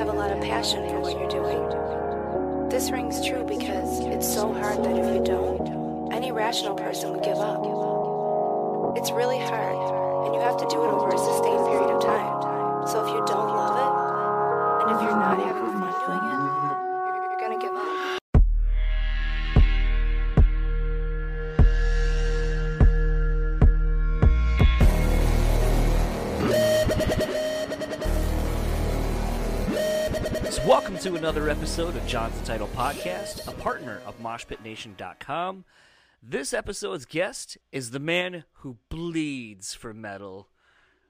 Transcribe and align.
have 0.00 0.08
a 0.08 0.12
lot 0.14 0.30
of 0.30 0.40
passion 0.40 0.88
for 0.88 0.98
what 0.98 1.12
you're 1.12 1.28
doing. 1.28 2.70
This 2.70 2.90
rings 2.90 3.22
true 3.22 3.44
because 3.44 4.00
it's 4.06 4.26
so 4.26 4.50
hard 4.50 4.82
that 4.82 4.96
if 4.96 5.14
you 5.14 5.22
don't, 5.22 6.10
any 6.10 6.32
rational 6.32 6.74
person 6.74 7.12
would 7.12 7.22
give 7.22 7.36
up. 7.36 7.60
It's 8.96 9.10
really 9.10 9.38
hard, 9.38 9.76
and 10.24 10.34
you 10.34 10.40
have 10.40 10.56
to 10.56 10.66
do 10.70 10.82
it 10.82 10.88
over 10.88 11.10
a 11.10 11.18
sustained 11.18 11.66
period 11.68 11.90
of 11.92 12.02
time. 12.02 12.88
So 12.88 13.04
if 13.04 13.12
you 13.12 13.22
don't 13.26 13.52
love 13.52 13.76
it, 13.76 14.88
and 14.88 14.96
if 14.96 15.02
you're 15.04 15.20
not 15.20 15.36
having 15.36 15.68
fun 15.68 15.92
doing 16.00 16.24
it, 16.32 16.69
another 31.20 31.50
episode 31.50 31.94
of 31.96 32.06
John's 32.06 32.40
Title 32.46 32.68
Podcast, 32.68 33.46
a 33.46 33.52
partner 33.52 34.00
of 34.06 34.18
MoshPitNation.com. 34.22 35.66
This 36.22 36.54
episode's 36.54 37.04
guest 37.04 37.58
is 37.70 37.90
the 37.90 37.98
man 37.98 38.44
who 38.52 38.78
bleeds 38.88 39.74
for 39.74 39.92
metal, 39.92 40.48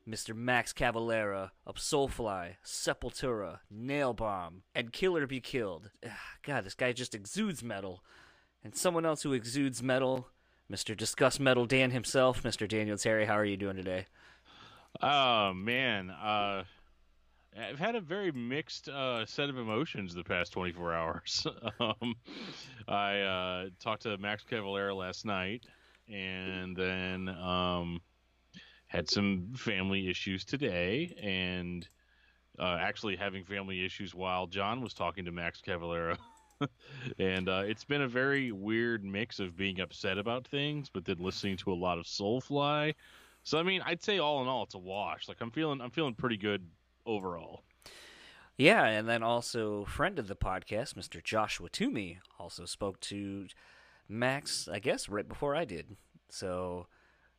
Mr. 0.08 0.34
Max 0.34 0.72
Cavalera 0.72 1.52
of 1.64 1.76
Soulfly, 1.76 2.56
Sepultura, 2.64 3.60
Nailbomb, 3.72 4.62
and 4.74 4.92
Killer 4.92 5.28
Be 5.28 5.38
Killed. 5.38 5.90
Ah, 6.04 6.18
God, 6.42 6.64
this 6.64 6.74
guy 6.74 6.90
just 6.90 7.14
exudes 7.14 7.62
metal. 7.62 8.02
And 8.64 8.74
someone 8.74 9.06
else 9.06 9.22
who 9.22 9.32
exudes 9.32 9.80
metal, 9.80 10.26
Mr. 10.68 10.96
Discuss 10.96 11.38
Metal 11.38 11.66
Dan 11.66 11.92
himself, 11.92 12.42
Mr. 12.42 12.66
Daniel 12.68 12.98
Terry. 12.98 13.26
How 13.26 13.34
are 13.38 13.44
you 13.44 13.56
doing 13.56 13.76
today? 13.76 14.06
Oh 15.00 15.52
man, 15.54 16.10
uh, 16.10 16.64
I've 17.58 17.78
had 17.78 17.96
a 17.96 18.00
very 18.00 18.30
mixed 18.32 18.88
uh, 18.88 19.26
set 19.26 19.48
of 19.48 19.58
emotions 19.58 20.14
the 20.14 20.22
past 20.22 20.52
24 20.52 20.94
hours. 20.94 21.46
um, 21.80 22.14
I 22.86 23.20
uh, 23.20 23.66
talked 23.80 24.02
to 24.02 24.16
Max 24.18 24.44
Cavalera 24.44 24.94
last 24.94 25.24
night, 25.24 25.64
and 26.08 26.76
then 26.76 27.28
um, 27.28 28.00
had 28.86 29.10
some 29.10 29.52
family 29.56 30.08
issues 30.08 30.44
today, 30.44 31.16
and 31.20 31.88
uh, 32.58 32.76
actually 32.80 33.16
having 33.16 33.44
family 33.44 33.84
issues 33.84 34.14
while 34.14 34.46
John 34.46 34.80
was 34.80 34.94
talking 34.94 35.24
to 35.24 35.32
Max 35.32 35.60
Cavalera. 35.60 36.18
and 37.18 37.48
uh, 37.48 37.62
it's 37.64 37.84
been 37.84 38.02
a 38.02 38.08
very 38.08 38.52
weird 38.52 39.04
mix 39.04 39.40
of 39.40 39.56
being 39.56 39.80
upset 39.80 40.18
about 40.18 40.46
things, 40.46 40.88
but 40.88 41.04
then 41.04 41.16
listening 41.18 41.56
to 41.58 41.72
a 41.72 41.74
lot 41.74 41.98
of 41.98 42.04
Soulfly. 42.04 42.94
So 43.42 43.58
I 43.58 43.62
mean, 43.64 43.82
I'd 43.84 44.02
say 44.02 44.18
all 44.18 44.42
in 44.42 44.48
all, 44.48 44.62
it's 44.62 44.74
a 44.74 44.78
wash. 44.78 45.26
Like 45.28 45.40
I'm 45.40 45.50
feeling, 45.50 45.80
I'm 45.80 45.90
feeling 45.90 46.14
pretty 46.14 46.36
good 46.36 46.64
overall. 47.10 47.62
Yeah, 48.56 48.84
and 48.84 49.08
then 49.08 49.22
also 49.22 49.84
friend 49.86 50.18
of 50.18 50.28
the 50.28 50.36
podcast, 50.36 50.94
Mr. 50.94 51.22
Joshua 51.22 51.68
Toomey, 51.70 52.18
also 52.38 52.66
spoke 52.66 53.00
to 53.00 53.46
Max, 54.08 54.68
I 54.70 54.78
guess, 54.78 55.08
right 55.08 55.26
before 55.26 55.56
I 55.56 55.64
did. 55.64 55.96
So 56.28 56.86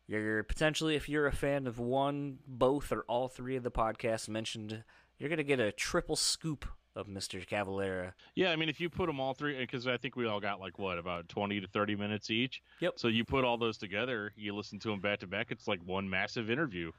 you're 0.08 0.44
potentially, 0.44 0.96
if 0.96 1.08
you're 1.08 1.28
a 1.28 1.32
fan 1.32 1.68
of 1.68 1.78
one, 1.80 2.40
both, 2.48 2.92
or 2.92 3.02
all 3.04 3.28
three 3.28 3.56
of 3.56 3.64
the 3.64 3.72
podcasts 3.72 4.28
mentioned, 4.28 4.84
you're 5.18 5.30
gonna 5.30 5.44
get 5.44 5.60
a 5.60 5.72
triple 5.72 6.16
scoop 6.16 6.66
of 6.96 7.08
Mr. 7.08 7.48
Cavalera. 7.48 8.14
Yeah, 8.36 8.52
I 8.52 8.56
mean, 8.56 8.68
if 8.68 8.82
you 8.82 8.90
put 8.90 9.08
them 9.08 9.20
all 9.20 9.34
three, 9.34 9.58
because 9.60 9.88
I 9.88 9.98
think 9.98 10.16
we 10.16 10.26
all 10.28 10.40
got 10.40 10.60
like 10.60 10.80
what 10.80 10.98
about 10.98 11.30
20 11.30 11.62
to 11.62 11.68
30 11.68 11.96
minutes 11.96 12.30
each. 12.30 12.62
Yep. 12.80 12.94
So 12.98 13.08
you 13.08 13.24
put 13.24 13.46
all 13.46 13.58
those 13.58 13.78
together, 13.78 14.34
you 14.36 14.56
listen 14.56 14.80
to 14.80 14.90
them 14.90 15.00
back 15.00 15.20
to 15.20 15.28
back. 15.28 15.52
It's 15.52 15.68
like 15.68 15.80
one 15.86 16.10
massive 16.10 16.50
interview. 16.50 16.92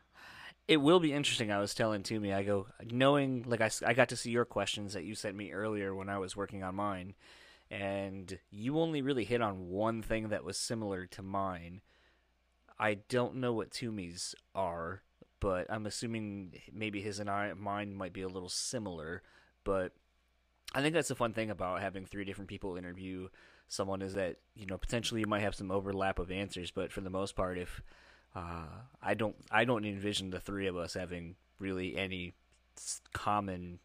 It 0.72 0.80
will 0.80 1.00
be 1.00 1.12
interesting. 1.12 1.52
I 1.52 1.60
was 1.60 1.74
telling 1.74 2.02
Toomey, 2.02 2.32
I 2.32 2.44
go 2.44 2.66
knowing 2.90 3.44
like 3.46 3.60
I, 3.60 3.70
I 3.84 3.92
got 3.92 4.08
to 4.08 4.16
see 4.16 4.30
your 4.30 4.46
questions 4.46 4.94
that 4.94 5.04
you 5.04 5.14
sent 5.14 5.36
me 5.36 5.52
earlier 5.52 5.94
when 5.94 6.08
I 6.08 6.16
was 6.16 6.34
working 6.34 6.62
on 6.62 6.76
mine, 6.76 7.12
and 7.70 8.38
you 8.50 8.78
only 8.78 9.02
really 9.02 9.24
hit 9.24 9.42
on 9.42 9.68
one 9.68 10.00
thing 10.00 10.30
that 10.30 10.44
was 10.44 10.56
similar 10.56 11.04
to 11.04 11.20
mine. 11.20 11.82
I 12.78 12.94
don't 12.94 13.34
know 13.34 13.52
what 13.52 13.70
Toomey's 13.70 14.34
are, 14.54 15.02
but 15.40 15.66
I'm 15.68 15.84
assuming 15.84 16.54
maybe 16.72 17.02
his 17.02 17.18
and 17.18 17.28
I 17.28 17.52
mine 17.52 17.94
might 17.94 18.14
be 18.14 18.22
a 18.22 18.28
little 18.28 18.48
similar. 18.48 19.20
But 19.64 19.92
I 20.74 20.80
think 20.80 20.94
that's 20.94 21.08
the 21.08 21.14
fun 21.14 21.34
thing 21.34 21.50
about 21.50 21.82
having 21.82 22.06
three 22.06 22.24
different 22.24 22.48
people 22.48 22.78
interview 22.78 23.28
someone 23.68 24.00
is 24.00 24.14
that 24.14 24.36
you 24.54 24.64
know 24.64 24.78
potentially 24.78 25.20
you 25.20 25.26
might 25.26 25.42
have 25.42 25.54
some 25.54 25.70
overlap 25.70 26.18
of 26.18 26.30
answers, 26.30 26.70
but 26.70 26.90
for 26.90 27.02
the 27.02 27.10
most 27.10 27.36
part, 27.36 27.58
if 27.58 27.82
uh, 28.34 28.66
I 29.02 29.14
don't 29.14 29.36
I 29.50 29.64
don't 29.64 29.84
envision 29.84 30.30
the 30.30 30.40
three 30.40 30.66
of 30.66 30.76
us 30.76 30.94
having 30.94 31.36
really 31.58 31.96
any 31.96 32.34
common 33.12 33.78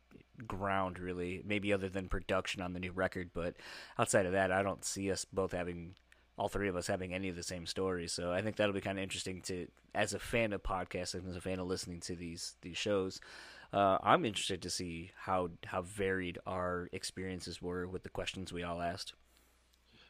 ground 0.45 0.99
really 0.99 1.41
maybe 1.45 1.73
other 1.73 1.89
than 1.89 2.07
production 2.07 2.61
on 2.61 2.73
the 2.73 2.79
new 2.79 2.91
record 2.91 3.31
but 3.33 3.55
outside 3.97 4.25
of 4.25 4.31
that 4.31 4.51
I 4.51 4.61
don't 4.61 4.85
see 4.85 5.11
us 5.11 5.25
both 5.25 5.51
having 5.51 5.95
all 6.37 6.47
three 6.47 6.69
of 6.69 6.75
us 6.75 6.87
having 6.87 7.13
any 7.13 7.27
of 7.27 7.35
the 7.35 7.43
same 7.43 7.65
stories 7.65 8.13
so 8.13 8.31
I 8.31 8.41
think 8.41 8.55
that'll 8.55 8.73
be 8.73 8.81
kind 8.81 8.99
of 8.99 9.03
interesting 9.03 9.41
to 9.43 9.67
as 9.95 10.13
a 10.13 10.19
fan 10.19 10.53
of 10.53 10.63
podcasts 10.63 11.15
and 11.15 11.27
as 11.27 11.35
a 11.35 11.41
fan 11.41 11.59
of 11.59 11.67
listening 11.67 11.99
to 12.01 12.15
these 12.15 12.55
these 12.61 12.77
shows 12.77 13.19
uh, 13.73 13.97
I'm 14.01 14.23
interested 14.23 14.61
to 14.61 14.69
see 14.69 15.11
how 15.17 15.49
how 15.65 15.81
varied 15.81 16.37
our 16.45 16.87
experiences 16.93 17.61
were 17.61 17.87
with 17.87 18.03
the 18.03 18.09
questions 18.09 18.53
we 18.53 18.63
all 18.63 18.81
asked 18.81 19.13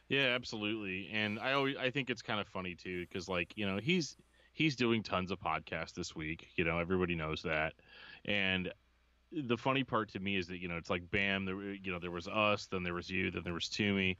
Yeah, 0.08 0.34
absolutely. 0.34 1.10
And 1.12 1.38
I 1.38 1.52
always 1.52 1.76
I 1.76 1.90
think 1.90 2.10
it's 2.10 2.22
kind 2.22 2.40
of 2.40 2.48
funny 2.48 2.74
too 2.74 3.06
because 3.06 3.28
like 3.28 3.52
you 3.56 3.66
know 3.66 3.78
he's 3.78 4.16
he's 4.58 4.76
doing 4.76 5.02
tons 5.04 5.30
of 5.30 5.38
podcasts 5.38 5.94
this 5.94 6.14
week. 6.16 6.48
You 6.56 6.64
know 6.64 6.78
everybody 6.80 7.14
knows 7.14 7.42
that. 7.44 7.74
And 8.24 8.72
the 9.32 9.58
funny 9.58 9.84
part 9.84 10.10
to 10.10 10.20
me 10.20 10.36
is 10.36 10.48
that 10.48 10.58
you 10.58 10.68
know 10.68 10.76
it's 10.76 10.90
like 10.90 11.10
bam 11.10 11.44
there 11.44 11.72
you 11.72 11.92
know 11.92 11.98
there 11.98 12.10
was 12.10 12.28
us 12.28 12.66
then 12.68 12.82
there 12.82 12.94
was 12.94 13.10
you 13.10 13.30
then 13.30 13.44
there 13.44 13.54
was 13.54 13.68
Toomey. 13.68 14.18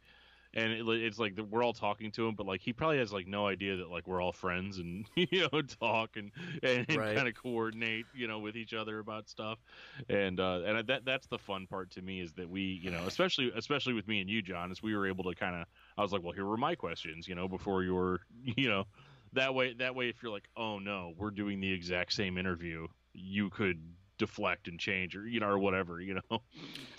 And 0.55 0.73
it, 0.73 0.89
it's 1.05 1.19
like 1.19 1.37
we're 1.39 1.63
all 1.63 1.75
talking 1.75 2.11
to 2.13 2.27
him, 2.27 2.35
but 2.35 2.47
like 2.47 2.63
he 2.63 2.73
probably 2.73 2.99
has 2.99 3.13
like 3.13 3.27
no 3.27 3.47
idea 3.47 3.77
that 3.77 3.91
like 3.91 4.07
we're 4.07 4.23
all 4.23 4.33
friends 4.33 4.79
and 4.79 5.07
you 5.17 5.49
know 5.53 5.61
talk 5.63 6.17
and 6.17 6.33
and, 6.63 6.87
and 6.89 7.07
Right. 7.07 7.15
kind 7.15 7.29
of 7.29 7.35
coordinate 7.35 8.09
you 8.15 8.27
know 8.27 8.39
with 8.41 8.57
each 8.57 8.73
other 8.73 8.99
about 8.99 9.29
stuff, 9.29 9.63
and 10.09 10.41
uh, 10.41 10.63
and 10.65 10.89
that 10.89 11.05
that's 11.05 11.27
the 11.27 11.39
fun 11.39 11.67
part 11.67 11.91
to 11.93 12.03
me 12.03 12.21
is 12.21 12.35
that 12.35 12.49
we 12.49 12.63
you 12.63 12.91
know 12.91 13.07
especially 13.07 13.53
especially 13.55 13.93
with 13.95 14.09
me 14.09 14.21
and 14.21 14.31
you 14.31 14.43
John 14.43 14.71
is 14.73 14.83
we 14.83 14.97
were 14.97 15.07
able 15.07 15.25
to 15.25 15.35
kind 15.35 15.57
of 15.57 15.67
I 15.99 16.03
was 16.03 16.13
like, 16.13 16.23
well, 16.23 16.33
here 16.33 16.47
were 16.47 16.57
my 16.57 16.75
questions, 16.75 17.29
you 17.29 17.35
know, 17.35 17.49
before 17.49 17.83
you 17.83 17.95
were, 17.95 18.21
you 18.43 18.69
know, 18.69 18.87
that 19.33 19.55
way, 19.55 19.75
that 19.75 19.95
way, 19.95 20.09
if 20.09 20.23
you're 20.23 20.33
like, 20.33 20.49
oh 20.57 20.79
no, 20.79 21.13
we're 21.17 21.31
doing 21.31 21.61
the 21.61 21.73
exact 21.73 22.13
same 22.13 22.39
interview, 22.39 22.87
you 23.13 23.51
could 23.51 23.83
deflect 24.19 24.69
and 24.69 24.79
change 24.79 25.17
or, 25.17 25.27
you 25.27 25.41
know, 25.41 25.49
or 25.49 25.59
whatever, 25.59 26.01
you 26.01 26.15
know, 26.15 26.43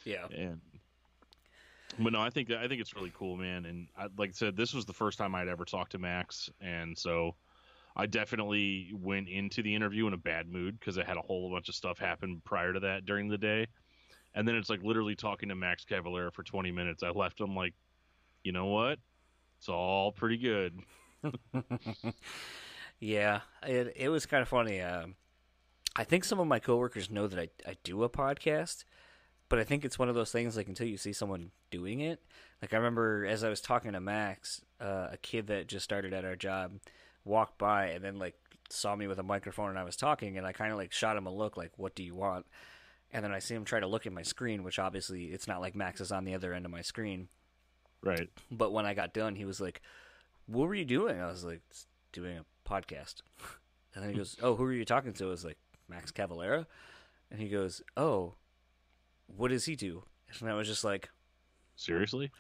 yeah 0.05 0.25
and, 0.35 0.61
but 1.97 2.13
no, 2.13 2.21
I 2.21 2.29
think 2.29 2.51
I 2.51 2.67
think 2.67 2.81
it's 2.81 2.95
really 2.95 3.11
cool, 3.13 3.35
man. 3.35 3.65
And 3.65 3.87
I, 3.97 4.07
like 4.17 4.29
I 4.29 4.33
said, 4.33 4.55
this 4.55 4.73
was 4.73 4.85
the 4.85 4.93
first 4.93 5.17
time 5.17 5.35
I'd 5.35 5.47
ever 5.47 5.65
talked 5.65 5.91
to 5.93 5.99
Max. 5.99 6.49
And 6.61 6.97
so 6.97 7.35
I 7.95 8.05
definitely 8.05 8.93
went 8.93 9.27
into 9.27 9.61
the 9.61 9.73
interview 9.73 10.07
in 10.07 10.13
a 10.13 10.17
bad 10.17 10.47
mood 10.47 10.79
because 10.79 10.97
I 10.97 11.03
had 11.03 11.17
a 11.17 11.21
whole 11.21 11.51
bunch 11.51 11.67
of 11.67 11.75
stuff 11.75 11.97
happen 11.97 12.41
prior 12.45 12.73
to 12.73 12.79
that 12.81 13.05
during 13.05 13.27
the 13.27 13.37
day. 13.37 13.67
And 14.35 14.47
then 14.47 14.55
it's 14.55 14.69
like 14.69 14.83
literally 14.83 15.15
talking 15.15 15.49
to 15.49 15.55
Max 15.55 15.83
Cavalera 15.83 16.31
for 16.31 16.43
20 16.43 16.71
minutes. 16.71 17.03
I 17.03 17.09
left 17.09 17.41
him 17.41 17.55
like, 17.55 17.73
you 18.43 18.51
know 18.51 18.67
what? 18.67 18.99
It's 19.57 19.67
all 19.67 20.11
pretty 20.11 20.37
good. 20.37 20.79
Yeah, 22.99 23.41
it 23.63 23.93
it 23.95 24.09
was 24.09 24.25
kind 24.25 24.41
of 24.41 24.49
funny. 24.49 24.81
Um, 24.81 25.15
I 25.95 26.03
think 26.03 26.23
some 26.23 26.39
of 26.39 26.47
my 26.47 26.59
coworkers 26.59 27.09
know 27.09 27.27
that 27.27 27.39
I 27.39 27.49
I 27.65 27.77
do 27.83 28.03
a 28.03 28.09
podcast, 28.09 28.83
but 29.47 29.59
I 29.59 29.63
think 29.63 29.85
it's 29.85 29.97
one 29.97 30.09
of 30.09 30.15
those 30.15 30.31
things 30.31 30.57
like 30.57 30.67
until 30.67 30.87
you 30.87 30.97
see 30.97 31.13
someone 31.13 31.51
doing 31.71 32.01
it. 32.01 32.21
Like 32.61 32.73
I 32.73 32.77
remember 32.77 33.25
as 33.25 33.43
I 33.43 33.49
was 33.49 33.61
talking 33.61 33.93
to 33.93 34.01
Max, 34.01 34.61
uh, 34.81 35.07
a 35.11 35.17
kid 35.21 35.47
that 35.47 35.67
just 35.67 35.85
started 35.85 36.13
at 36.13 36.25
our 36.25 36.35
job 36.35 36.73
walked 37.23 37.57
by 37.57 37.87
and 37.87 38.03
then 38.03 38.19
like 38.19 38.35
saw 38.69 38.95
me 38.95 39.07
with 39.07 39.19
a 39.19 39.23
microphone 39.23 39.69
and 39.69 39.79
I 39.79 39.83
was 39.83 39.95
talking 39.95 40.37
and 40.37 40.45
I 40.45 40.51
kind 40.51 40.71
of 40.71 40.77
like 40.77 40.91
shot 40.91 41.17
him 41.17 41.25
a 41.25 41.33
look 41.33 41.57
like 41.57 41.71
what 41.77 41.95
do 41.95 42.03
you 42.03 42.15
want? 42.15 42.45
And 43.11 43.23
then 43.23 43.31
I 43.31 43.39
see 43.39 43.55
him 43.55 43.65
try 43.65 43.79
to 43.79 43.87
look 43.87 44.05
at 44.05 44.13
my 44.13 44.21
screen, 44.21 44.63
which 44.63 44.77
obviously 44.77 45.25
it's 45.25 45.47
not 45.47 45.61
like 45.61 45.75
Max 45.75 46.01
is 46.01 46.11
on 46.11 46.25
the 46.25 46.35
other 46.35 46.53
end 46.53 46.65
of 46.65 46.71
my 46.71 46.81
screen. 46.81 47.27
Right. 48.03 48.29
But 48.51 48.71
when 48.71 48.85
I 48.85 48.93
got 48.93 49.13
done, 49.13 49.35
he 49.35 49.45
was 49.45 49.59
like, 49.59 49.81
"What 50.49 50.67
were 50.67 50.75
you 50.75 50.85
doing?" 50.85 51.19
I 51.19 51.27
was 51.27 51.43
like, 51.43 51.61
"Doing 52.11 52.37
a 52.39 52.69
podcast." 52.69 53.21
And 53.95 54.03
then 54.03 54.11
he 54.11 54.17
goes, 54.17 54.37
"Oh, 54.43 54.55
who 54.55 54.65
are 54.65 54.71
you 54.71 54.85
talking 54.85 55.13
to?" 55.13 55.25
I 55.25 55.29
was 55.29 55.43
like, 55.43 55.57
"Max 55.87 56.11
Cavalera," 56.11 56.67
and 57.31 57.39
he 57.41 57.49
goes, 57.49 57.81
"Oh, 57.97 58.35
what 59.25 59.47
does 59.47 59.65
he 59.65 59.75
do?" 59.75 60.03
And 60.39 60.47
I 60.47 60.53
was 60.53 60.67
just 60.67 60.83
like, 60.83 61.09
Seriously? 61.75 62.31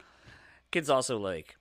"Kid's 0.69 0.91
also 0.91 1.17
like, 1.17 1.57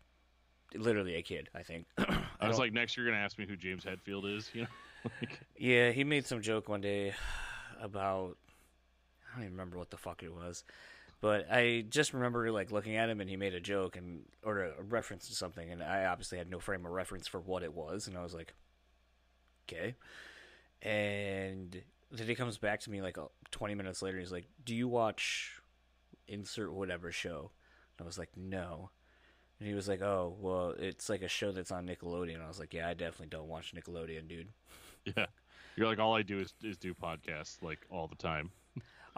literally 0.75 1.15
a 1.15 1.23
kid, 1.23 1.49
I 1.55 1.62
think." 1.62 1.87
I, 2.41 2.47
was 2.47 2.59
like, 2.59 2.75
next 2.75 2.97
you're 2.99 3.06
going 3.06 3.17
to 3.17 3.23
ask 3.23 3.39
me 3.39 3.47
who 3.47 3.56
James 3.56 3.85
Hetfield 3.85 4.37
is, 4.37 4.50
you 4.53 4.62
know? 4.62 4.69
like, 5.21 5.41
Yeah, 5.56 5.91
he 5.91 6.05
made 6.05 6.27
some 6.27 6.43
joke 6.43 6.69
one 6.69 6.83
day 6.83 7.15
about 7.81 8.37
I 9.27 9.37
don't 9.37 9.45
even 9.45 9.53
remember 9.53 9.79
what 9.79 9.91
the 9.91 9.97
fuck 9.97 10.23
it 10.23 10.33
was. 10.33 10.65
But 11.20 11.50
I 11.50 11.85
just 11.88 12.15
remember 12.15 12.50
like 12.53 12.70
looking 12.70 12.97
at 12.97 13.11
him 13.11 13.20
and 13.20 13.29
he 13.29 13.37
made 13.37 13.55
a 13.55 13.61
joke 13.61 13.97
and 13.97 14.23
or 14.44 14.61
a, 14.61 14.82
reference 14.82 15.29
to 15.29 15.35
something 15.35 15.70
and 15.70 15.82
I 15.82 16.05
obviously 16.05 16.38
had 16.38 16.49
no 16.49 16.61
frame 16.61 16.87
of 16.87 16.93
reference 16.93 17.26
for 17.26 17.41
what 17.41 17.62
it 17.62 17.75
was 17.75 18.06
and 18.06 18.17
I 18.17 18.23
was 18.23 18.35
like, 18.35 18.55
"Okay." 19.69 19.97
And 20.81 21.82
then 22.12 22.26
he 22.29 22.35
comes 22.35 22.59
back 22.59 22.81
to 22.81 22.91
me 22.91 23.03
like 23.03 23.19
uh, 23.19 23.26
20 23.50 23.75
minutes 23.75 24.00
later. 24.00 24.19
He's 24.19 24.32
like, 24.32 24.47
"Do 24.65 24.75
you 24.75 24.87
watch 24.87 25.61
insert 26.29 26.73
whatever 26.73 27.11
show?" 27.11 27.50
And 27.99 28.05
I 28.05 28.06
was 28.06 28.19
like, 28.19 28.31
"No." 28.37 28.91
And 29.59 29.69
he 29.69 29.75
was 29.75 29.88
like, 29.88 30.03
"Oh, 30.03 30.37
well, 30.41 30.75
it's 30.79 31.09
like 31.09 31.23
a 31.23 31.29
show 31.29 31.50
that's 31.50 31.73
on 31.73 31.87
Nickelodeon." 31.87 32.43
I 32.43 32.47
was 32.47 32.61
like, 32.61 32.73
"Yeah, 32.73 32.88
I 32.88 32.94
definitely 32.94 33.26
don't 33.26 33.49
watch 33.49 33.75
Nickelodeon, 33.75 34.29
dude." 34.29 34.49
Yeah, 35.17 35.26
you're 35.76 35.87
like 35.87 36.00
all 36.00 36.14
I 36.14 36.23
do 36.23 36.41
is 36.41 36.53
is 36.62 36.76
do 36.76 36.93
podcasts 36.93 37.62
like 37.62 37.79
all 37.88 38.09
the 38.09 38.17
time. 38.17 38.50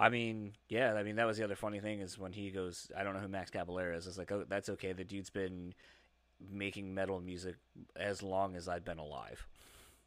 I 0.01 0.09
mean, 0.09 0.55
yeah, 0.69 0.95
I 0.95 1.03
mean 1.03 1.17
that 1.17 1.27
was 1.27 1.37
the 1.37 1.45
other 1.45 1.55
funny 1.57 1.79
thing 1.79 2.01
is 2.01 2.19
when 2.19 2.33
he 2.33 2.51
goes, 2.51 2.91
"I 2.97 3.05
don't 3.05 3.15
know 3.15 3.21
who 3.21 3.29
Max 3.29 3.51
Cavalera 3.51 3.97
is." 3.97 4.07
It's 4.07 4.19
like, 4.19 4.33
"Oh, 4.33 4.45
that's 4.49 4.71
okay. 4.71 4.93
The 4.93 5.05
dude's 5.05 5.31
been 5.31 5.75
making 6.51 6.95
metal 6.95 7.21
music 7.21 7.57
as 7.95 8.23
long 8.23 8.57
as 8.57 8.67
I've 8.67 8.85
been 8.85 8.99
alive." 8.99 9.47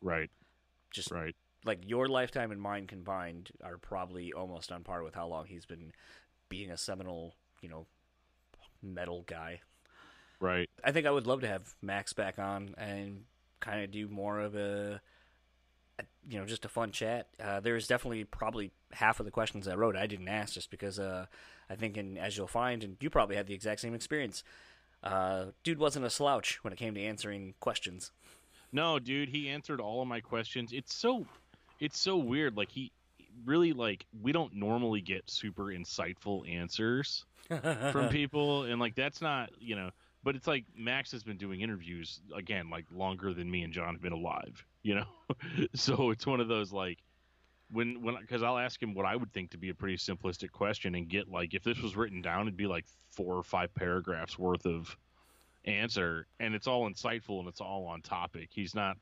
Right. 0.02 0.32
Just 0.92 1.12
Right. 1.12 1.36
like 1.64 1.88
your 1.88 2.08
lifetime 2.08 2.52
and 2.52 2.60
mine 2.62 2.88
combined 2.88 3.52
are 3.64 3.78
probably 3.78 4.34
almost 4.34 4.72
on 4.72 4.84
par 4.84 5.04
with 5.04 5.14
how 5.16 5.28
long 5.28 5.46
he's 5.46 5.66
been 5.66 5.94
being 6.50 6.72
a 6.72 6.78
seminal, 6.78 7.36
you 7.62 7.70
know, 7.70 7.86
metal 8.82 9.24
guy. 9.24 9.62
Right. 10.40 10.70
I 10.84 10.92
think 10.92 11.06
I 11.08 11.12
would 11.12 11.26
love 11.28 11.42
to 11.42 11.48
have 11.48 11.74
Max 11.82 12.14
back 12.14 12.38
on 12.38 12.76
and 12.78 13.26
kind 13.60 13.84
of 13.84 13.92
do 13.92 14.08
more 14.10 14.40
of 14.42 14.56
a, 14.56 14.96
a 14.96 15.02
you 16.28 16.40
know, 16.40 16.46
just 16.46 16.66
a 16.66 16.70
fun 16.70 16.92
chat. 16.92 17.28
Uh, 17.42 17.60
there's 17.60 17.88
definitely 17.88 18.24
probably 18.24 18.72
half 18.92 19.20
of 19.20 19.26
the 19.26 19.32
questions 19.32 19.68
I 19.68 19.76
wrote 19.76 19.96
I 19.96 20.08
didn't 20.08 20.28
ask 20.28 20.54
just 20.54 20.72
because 20.72 21.00
uh, 21.00 21.26
I 21.70 21.76
think, 21.76 21.98
and 21.98 22.18
as 22.18 22.38
you'll 22.38 22.48
find, 22.48 22.84
and 22.84 22.98
you 23.00 23.10
probably 23.10 23.36
had 23.36 23.48
the 23.48 23.54
exact 23.54 23.82
same 23.82 23.94
experience. 23.94 24.44
Uh, 25.04 25.48
dude 25.64 25.80
wasn't 25.80 26.06
a 26.06 26.10
slouch 26.10 26.64
when 26.64 26.72
it 26.72 26.80
came 26.80 26.96
to 26.96 27.02
answering 27.02 27.56
questions. 27.60 28.12
No, 28.72 29.00
dude, 29.00 29.30
he 29.30 29.50
answered 29.50 29.82
all 29.82 30.02
of 30.02 30.08
my 30.08 30.22
questions. 30.22 30.72
It's 30.72 30.96
so 30.96 31.26
it's 31.80 32.00
so 32.00 32.18
weird. 32.18 32.58
Like 32.58 32.72
he 32.72 32.92
really 33.46 33.74
like 33.74 34.06
we 34.22 34.32
don't 34.32 34.56
normally 34.56 35.02
get 35.02 35.30
super 35.30 35.66
insightful 35.66 36.50
answers 36.50 37.26
from 37.92 38.10
people 38.10 38.64
and 38.64 38.80
like 38.80 38.96
that's 38.96 39.22
not, 39.22 39.52
you 39.60 39.76
know, 39.76 39.92
but 40.24 40.36
it's 40.36 40.48
like 40.48 40.66
Max 40.76 41.12
has 41.12 41.24
been 41.24 41.38
doing 41.38 41.62
interviews 41.62 42.22
again 42.36 42.70
like 42.70 42.86
longer 42.92 43.34
than 43.34 43.50
me 43.52 43.64
and 43.64 43.74
John 43.74 43.94
have 43.94 44.02
been 44.02 44.14
alive, 44.14 44.66
you 44.84 44.96
know. 44.96 45.06
so 45.74 46.12
it's 46.12 46.28
one 46.28 46.40
of 46.40 46.48
those 46.48 46.72
like 46.72 47.00
when 47.72 48.02
when 48.04 48.18
because 48.22 48.44
I'll 48.44 48.58
ask 48.58 48.82
him 48.82 48.94
what 48.94 49.06
I 49.06 49.16
would 49.16 49.34
think 49.34 49.52
to 49.52 49.58
be 49.58 49.70
a 49.70 49.74
pretty 49.74 49.98
simplistic 49.98 50.52
question 50.52 50.96
and 50.96 51.10
get 51.10 51.28
like 51.28 51.54
if 51.54 51.64
this 51.64 51.80
was 51.80 51.96
written 51.96 52.22
down 52.22 52.42
it'd 52.44 52.56
be 52.56 52.68
like 52.68 52.86
four 53.10 53.36
or 53.36 53.44
five 53.44 53.74
paragraphs 53.74 54.38
worth 54.38 54.66
of 54.66 54.96
answer 55.66 56.28
and 56.40 56.54
it's 56.54 56.68
all 56.68 56.90
insightful 56.90 57.40
and 57.40 57.48
it's 57.48 57.62
all 57.62 57.88
on 57.88 58.02
topic. 58.02 58.50
He's 58.52 58.76
not 58.76 58.98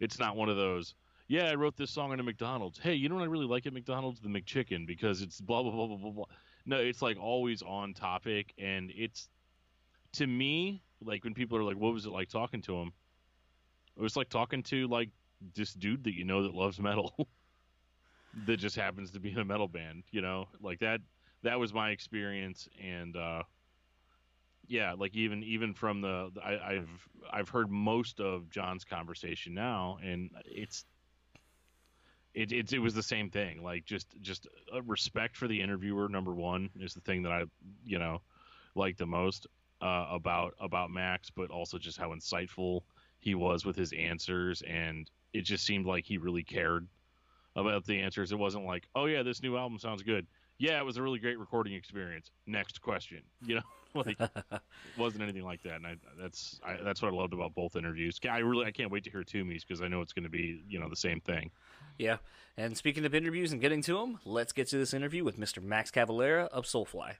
it's 0.00 0.18
not 0.18 0.36
one 0.36 0.48
of 0.48 0.56
those 0.56 0.94
yeah, 1.26 1.44
I 1.50 1.54
wrote 1.54 1.76
this 1.76 1.90
song 1.90 2.12
in 2.12 2.20
a 2.20 2.22
McDonald's. 2.22 2.78
Hey, 2.78 2.94
you 2.94 3.08
know 3.08 3.14
what 3.14 3.24
I 3.24 3.28
really 3.28 3.46
like 3.46 3.66
at 3.66 3.72
McDonald's? 3.72 4.20
The 4.20 4.28
McChicken 4.28 4.86
because 4.86 5.22
it's 5.22 5.40
blah 5.40 5.62
blah 5.62 5.72
blah 5.72 5.86
blah 5.86 5.96
blah 5.96 6.10
blah. 6.10 6.24
No, 6.66 6.76
it's 6.76 7.02
like 7.02 7.18
always 7.18 7.62
on 7.62 7.94
topic 7.94 8.52
and 8.58 8.90
it's 8.94 9.28
to 10.14 10.26
me, 10.26 10.82
like 11.02 11.24
when 11.24 11.34
people 11.34 11.58
are 11.58 11.64
like, 11.64 11.76
What 11.76 11.92
was 11.92 12.06
it 12.06 12.12
like 12.12 12.28
talking 12.28 12.62
to 12.62 12.76
him? 12.76 12.92
It 13.96 14.02
was 14.02 14.16
like 14.16 14.28
talking 14.28 14.62
to 14.64 14.86
like 14.88 15.10
this 15.54 15.72
dude 15.74 16.04
that 16.04 16.14
you 16.14 16.24
know 16.24 16.42
that 16.42 16.54
loves 16.54 16.80
metal. 16.80 17.28
that 18.46 18.56
just 18.56 18.76
happens 18.76 19.12
to 19.12 19.20
be 19.20 19.30
in 19.30 19.38
a 19.38 19.44
metal 19.44 19.68
band, 19.68 20.04
you 20.10 20.20
know? 20.20 20.48
Like 20.60 20.80
that 20.80 21.00
that 21.42 21.58
was 21.58 21.72
my 21.72 21.90
experience 21.90 22.68
and 22.82 23.16
uh 23.16 23.42
yeah, 24.66 24.94
like 24.96 25.14
even 25.14 25.42
even 25.42 25.74
from 25.74 26.00
the 26.00 26.30
I, 26.42 26.74
I've 26.74 27.08
I've 27.30 27.48
heard 27.48 27.70
most 27.70 28.20
of 28.20 28.48
John's 28.50 28.84
conversation 28.84 29.54
now, 29.54 29.98
and 30.02 30.30
it's 30.46 30.86
it, 32.34 32.50
it 32.52 32.72
it 32.72 32.78
was 32.78 32.94
the 32.94 33.02
same 33.02 33.30
thing. 33.30 33.62
Like 33.62 33.84
just 33.84 34.08
just 34.20 34.46
a 34.72 34.82
respect 34.82 35.36
for 35.36 35.48
the 35.48 35.60
interviewer. 35.60 36.08
Number 36.08 36.32
one 36.32 36.70
is 36.80 36.94
the 36.94 37.00
thing 37.00 37.22
that 37.22 37.32
I 37.32 37.44
you 37.84 37.98
know 37.98 38.22
like 38.74 38.96
the 38.96 39.06
most 39.06 39.46
uh, 39.80 40.06
about 40.10 40.54
about 40.60 40.90
Max, 40.90 41.30
but 41.30 41.50
also 41.50 41.78
just 41.78 41.98
how 41.98 42.10
insightful 42.10 42.80
he 43.20 43.34
was 43.34 43.64
with 43.64 43.76
his 43.76 43.92
answers, 43.92 44.62
and 44.62 45.10
it 45.34 45.42
just 45.42 45.66
seemed 45.66 45.84
like 45.84 46.06
he 46.06 46.16
really 46.16 46.42
cared 46.42 46.86
about 47.56 47.84
the 47.84 48.00
answers. 48.00 48.32
It 48.32 48.38
wasn't 48.38 48.64
like, 48.64 48.88
oh 48.94 49.04
yeah, 49.04 49.22
this 49.22 49.42
new 49.42 49.56
album 49.58 49.78
sounds 49.78 50.02
good. 50.02 50.26
Yeah, 50.58 50.78
it 50.78 50.84
was 50.84 50.96
a 50.96 51.02
really 51.02 51.18
great 51.18 51.38
recording 51.38 51.74
experience. 51.74 52.30
Next 52.46 52.80
question, 52.80 53.20
you 53.44 53.56
know. 53.56 53.62
like 53.94 54.18
wasn't 54.98 55.22
anything 55.22 55.44
like 55.44 55.62
that 55.62 55.76
and 55.76 55.86
I, 55.86 55.94
that's 56.20 56.58
I, 56.66 56.78
that's 56.82 57.00
what 57.00 57.12
i 57.12 57.16
loved 57.16 57.32
about 57.32 57.54
both 57.54 57.76
interviews 57.76 58.18
i 58.28 58.38
really 58.38 58.66
i 58.66 58.72
can't 58.72 58.90
wait 58.90 59.04
to 59.04 59.10
hear 59.12 59.22
toomey's 59.22 59.64
because 59.64 59.82
i 59.82 59.86
know 59.86 60.00
it's 60.00 60.12
going 60.12 60.24
to 60.24 60.28
be 60.28 60.64
you 60.68 60.80
know 60.80 60.88
the 60.88 60.96
same 60.96 61.20
thing 61.20 61.52
Yeah. 61.96 62.16
And 62.56 62.76
speaking 62.76 63.04
of 63.04 63.14
interviews 63.14 63.52
and 63.52 63.60
getting 63.60 63.82
to 63.82 63.94
them, 63.94 64.18
let's 64.24 64.52
get 64.52 64.66
to 64.70 64.78
this 64.78 64.94
interview 64.94 65.22
with 65.22 65.38
Mr. 65.38 65.62
Max 65.62 65.92
Cavalera 65.92 66.48
of 66.48 66.64
Soulfly. 66.64 67.14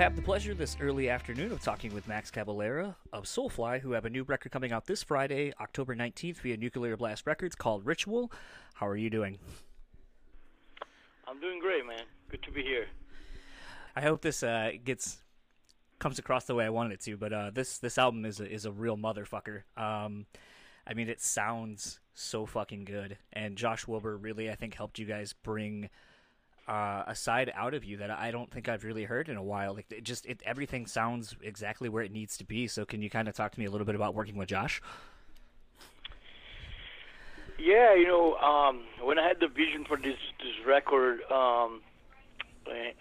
Have 0.00 0.16
the 0.16 0.22
pleasure 0.22 0.54
this 0.54 0.78
early 0.80 1.10
afternoon 1.10 1.52
of 1.52 1.60
talking 1.60 1.92
with 1.92 2.08
Max 2.08 2.30
Cavalera 2.30 2.94
of 3.12 3.24
Soulfly, 3.24 3.80
who 3.80 3.92
have 3.92 4.06
a 4.06 4.08
new 4.08 4.22
record 4.22 4.50
coming 4.50 4.72
out 4.72 4.86
this 4.86 5.02
Friday, 5.02 5.52
October 5.60 5.94
19th 5.94 6.38
via 6.38 6.56
Nuclear 6.56 6.96
Blast 6.96 7.26
Records 7.26 7.54
called 7.54 7.84
Ritual. 7.84 8.32
How 8.72 8.88
are 8.88 8.96
you 8.96 9.10
doing? 9.10 9.38
I'm 11.28 11.38
doing 11.38 11.58
great, 11.60 11.86
man. 11.86 12.04
Good 12.30 12.42
to 12.44 12.50
be 12.50 12.62
here. 12.62 12.86
I 13.94 14.00
hope 14.00 14.22
this 14.22 14.42
uh, 14.42 14.70
gets 14.82 15.18
comes 15.98 16.18
across 16.18 16.46
the 16.46 16.54
way 16.54 16.64
I 16.64 16.70
wanted 16.70 16.94
it 16.94 17.00
to, 17.00 17.18
but 17.18 17.34
uh, 17.34 17.50
this 17.52 17.76
this 17.76 17.98
album 17.98 18.24
is 18.24 18.40
a, 18.40 18.50
is 18.50 18.64
a 18.64 18.72
real 18.72 18.96
motherfucker. 18.96 19.64
Um, 19.76 20.24
I 20.86 20.94
mean, 20.94 21.10
it 21.10 21.20
sounds 21.20 22.00
so 22.14 22.46
fucking 22.46 22.86
good, 22.86 23.18
and 23.34 23.54
Josh 23.54 23.86
Wilbur 23.86 24.16
really, 24.16 24.50
I 24.50 24.54
think, 24.54 24.76
helped 24.76 24.98
you 24.98 25.04
guys 25.04 25.34
bring 25.34 25.90
uh, 26.70 27.02
a 27.08 27.16
side 27.16 27.52
out 27.56 27.74
of 27.74 27.84
you 27.84 27.96
that 27.96 28.10
I 28.10 28.30
don't 28.30 28.48
think 28.48 28.68
I've 28.68 28.84
really 28.84 29.02
heard 29.02 29.28
in 29.28 29.36
a 29.36 29.42
while. 29.42 29.74
Like, 29.74 29.86
it 29.90 30.04
just 30.04 30.24
it 30.24 30.40
everything 30.46 30.86
sounds 30.86 31.34
exactly 31.42 31.88
where 31.88 32.04
it 32.04 32.12
needs 32.12 32.38
to 32.38 32.44
be. 32.44 32.68
So, 32.68 32.84
can 32.84 33.02
you 33.02 33.10
kind 33.10 33.26
of 33.26 33.34
talk 33.34 33.50
to 33.52 33.60
me 33.60 33.66
a 33.66 33.70
little 33.70 33.84
bit 33.84 33.96
about 33.96 34.14
working 34.14 34.36
with 34.36 34.48
Josh? 34.48 34.80
Yeah, 37.58 37.94
you 37.94 38.06
know, 38.06 38.36
um, 38.36 38.82
when 39.02 39.18
I 39.18 39.26
had 39.26 39.40
the 39.40 39.48
vision 39.48 39.84
for 39.84 39.96
this 39.96 40.16
this 40.38 40.64
record, 40.64 41.22
um, 41.30 41.82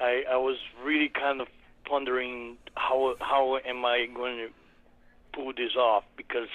I 0.01 0.23
I 0.31 0.37
was 0.37 0.57
really 0.83 1.09
kind 1.09 1.39
of 1.39 1.47
pondering 1.85 2.57
how 2.75 3.15
how 3.19 3.57
am 3.57 3.85
I 3.85 4.07
going 4.13 4.37
to 4.37 4.49
pull 5.31 5.53
this 5.53 5.75
off 5.77 6.05
because 6.17 6.49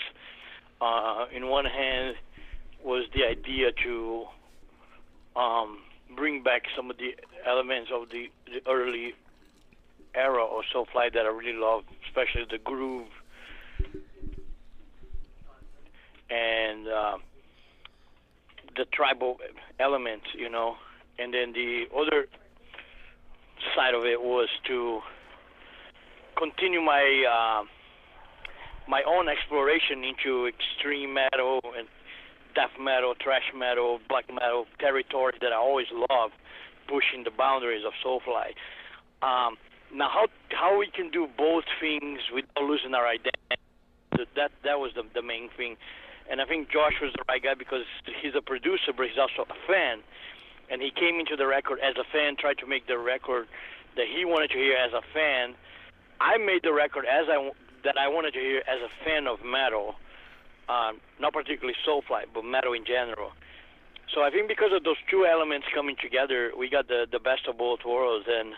uh, 0.81 1.27
in 1.33 1.47
one 1.47 1.65
hand 1.65 2.17
was 2.83 3.07
the 3.15 3.25
idea 3.25 3.71
to 3.85 4.25
um, 5.37 5.79
bring 6.17 6.43
back 6.43 6.63
some 6.77 6.91
of 6.91 6.97
the 6.99 7.15
elements 7.47 7.91
of 7.93 8.11
the, 8.11 8.31
the 8.47 8.69
early 8.71 9.15
era 10.15 10.45
of 10.45 10.63
Soulfly 10.75 11.13
that 11.13 11.27
I 11.27 11.29
really 11.29 11.59
love, 11.59 11.85
especially 12.07 12.45
the 12.51 12.59
groove 12.59 13.09
and 16.31 16.89
uh, 16.89 17.17
the 18.77 18.85
tribal 18.93 19.39
elements, 19.79 20.27
you 20.37 20.49
know. 20.49 20.77
And 21.19 21.33
then 21.33 21.53
the 21.53 21.85
other 21.97 22.27
side 23.77 23.95
of 23.95 24.05
it 24.05 24.21
was 24.21 24.49
to 24.67 25.01
continue 26.37 26.81
my 26.81 27.25
uh, 27.25 27.65
my 28.89 29.03
own 29.07 29.29
exploration 29.29 30.05
into 30.05 30.47
extreme 30.47 31.15
metal 31.15 31.61
and 31.77 31.89
death 32.55 32.75
metal, 32.81 33.15
thrash 33.23 33.53
metal, 33.57 34.01
black 34.09 34.25
metal 34.33 34.67
territory 34.79 35.35
that 35.41 35.53
I 35.53 35.57
always 35.57 35.87
love, 35.93 36.31
pushing 36.89 37.25
the 37.25 37.31
boundaries 37.31 37.85
of 37.87 37.93
Soulfly. 38.05 38.55
Um, 39.23 39.57
now, 39.93 40.09
how 40.09 40.27
how 40.51 40.79
we 40.79 40.89
can 40.89 41.11
do 41.11 41.29
both 41.39 41.65
things 41.81 42.21
without 42.33 42.65
losing 42.65 42.95
our 42.95 43.07
identity? 43.07 43.61
That 44.37 44.53
that 44.65 44.79
was 44.79 44.93
the 44.95 45.03
the 45.15 45.23
main 45.23 45.49
thing, 45.57 45.77
and 46.31 46.41
I 46.41 46.47
think 46.47 46.71
Josh 46.71 46.95
was 47.01 47.13
the 47.15 47.23
right 47.29 47.43
guy 47.43 47.55
because 47.55 47.87
he's 48.23 48.35
a 48.37 48.43
producer, 48.43 48.93
but 48.97 49.07
he's 49.07 49.19
also 49.19 49.47
a 49.51 49.59
fan, 49.67 50.03
and 50.71 50.83
he 50.83 50.91
came 50.91 51.19
into 51.21 51.37
the 51.37 51.47
record 51.47 51.79
as 51.81 51.95
a 51.97 52.05
fan, 52.13 52.37
tried 52.37 52.59
to 52.59 52.67
make 52.67 52.87
the 52.87 52.99
record 52.99 53.47
that 53.97 54.07
he 54.07 54.25
wanted 54.25 54.51
to 54.51 54.59
hear 54.59 54.77
as 54.77 54.93
a 54.93 55.03
fan. 55.13 55.55
I 56.21 56.39
made 56.39 56.63
the 56.63 56.73
record 56.73 57.07
as 57.07 57.27
I 57.29 57.51
that 57.85 57.99
I 57.99 58.09
wanted 58.09 58.35
to 58.35 58.41
hear 58.41 58.63
as 58.67 58.81
a 58.83 58.91
fan 59.05 59.27
of 59.27 59.45
metal 59.45 59.95
um, 60.69 61.01
not 61.21 61.33
particularly 61.33 61.77
Soulfly, 61.87 62.25
but 62.33 62.45
metal 62.45 62.73
in 62.73 62.85
general. 62.85 63.33
so 64.15 64.23
I 64.23 64.31
think 64.31 64.49
because 64.49 64.71
of 64.75 64.85
those 64.85 65.01
two 65.11 65.27
elements 65.27 65.67
coming 65.75 65.97
together, 66.01 66.53
we 66.57 66.69
got 66.71 66.89
the 66.89 67.07
the 67.11 67.19
best 67.19 67.47
of 67.49 67.59
both 67.59 67.81
worlds, 67.85 68.27
and 68.29 68.55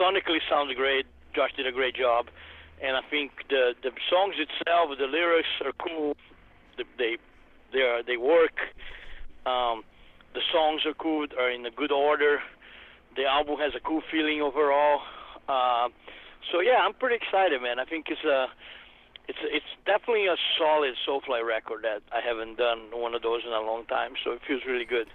sonically 0.00 0.40
sounds 0.48 0.74
great. 0.74 1.06
Josh 1.34 1.52
did 1.56 1.66
a 1.66 1.72
great 1.72 1.94
job, 1.94 2.26
and 2.82 2.96
I 2.96 3.02
think 3.08 3.30
the 3.48 3.74
the 3.82 3.90
songs 4.10 4.34
itself, 4.38 4.90
the 4.98 5.06
lyrics 5.06 5.48
are 5.64 5.72
cool. 5.72 6.16
They 6.98 7.16
they 7.72 7.80
are 7.80 8.02
they 8.02 8.16
work. 8.16 8.58
Um, 9.46 9.84
the 10.34 10.42
songs 10.52 10.82
are 10.86 10.94
cool, 10.94 11.26
are 11.38 11.50
in 11.50 11.66
a 11.66 11.70
good 11.70 11.90
order. 11.90 12.40
The 13.16 13.24
album 13.26 13.56
has 13.58 13.72
a 13.74 13.80
cool 13.80 14.02
feeling 14.10 14.40
overall. 14.40 15.00
Uh, 15.48 15.88
so 16.52 16.60
yeah, 16.60 16.78
I'm 16.84 16.94
pretty 16.94 17.16
excited, 17.16 17.60
man. 17.60 17.78
I 17.78 17.84
think 17.84 18.06
it's 18.08 18.24
a 18.24 18.46
it's 19.30 19.38
it's 19.42 19.66
definitely 19.86 20.26
a 20.26 20.36
solid 20.58 20.94
Soulfly 21.06 21.46
record 21.46 21.84
that 21.84 22.02
I 22.12 22.20
haven't 22.20 22.58
done 22.58 22.90
one 22.92 23.14
of 23.14 23.22
those 23.22 23.42
in 23.46 23.52
a 23.52 23.60
long 23.60 23.84
time. 23.86 24.14
So 24.24 24.32
it 24.32 24.40
feels 24.46 24.62
really 24.66 24.84
good. 24.84 25.06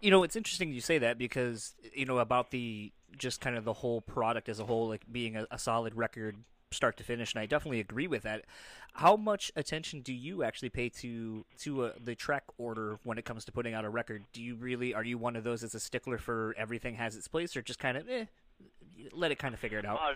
You 0.00 0.10
know, 0.10 0.22
it's 0.22 0.36
interesting 0.36 0.72
you 0.72 0.80
say 0.80 0.98
that 0.98 1.18
because 1.18 1.74
you 1.94 2.06
know 2.06 2.18
about 2.18 2.50
the 2.50 2.92
just 3.18 3.40
kind 3.42 3.56
of 3.56 3.64
the 3.64 3.74
whole 3.74 4.00
product 4.00 4.48
as 4.48 4.58
a 4.58 4.64
whole, 4.64 4.88
like 4.88 5.02
being 5.10 5.36
a, 5.36 5.46
a 5.50 5.58
solid 5.58 5.94
record 5.94 6.36
start 6.70 6.96
to 6.96 7.04
finish, 7.04 7.34
and 7.34 7.42
I 7.42 7.46
definitely 7.46 7.80
agree 7.80 8.06
with 8.06 8.22
that. 8.22 8.46
How 8.94 9.16
much 9.16 9.52
attention 9.54 10.00
do 10.00 10.14
you 10.14 10.42
actually 10.42 10.70
pay 10.70 10.88
to 10.88 11.44
to 11.58 11.84
uh, 11.84 11.92
the 12.02 12.14
track 12.14 12.44
order 12.56 12.98
when 13.04 13.18
it 13.18 13.26
comes 13.26 13.44
to 13.44 13.52
putting 13.52 13.74
out 13.74 13.84
a 13.84 13.90
record? 13.90 14.24
Do 14.32 14.42
you 14.42 14.54
really 14.54 14.94
are 14.94 15.04
you 15.04 15.18
one 15.18 15.36
of 15.36 15.44
those 15.44 15.60
that's 15.60 15.74
a 15.74 15.80
stickler 15.80 16.16
for 16.16 16.54
everything 16.56 16.94
has 16.94 17.16
its 17.16 17.28
place, 17.28 17.54
or 17.54 17.60
just 17.60 17.78
kind 17.78 17.98
of 17.98 18.08
eh, 18.08 18.24
let 19.12 19.30
it 19.30 19.38
kind 19.38 19.52
of 19.52 19.60
figure 19.60 19.78
it 19.78 19.84
out? 19.84 19.98
Uh, 19.98 20.14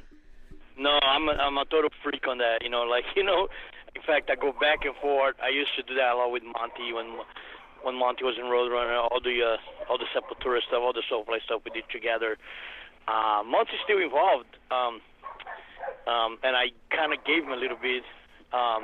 no, 0.78 0.98
I'm 1.02 1.28
a, 1.28 1.32
I'm 1.32 1.58
a 1.58 1.64
total 1.64 1.90
freak 2.02 2.26
on 2.28 2.38
that. 2.38 2.62
You 2.62 2.70
know, 2.70 2.82
like 2.82 3.04
you 3.16 3.24
know, 3.24 3.48
in 3.94 4.02
fact, 4.02 4.30
I 4.30 4.36
go 4.36 4.52
back 4.52 4.84
and 4.84 4.94
forth. 4.96 5.36
I 5.42 5.48
used 5.48 5.74
to 5.76 5.82
do 5.82 5.94
that 5.94 6.12
a 6.12 6.16
lot 6.16 6.30
with 6.30 6.42
Monty 6.44 6.92
when 6.92 7.18
when 7.82 7.94
Monty 7.96 8.24
was 8.24 8.36
in 8.38 8.44
Roadrunner. 8.44 8.96
All 8.96 9.20
the 9.20 9.56
uh, 9.56 9.90
all 9.90 9.98
the 9.98 10.08
Sepultura 10.12 10.60
stuff, 10.62 10.80
all 10.80 10.92
the 10.92 11.04
Soulfly 11.10 11.42
stuff 11.44 11.62
we 11.64 11.70
did 11.70 11.84
together. 11.90 12.36
Uh, 13.08 13.42
Monty's 13.46 13.78
still 13.84 14.02
involved, 14.02 14.50
um, 14.70 15.00
um, 16.10 16.38
and 16.42 16.56
I 16.56 16.74
kind 16.90 17.12
of 17.12 17.22
gave 17.24 17.44
him 17.44 17.52
a 17.52 17.56
little 17.56 17.78
bit 17.80 18.02
um, 18.52 18.82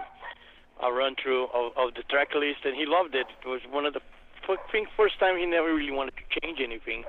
a 0.81 0.93
run 0.93 1.17
through 1.21 1.51
of, 1.51 1.73
of 1.77 1.95
the 1.95 2.03
track 2.09 2.31
list, 2.35 2.63
and 2.65 2.77
he 2.77 2.87
loved 2.87 3.15
it. 3.15 3.27
It 3.27 3.49
was 3.49 3.61
one 3.69 3.85
of 3.85 3.95
the 3.95 4.01
think 4.71 4.89
first 4.97 5.19
time 5.19 5.37
he 5.39 5.47
never 5.47 5.75
really 5.75 5.93
wanted 5.93 6.15
to 6.17 6.41
change 6.41 6.59
anything. 6.61 7.05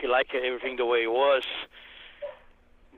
He 0.00 0.06
liked 0.06 0.34
everything 0.34 0.76
the 0.76 0.86
way 0.86 1.02
it 1.02 1.10
was. 1.10 1.42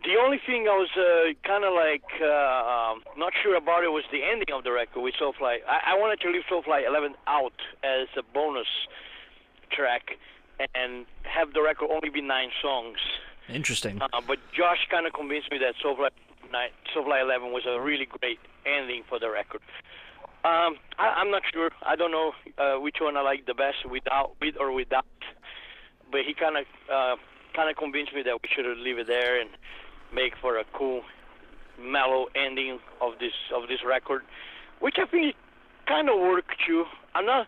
The 0.03 0.17
only 0.17 0.41
thing 0.47 0.67
I 0.67 0.77
was 0.81 0.89
uh, 0.97 1.37
kind 1.47 1.63
of 1.63 1.75
like 1.77 2.09
uh, 2.23 2.25
um, 2.25 3.03
not 3.19 3.35
sure 3.43 3.55
about 3.55 3.85
it 3.85 3.93
was 3.93 4.05
the 4.11 4.25
ending 4.25 4.49
of 4.53 4.65
the 4.65 4.73
record 4.73 5.03
with 5.03 5.15
Soulfly. 5.21 5.59
I, 5.69 5.93
I 5.93 5.99
wanted 5.99 6.21
to 6.21 6.31
leave 6.31 6.43
Soulfly 6.51 6.87
11 6.89 7.15
out 7.27 7.53
as 7.85 8.09
a 8.17 8.23
bonus 8.23 8.67
track 9.71 10.17
and 10.75 11.05
have 11.25 11.53
the 11.53 11.61
record 11.61 11.91
only 11.91 12.09
be 12.09 12.23
nine 12.23 12.49
songs. 12.63 12.97
Interesting. 13.49 14.01
Uh, 14.01 14.09
but 14.27 14.39
Josh 14.57 14.89
kind 14.91 15.07
of 15.07 15.13
convinced 15.13 15.51
me 15.51 15.59
that 15.59 15.75
Soulfly, 15.85 16.09
nine, 16.51 16.71
Soulfly 16.97 17.21
11 17.21 17.53
was 17.53 17.65
a 17.69 17.79
really 17.79 18.07
great 18.07 18.39
ending 18.65 19.03
for 19.07 19.19
the 19.19 19.29
record. 19.29 19.61
Um, 20.45 20.81
I, 20.99 21.21
I'm 21.21 21.31
not 21.31 21.43
sure. 21.53 21.71
I 21.83 21.95
don't 21.97 22.11
know 22.11 22.33
uh, 22.57 22.81
which 22.81 22.97
one 23.03 23.19
I 23.19 23.21
like 23.21 23.45
the 23.45 23.55
best, 23.55 23.85
without, 23.85 24.33
with 24.41 24.57
or 24.59 24.73
without. 24.73 25.05
But 26.11 26.23
he 26.27 26.33
kind 26.33 26.57
of 26.57 26.65
uh, 26.91 27.17
kind 27.55 27.69
of 27.69 27.77
convinced 27.77 28.15
me 28.15 28.23
that 28.23 28.41
we 28.43 28.49
should 28.49 28.65
leave 28.79 28.99
it 28.99 29.07
there 29.07 29.39
and 29.41 29.51
make 30.15 30.35
for 30.41 30.59
a 30.59 30.65
cool, 30.73 31.03
mellow 31.81 32.27
ending 32.35 32.79
of 33.01 33.19
this 33.19 33.33
of 33.55 33.69
this 33.69 33.85
record, 33.87 34.23
which 34.81 34.97
I 34.99 35.07
think 35.07 35.35
kind 35.87 36.09
of 36.09 36.19
worked 36.19 36.55
too. 36.67 36.85
I'm 37.15 37.27
not 37.27 37.47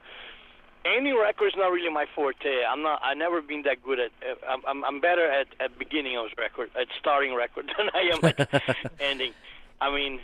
any 0.85 1.12
record 1.12 1.49
is 1.49 1.52
not 1.57 1.69
really 1.69 1.90
my 1.90 2.07
forte. 2.14 2.64
I'm 2.69 2.83
not. 2.83 3.00
I 3.04 3.14
never 3.14 3.40
been 3.40 3.62
that 3.62 3.83
good 3.83 4.00
at. 4.00 4.11
I'm. 4.49 4.62
I'm, 4.66 4.85
I'm 4.85 5.00
better 5.00 5.31
at 5.31 5.47
at 5.61 5.78
beginning 5.78 6.16
of 6.16 6.26
record, 6.37 6.71
at 6.78 6.88
starting 6.99 7.35
record 7.35 7.71
than 7.78 7.88
I 7.95 8.11
am 8.12 8.25
at 8.25 8.90
ending. 9.00 9.33
I 9.81 9.95
mean, 9.95 10.21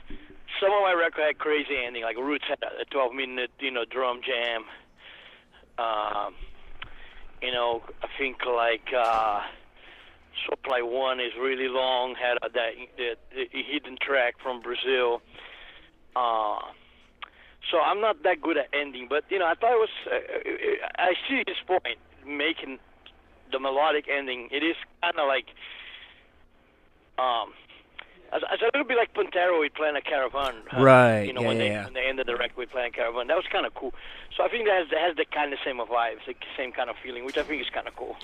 some 0.61 0.73
of 0.73 0.83
my 0.83 0.93
record 0.93 1.23
had 1.23 1.39
crazy 1.39 1.77
ending. 1.85 2.03
Like 2.03 2.17
Roots 2.17 2.45
had 2.49 2.59
a 2.63 2.85
12 2.87 3.15
minute, 3.15 3.51
you 3.61 3.71
know, 3.71 3.85
drum 3.85 4.21
jam. 4.25 4.65
Um, 5.79 6.35
you 7.41 7.53
know, 7.53 7.83
I 8.03 8.09
think 8.19 8.39
like 8.45 8.93
uh, 8.97 9.43
Soulfly 10.47 10.83
One 10.83 11.21
is 11.21 11.33
really 11.39 11.69
long. 11.69 12.15
Had 12.15 12.39
a, 12.39 12.49
that 12.53 12.73
the, 12.97 13.17
the 13.35 13.63
hidden 13.63 13.97
track 14.01 14.35
from 14.43 14.61
Brazil. 14.61 15.23
Uh, 16.17 16.61
so 17.71 17.81
I'm 17.81 18.01
not 18.01 18.23
that 18.23 18.41
good 18.41 18.57
at 18.57 18.69
ending, 18.73 19.07
but 19.09 19.25
you 19.31 19.39
know, 19.39 19.47
I 19.47 19.55
thought 19.55 19.73
it 19.73 19.79
was. 19.79 19.91
Uh, 20.07 20.87
I 20.99 21.15
see 21.29 21.43
his 21.47 21.57
point, 21.67 21.99
making 22.27 22.79
the 23.53 23.59
melodic 23.59 24.07
ending. 24.09 24.49
It 24.51 24.63
is 24.63 24.77
kind 25.03 25.19
of 25.19 25.27
like, 25.27 25.47
um, 27.19 27.53
it's 28.33 28.63
a 28.63 28.67
little 28.67 28.85
bit 28.85 28.97
like 28.97 29.15
Pantera 29.15 29.59
with 29.59 29.75
Planet 29.75 30.05
Caravan. 30.05 30.55
Uh, 30.73 30.83
right. 30.83 31.23
You 31.23 31.33
know, 31.33 31.41
yeah, 31.43 31.47
when 31.47 31.57
yeah, 31.59 31.79
they 31.79 31.85
when 31.85 31.95
they 31.95 32.07
ended 32.07 32.27
the 32.27 32.37
record 32.37 32.57
with 32.57 32.71
Planet 32.71 32.95
Caravan, 32.95 33.27
that 33.29 33.37
was 33.37 33.47
kind 33.51 33.65
of 33.65 33.75
cool. 33.75 33.95
So 34.37 34.45
I 34.45 34.49
think 34.49 34.67
that 34.67 34.79
has, 34.79 34.91
that 34.91 35.01
has 35.01 35.17
the 35.17 35.25
kind 35.25 35.53
of 35.53 35.59
same 35.65 35.79
vibes, 35.79 36.25
the 36.27 36.35
same 36.57 36.73
kind 36.73 36.91
of 36.91 36.97
feeling, 37.03 37.25
which 37.25 37.39
I 37.39 37.43
think 37.43 37.63
is 37.63 37.71
kind 37.71 37.89
of 37.89 37.97
cool. 37.97 38.17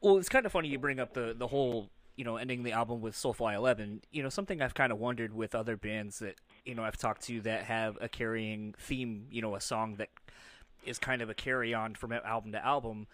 Well, 0.00 0.16
it's 0.16 0.28
kind 0.28 0.46
of 0.46 0.52
funny 0.52 0.68
you 0.68 0.78
bring 0.78 1.00
up 1.00 1.14
the 1.14 1.34
the 1.36 1.48
whole 1.48 1.90
you 2.16 2.24
know 2.24 2.36
ending 2.36 2.62
the 2.62 2.72
album 2.72 3.00
with 3.00 3.14
Soulfly 3.14 3.54
Eleven. 3.54 4.02
You 4.12 4.22
know, 4.22 4.28
something 4.28 4.62
I've 4.62 4.74
kind 4.74 4.92
of 4.92 4.98
wondered 4.98 5.34
with 5.34 5.54
other 5.54 5.76
bands 5.76 6.18
that 6.20 6.36
you 6.64 6.74
know 6.74 6.84
I've 6.84 6.96
talked 6.96 7.22
to 7.24 7.40
that 7.42 7.64
have 7.64 7.98
a 8.00 8.08
carrying 8.08 8.74
theme. 8.78 9.26
You 9.30 9.42
know, 9.42 9.54
a 9.54 9.60
song 9.60 9.96
that 9.96 10.08
is 10.84 10.98
kind 10.98 11.22
of 11.22 11.30
a 11.30 11.34
carry 11.34 11.74
on 11.74 11.94
from 11.94 12.12
album 12.12 12.52
to 12.52 12.64
album. 12.64 13.06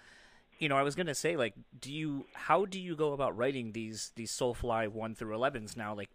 You 0.58 0.68
know, 0.68 0.76
I 0.76 0.82
was 0.82 0.94
gonna 0.94 1.14
say 1.14 1.36
like, 1.36 1.54
do 1.80 1.92
you 1.92 2.26
how 2.34 2.64
do 2.66 2.78
you 2.78 2.94
go 2.96 3.12
about 3.12 3.36
writing 3.36 3.72
these 3.72 4.12
these 4.16 4.30
Soulfly 4.30 4.88
one 4.88 5.14
through 5.14 5.34
elevens 5.34 5.76
now? 5.76 5.94
Like, 5.94 6.10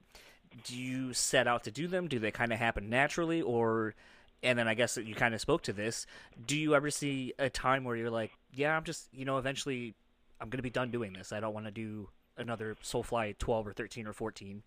do 0.64 0.76
you 0.76 1.14
set 1.14 1.48
out 1.48 1.64
to 1.66 1.72
do 1.72 1.88
them? 1.88 2.08
Do 2.08 2.20
they 2.20 2.32
kind 2.32 2.54
of 2.54 2.60
happen 2.60 2.90
naturally, 2.90 3.42
or 3.42 3.96
and 4.44 4.58
then 4.58 4.68
I 4.68 4.76
guess 4.76 4.96
that 4.96 5.06
you 5.06 5.16
kind 5.16 5.34
of 5.34 5.42
spoke 5.42 5.64
to 5.64 5.74
this. 5.74 6.06
Do 6.46 6.56
you 6.58 6.76
ever 6.76 6.90
see 6.92 7.34
a 7.40 7.50
time 7.50 7.84
where 7.84 7.96
you're 7.96 8.10
like, 8.10 8.32
yeah, 8.54 8.78
I'm 8.78 8.84
just 8.84 9.10
you 9.14 9.26
know 9.26 9.38
eventually 9.38 9.96
I'm 10.40 10.50
gonna 10.50 10.64
be 10.64 10.70
done 10.70 10.92
doing 10.92 11.14
this. 11.14 11.32
I 11.32 11.40
don't 11.40 11.54
want 11.54 11.66
to 11.66 11.72
do 11.72 12.10
another 12.38 12.76
Soulfly 12.82 13.38
12 13.38 13.68
or 13.68 13.74
13 13.74 14.08
or 14.08 14.14
14. 14.14 14.64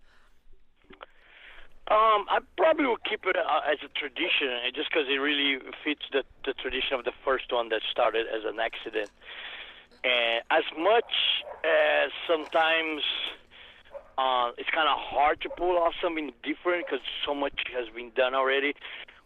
Um, 1.89 2.27
I 2.31 2.39
probably 2.57 2.87
will 2.87 3.03
keep 3.09 3.27
it 3.27 3.37
uh, 3.37 3.61
as 3.67 3.79
a 3.85 3.89
tradition, 3.99 4.49
uh, 4.49 4.71
just 4.75 4.89
because 4.91 5.09
it 5.09 5.19
really 5.19 5.59
fits 5.85 6.03
the 6.13 6.23
the 6.45 6.55
tradition 6.55 6.95
of 6.95 7.05
the 7.05 7.13
first 7.25 7.53
one 7.53 7.71
that 7.71 7.83
started 7.91 8.27
as 8.29 8.45
an 8.45 8.61
accident. 8.61 9.11
And 10.05 10.43
as 10.51 10.65
much 10.79 11.13
as 11.65 12.11
sometimes 12.27 13.03
uh, 14.19 14.53
it's 14.59 14.71
kind 14.71 14.89
of 14.89 14.99
hard 14.99 15.41
to 15.41 15.49
pull 15.49 15.77
off 15.77 15.95
something 16.03 16.33
different 16.43 16.87
because 16.87 17.05
so 17.27 17.35
much 17.35 17.65
has 17.75 17.89
been 17.95 18.11
done 18.15 18.35
already, 18.35 18.75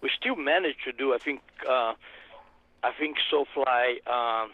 we 0.01 0.11
still 0.19 0.37
managed 0.37 0.85
to 0.85 0.93
do. 0.93 1.13
I 1.13 1.19
think 1.19 1.41
uh, 1.69 1.95
I 2.83 2.93
think 2.99 3.17
Soulfly 3.31 3.99
uh, 4.07 4.47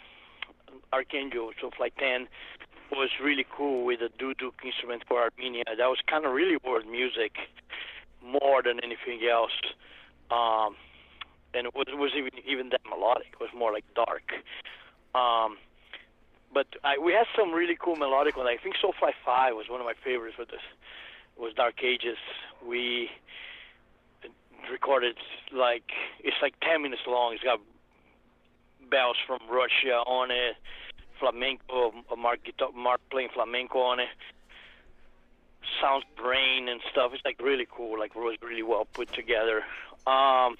Archangel, 0.92 1.50
Soulfly 1.61 1.90
10 1.99 2.28
was 2.90 3.08
really 3.22 3.46
cool 3.50 3.84
with 3.84 4.00
the 4.00 4.11
duduk 4.18 4.52
instrument 4.64 5.02
for 5.08 5.22
Armenia. 5.22 5.64
That 5.66 5.88
was 5.88 5.99
kind 6.06 6.26
of 6.26 6.32
really 6.32 6.58
world 6.64 6.87
music 6.87 7.37
more 8.22 8.62
than 8.62 8.80
anything 8.80 9.26
else. 9.28 9.52
Um, 10.30 10.76
and 11.54 11.66
it 11.66 11.75
was, 11.75 11.87
was 11.92 12.12
even 12.16 12.30
even 12.46 12.68
that 12.70 12.80
melodic. 12.88 13.28
It 13.32 13.40
was 13.40 13.50
more 13.56 13.72
like 13.72 13.84
dark. 13.94 14.32
Um, 15.14 15.56
but 16.52 16.66
I, 16.84 16.99
we 16.99 17.12
had 17.12 17.26
some 17.37 17.52
really 17.52 17.76
cool 17.78 17.96
melodic 17.96 18.37
ones. 18.37 18.49
I 18.50 18.62
think 18.62 18.76
Soulfly 18.76 19.12
5 19.25 19.54
was 19.54 19.66
one 19.68 19.80
of 19.80 19.87
my 19.87 19.94
favorites 20.04 20.37
with 20.38 20.49
this. 20.49 20.64
It 21.37 21.40
was 21.40 21.54
Dark 21.54 21.82
Ages. 21.82 22.18
We 22.66 23.08
recorded 24.70 25.16
like 25.52 25.90
it's 26.22 26.37
like 26.40 26.54
10 26.61 26.82
minutes 26.82 27.02
long. 27.06 27.34
It's 27.34 27.42
got 27.42 27.61
bells 28.92 29.16
from 29.26 29.40
Russia 29.50 30.04
on 30.06 30.30
it 30.30 30.54
flamenco, 31.22 31.92
Mark 32.18 32.42
guitar, 32.44 32.70
Marc 32.75 33.00
playing 33.11 33.28
flamenco 33.32 33.78
on 33.78 34.00
it. 34.00 34.08
Sounds 35.80 36.04
brain 36.16 36.68
and 36.68 36.80
stuff. 36.90 37.12
It's 37.14 37.25
like 37.25 37.40
really 37.40 37.66
cool. 37.70 37.99
Like 37.99 38.14
was 38.16 38.37
really 38.42 38.64
well 38.64 38.87
put 38.92 39.12
together. 39.12 39.58
Um, 40.06 40.56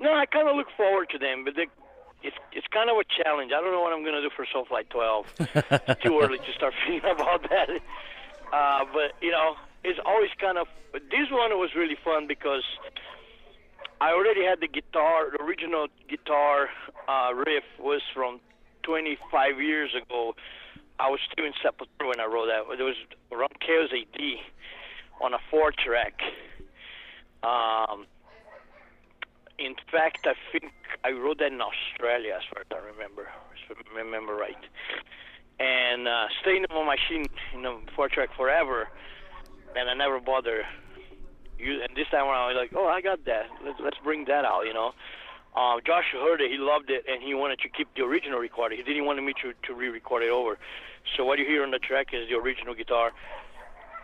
no, 0.00 0.12
I 0.12 0.26
kind 0.26 0.48
of 0.48 0.56
look 0.56 0.66
forward 0.76 1.10
to 1.10 1.18
them, 1.18 1.44
but 1.44 1.54
they, 1.54 1.68
it's 2.22 2.36
it's 2.52 2.66
kind 2.68 2.90
of 2.90 2.96
a 2.96 3.04
challenge. 3.22 3.52
I 3.52 3.60
don't 3.60 3.70
know 3.70 3.80
what 3.80 3.92
I'm 3.92 4.04
gonna 4.04 4.20
do 4.20 4.30
for 4.34 4.44
Soulfly 4.44 4.88
12. 4.88 5.26
it's 5.38 6.02
too 6.02 6.20
early 6.20 6.38
to 6.38 6.52
start 6.52 6.74
thinking 6.84 7.08
about 7.16 7.48
that. 7.48 7.70
Uh, 8.52 8.84
but 8.92 9.12
you 9.22 9.30
know, 9.30 9.54
it's 9.84 10.00
always 10.04 10.30
kind 10.38 10.58
of. 10.58 10.66
This 10.92 11.30
one 11.30 11.50
was 11.58 11.70
really 11.74 11.96
fun 12.04 12.26
because 12.26 12.64
I 14.02 14.10
already 14.10 14.44
had 14.44 14.58
the 14.58 14.66
guitar. 14.66 15.30
The 15.30 15.44
original 15.44 15.86
guitar 16.10 16.68
uh, 17.06 17.32
riff 17.34 17.62
was 17.78 18.02
from 18.12 18.40
25 18.82 19.60
years 19.60 19.90
ago, 19.94 20.34
I 20.98 21.08
was 21.08 21.20
still 21.30 21.44
in 21.44 21.52
Sepultura 21.62 22.08
when 22.08 22.18
I 22.18 22.26
wrote 22.26 22.46
that. 22.46 22.62
It 22.80 22.82
was 22.82 22.96
around 23.30 23.54
Chaos 23.60 23.90
AD 23.94 24.20
on 25.20 25.34
a 25.34 25.38
four 25.52 25.70
track. 25.70 26.20
Um, 27.44 28.06
in 29.58 29.76
fact, 29.92 30.26
I 30.26 30.34
think 30.50 30.72
I 31.04 31.12
wrote 31.12 31.38
that 31.38 31.52
in 31.52 31.60
Australia, 31.60 32.34
as 32.34 32.42
far 32.52 32.62
as 32.62 32.66
I 32.72 32.84
remember, 32.84 33.28
if 33.70 33.76
I 33.78 33.98
remember 33.98 34.34
right. 34.34 34.58
And 35.60 36.08
uh, 36.08 36.26
staying 36.40 36.64
on 36.70 36.86
my 36.86 36.96
machine, 36.96 37.26
you 37.54 37.62
know, 37.62 37.78
four 37.94 38.08
track 38.08 38.30
forever, 38.36 38.88
and 39.76 39.88
I 39.88 39.94
never 39.94 40.18
bother. 40.18 40.64
You 41.62 41.80
and 41.82 41.94
this 41.96 42.08
time 42.10 42.24
around, 42.26 42.42
I 42.42 42.46
was 42.48 42.56
like, 42.56 42.72
oh, 42.74 42.88
I 42.88 43.00
got 43.00 43.24
that. 43.26 43.46
Let's 43.64 43.78
let's 43.80 43.98
bring 44.02 44.24
that 44.26 44.44
out, 44.44 44.62
you 44.66 44.74
know. 44.74 44.92
Uh, 45.54 45.80
Josh 45.86 46.06
heard 46.12 46.40
it, 46.40 46.50
he 46.50 46.56
loved 46.56 46.88
it, 46.90 47.04
and 47.08 47.22
he 47.22 47.34
wanted 47.34 47.58
to 47.60 47.68
keep 47.68 47.86
the 47.94 48.02
original 48.02 48.38
recording. 48.38 48.78
He 48.78 48.84
didn't 48.84 49.04
want 49.04 49.22
me 49.22 49.34
to 49.42 49.52
to 49.66 49.74
re-record 49.74 50.22
it 50.22 50.30
over. 50.30 50.58
So 51.16 51.24
what 51.24 51.38
you 51.38 51.44
hear 51.44 51.62
on 51.62 51.70
the 51.70 51.78
track 51.78 52.08
is 52.12 52.28
the 52.28 52.36
original 52.36 52.74
guitar. 52.74 53.12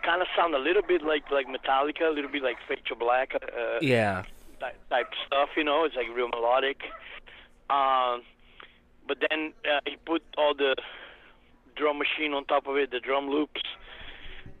Kind 0.03 0.21
of 0.21 0.27
sound 0.37 0.53
a 0.55 0.59
little 0.59 0.81
bit 0.83 1.01
like 1.03 1.29
like 1.31 1.47
Metallica, 1.47 2.07
a 2.07 2.13
little 2.13 2.31
bit 2.31 2.43
like 2.43 2.57
Fade 2.67 2.81
to 2.87 2.95
Black. 2.95 3.35
Uh, 3.35 3.79
Yeah. 3.81 4.23
type, 4.59 4.75
type 4.89 5.07
stuff, 5.27 5.49
you 5.57 5.63
know. 5.63 5.83
It's 5.85 5.95
like 5.95 6.07
real 6.15 6.29
melodic. 6.29 6.81
Um, 7.69 8.23
but 9.07 9.17
then 9.29 9.53
uh, 9.65 9.79
he 9.85 9.95
put 10.05 10.21
all 10.37 10.53
the 10.53 10.75
drum 11.75 11.97
machine 11.97 12.33
on 12.33 12.45
top 12.45 12.67
of 12.67 12.77
it, 12.77 12.91
the 12.91 12.99
drum 12.99 13.29
loops, 13.29 13.61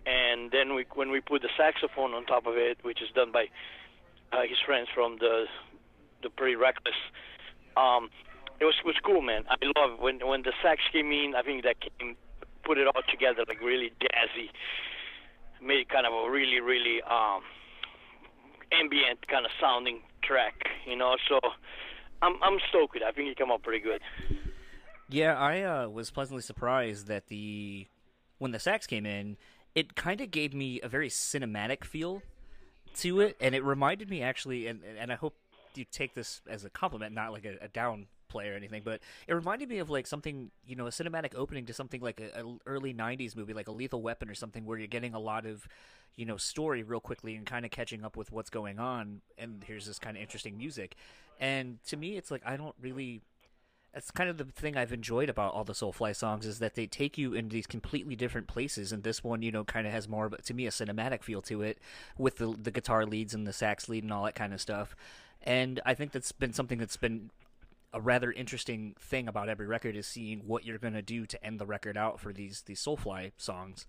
and 0.09 0.51
then 0.51 0.73
we 0.73 0.85
when 0.95 1.11
we 1.11 1.21
put 1.21 1.41
the 1.41 1.49
saxophone 1.55 2.13
on 2.13 2.25
top 2.25 2.47
of 2.47 2.57
it, 2.57 2.77
which 2.81 3.01
is 3.01 3.09
done 3.13 3.31
by 3.31 3.45
uh, 4.31 4.41
his 4.41 4.57
friends 4.65 4.87
from 4.93 5.17
the 5.19 5.45
the 6.23 6.29
Pretty 6.29 6.55
Reckless. 6.55 6.95
Um, 7.77 8.09
it 8.59 8.65
was 8.65 8.75
was 8.83 8.95
cool, 9.05 9.21
man. 9.21 9.43
I 9.49 9.55
love 9.77 9.99
when 9.99 10.19
when 10.25 10.41
the 10.41 10.53
sax 10.63 10.81
came 10.91 11.11
in. 11.11 11.33
I 11.37 11.43
think 11.43 11.63
that 11.63 11.75
came 11.81 12.15
put 12.63 12.77
it 12.77 12.87
all 12.87 13.01
together 13.09 13.43
like 13.47 13.61
really 13.61 13.91
jazzy, 14.01 14.49
made 15.61 15.89
kind 15.89 16.05
of 16.05 16.13
a 16.13 16.29
really 16.29 16.59
really 16.59 17.01
um 17.03 17.41
ambient 18.71 19.27
kind 19.27 19.45
of 19.45 19.51
sounding 19.61 20.01
track, 20.23 20.55
you 20.85 20.95
know. 20.95 21.15
So 21.27 21.39
I'm 22.21 22.35
I'm 22.41 22.59
stoked 22.69 22.95
with 22.95 23.03
it. 23.03 23.05
I 23.05 23.11
think 23.11 23.29
it 23.29 23.37
came 23.37 23.51
out 23.51 23.61
pretty 23.61 23.83
good. 23.83 24.01
Yeah, 25.11 25.37
I 25.37 25.63
uh, 25.63 25.89
was 25.89 26.11
pleasantly 26.11 26.43
surprised 26.43 27.07
that 27.07 27.27
the 27.27 27.87
when 28.39 28.51
the 28.51 28.59
sax 28.59 28.87
came 28.87 29.05
in, 29.05 29.37
it 29.75 29.95
kind 29.95 30.21
of 30.21 30.31
gave 30.31 30.53
me 30.53 30.79
a 30.81 30.89
very 30.89 31.09
cinematic 31.09 31.83
feel 31.83 32.21
to 32.95 33.21
it, 33.21 33.37
and 33.39 33.55
it 33.55 33.63
reminded 33.63 34.09
me 34.09 34.21
actually, 34.21 34.67
and 34.67 34.81
and 34.83 35.11
I 35.11 35.15
hope 35.15 35.35
you 35.75 35.85
take 35.91 36.13
this 36.15 36.41
as 36.49 36.65
a 36.65 36.69
compliment, 36.69 37.13
not 37.13 37.31
like 37.31 37.45
a, 37.45 37.57
a 37.61 37.67
down 37.67 38.07
play 38.27 38.47
or 38.49 38.53
anything, 38.53 38.81
but 38.85 39.01
it 39.27 39.33
reminded 39.33 39.69
me 39.69 39.79
of 39.79 39.89
like 39.89 40.07
something, 40.07 40.51
you 40.65 40.75
know, 40.75 40.87
a 40.87 40.89
cinematic 40.89 41.33
opening 41.35 41.65
to 41.65 41.73
something 41.73 42.01
like 42.01 42.21
a, 42.21 42.41
a 42.43 42.57
early 42.65 42.93
'90s 42.93 43.35
movie, 43.35 43.53
like 43.53 43.67
a 43.67 43.71
Lethal 43.71 44.01
Weapon 44.01 44.29
or 44.29 44.35
something, 44.35 44.65
where 44.65 44.77
you're 44.77 44.87
getting 44.87 45.13
a 45.13 45.19
lot 45.19 45.45
of, 45.45 45.67
you 46.15 46.25
know, 46.25 46.37
story 46.37 46.83
real 46.83 46.99
quickly 46.99 47.35
and 47.35 47.45
kind 47.45 47.65
of 47.65 47.71
catching 47.71 48.03
up 48.03 48.15
with 48.17 48.31
what's 48.31 48.49
going 48.49 48.79
on, 48.79 49.21
and 49.37 49.63
here's 49.65 49.85
this 49.85 49.99
kind 49.99 50.15
of 50.17 50.21
interesting 50.21 50.57
music, 50.57 50.95
and 51.39 51.83
to 51.85 51.97
me, 51.97 52.17
it's 52.17 52.31
like 52.31 52.41
I 52.45 52.57
don't 52.57 52.75
really 52.81 53.21
that's 53.93 54.11
kind 54.11 54.29
of 54.29 54.37
the 54.37 54.45
thing 54.45 54.77
I've 54.77 54.93
enjoyed 54.93 55.29
about 55.29 55.53
all 55.53 55.63
the 55.63 55.73
Soulfly 55.73 56.15
songs 56.15 56.45
is 56.45 56.59
that 56.59 56.75
they 56.75 56.85
take 56.85 57.17
you 57.17 57.33
in 57.33 57.49
these 57.49 57.65
completely 57.65 58.15
different 58.15 58.47
places, 58.47 58.91
and 58.91 59.03
this 59.03 59.23
one, 59.23 59.41
you 59.41 59.51
know, 59.51 59.63
kind 59.63 59.87
of 59.87 59.93
has 59.93 60.07
more, 60.07 60.29
but 60.29 60.45
to 60.45 60.53
me, 60.53 60.67
a 60.67 60.69
cinematic 60.69 61.23
feel 61.23 61.41
to 61.43 61.61
it, 61.61 61.79
with 62.17 62.37
the 62.37 62.55
the 62.61 62.71
guitar 62.71 63.05
leads 63.05 63.33
and 63.33 63.47
the 63.47 63.53
sax 63.53 63.89
lead 63.89 64.03
and 64.03 64.13
all 64.13 64.23
that 64.25 64.35
kind 64.35 64.53
of 64.53 64.61
stuff. 64.61 64.95
And 65.41 65.79
I 65.85 65.93
think 65.93 66.11
that's 66.11 66.31
been 66.31 66.53
something 66.53 66.77
that's 66.77 66.97
been 66.97 67.31
a 67.91 67.99
rather 67.99 68.31
interesting 68.31 68.95
thing 68.99 69.27
about 69.27 69.49
every 69.49 69.65
record 69.65 69.95
is 69.95 70.05
seeing 70.05 70.41
what 70.45 70.65
you're 70.65 70.77
going 70.77 70.93
to 70.93 71.01
do 71.01 71.25
to 71.25 71.43
end 71.43 71.59
the 71.59 71.65
record 71.65 71.97
out 71.97 72.19
for 72.19 72.31
these 72.31 72.61
these 72.61 72.79
Soulfly 72.79 73.31
songs. 73.37 73.87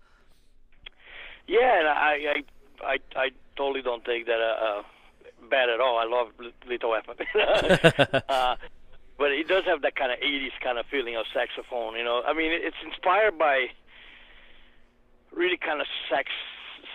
Yeah, 1.47 1.79
and 1.79 1.87
I 1.87 1.93
I 2.03 2.43
I, 2.83 2.97
I 3.15 3.29
totally 3.55 3.81
don't 3.81 4.03
take 4.03 4.25
that 4.25 4.39
uh, 4.39 4.79
uh, 4.79 4.83
bad 5.49 5.69
at 5.69 5.79
all. 5.79 5.97
I 5.99 6.05
love 6.05 6.29
Little 6.67 6.89
Weapon. 7.07 7.15
uh, 8.27 8.55
but 9.21 9.31
it 9.31 9.47
does 9.47 9.65
have 9.65 9.83
that 9.83 9.95
kind 9.95 10.11
of 10.11 10.17
80s 10.19 10.49
kind 10.63 10.79
of 10.79 10.87
feeling 10.87 11.15
of 11.15 11.27
saxophone, 11.31 11.95
you 11.95 12.03
know. 12.03 12.23
I 12.25 12.33
mean, 12.33 12.49
it's 12.51 12.81
inspired 12.83 13.37
by 13.37 13.67
really 15.31 15.57
kind 15.57 15.79
of 15.79 15.85
sax 16.09 16.31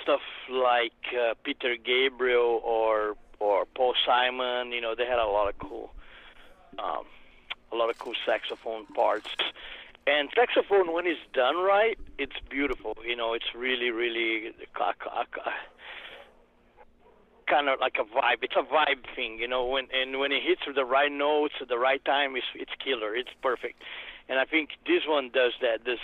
stuff 0.02 0.22
like 0.50 1.06
uh, 1.14 1.34
Peter 1.44 1.76
Gabriel 1.76 2.60
or 2.64 3.14
or 3.38 3.64
Paul 3.76 3.94
Simon, 4.04 4.72
you 4.72 4.80
know, 4.80 4.96
they 4.96 5.06
had 5.06 5.20
a 5.20 5.26
lot 5.26 5.48
of 5.48 5.56
cool 5.60 5.94
um, 6.80 7.04
a 7.70 7.76
lot 7.76 7.90
of 7.90 7.98
cool 8.00 8.14
saxophone 8.26 8.86
parts. 8.86 9.30
And 10.08 10.28
saxophone, 10.34 10.92
when 10.92 11.06
it's 11.06 11.20
done 11.32 11.56
right, 11.56 11.96
it's 12.18 12.40
beautiful. 12.50 12.96
You 13.06 13.14
know, 13.14 13.34
it's 13.34 13.54
really, 13.54 13.90
really 13.90 14.52
kind 17.46 17.68
of 17.68 17.80
like 17.80 17.96
a 17.98 18.04
vibe. 18.04 18.42
It's 18.42 18.56
a 18.56 18.62
vibe 18.62 19.04
thing, 19.14 19.38
you 19.38 19.48
know. 19.48 19.64
When 19.64 19.86
and 19.92 20.18
when 20.18 20.32
it 20.32 20.42
hits 20.42 20.62
with 20.66 20.76
the 20.76 20.84
right 20.84 21.10
notes 21.10 21.54
at 21.60 21.68
the 21.68 21.78
right 21.78 22.04
time, 22.04 22.36
it's 22.36 22.46
it's 22.54 22.72
killer. 22.82 23.14
It's 23.14 23.30
perfect. 23.42 23.82
And 24.28 24.38
I 24.38 24.44
think 24.44 24.70
this 24.86 25.02
one 25.06 25.30
does 25.32 25.52
that. 25.62 25.84
This, 25.84 26.00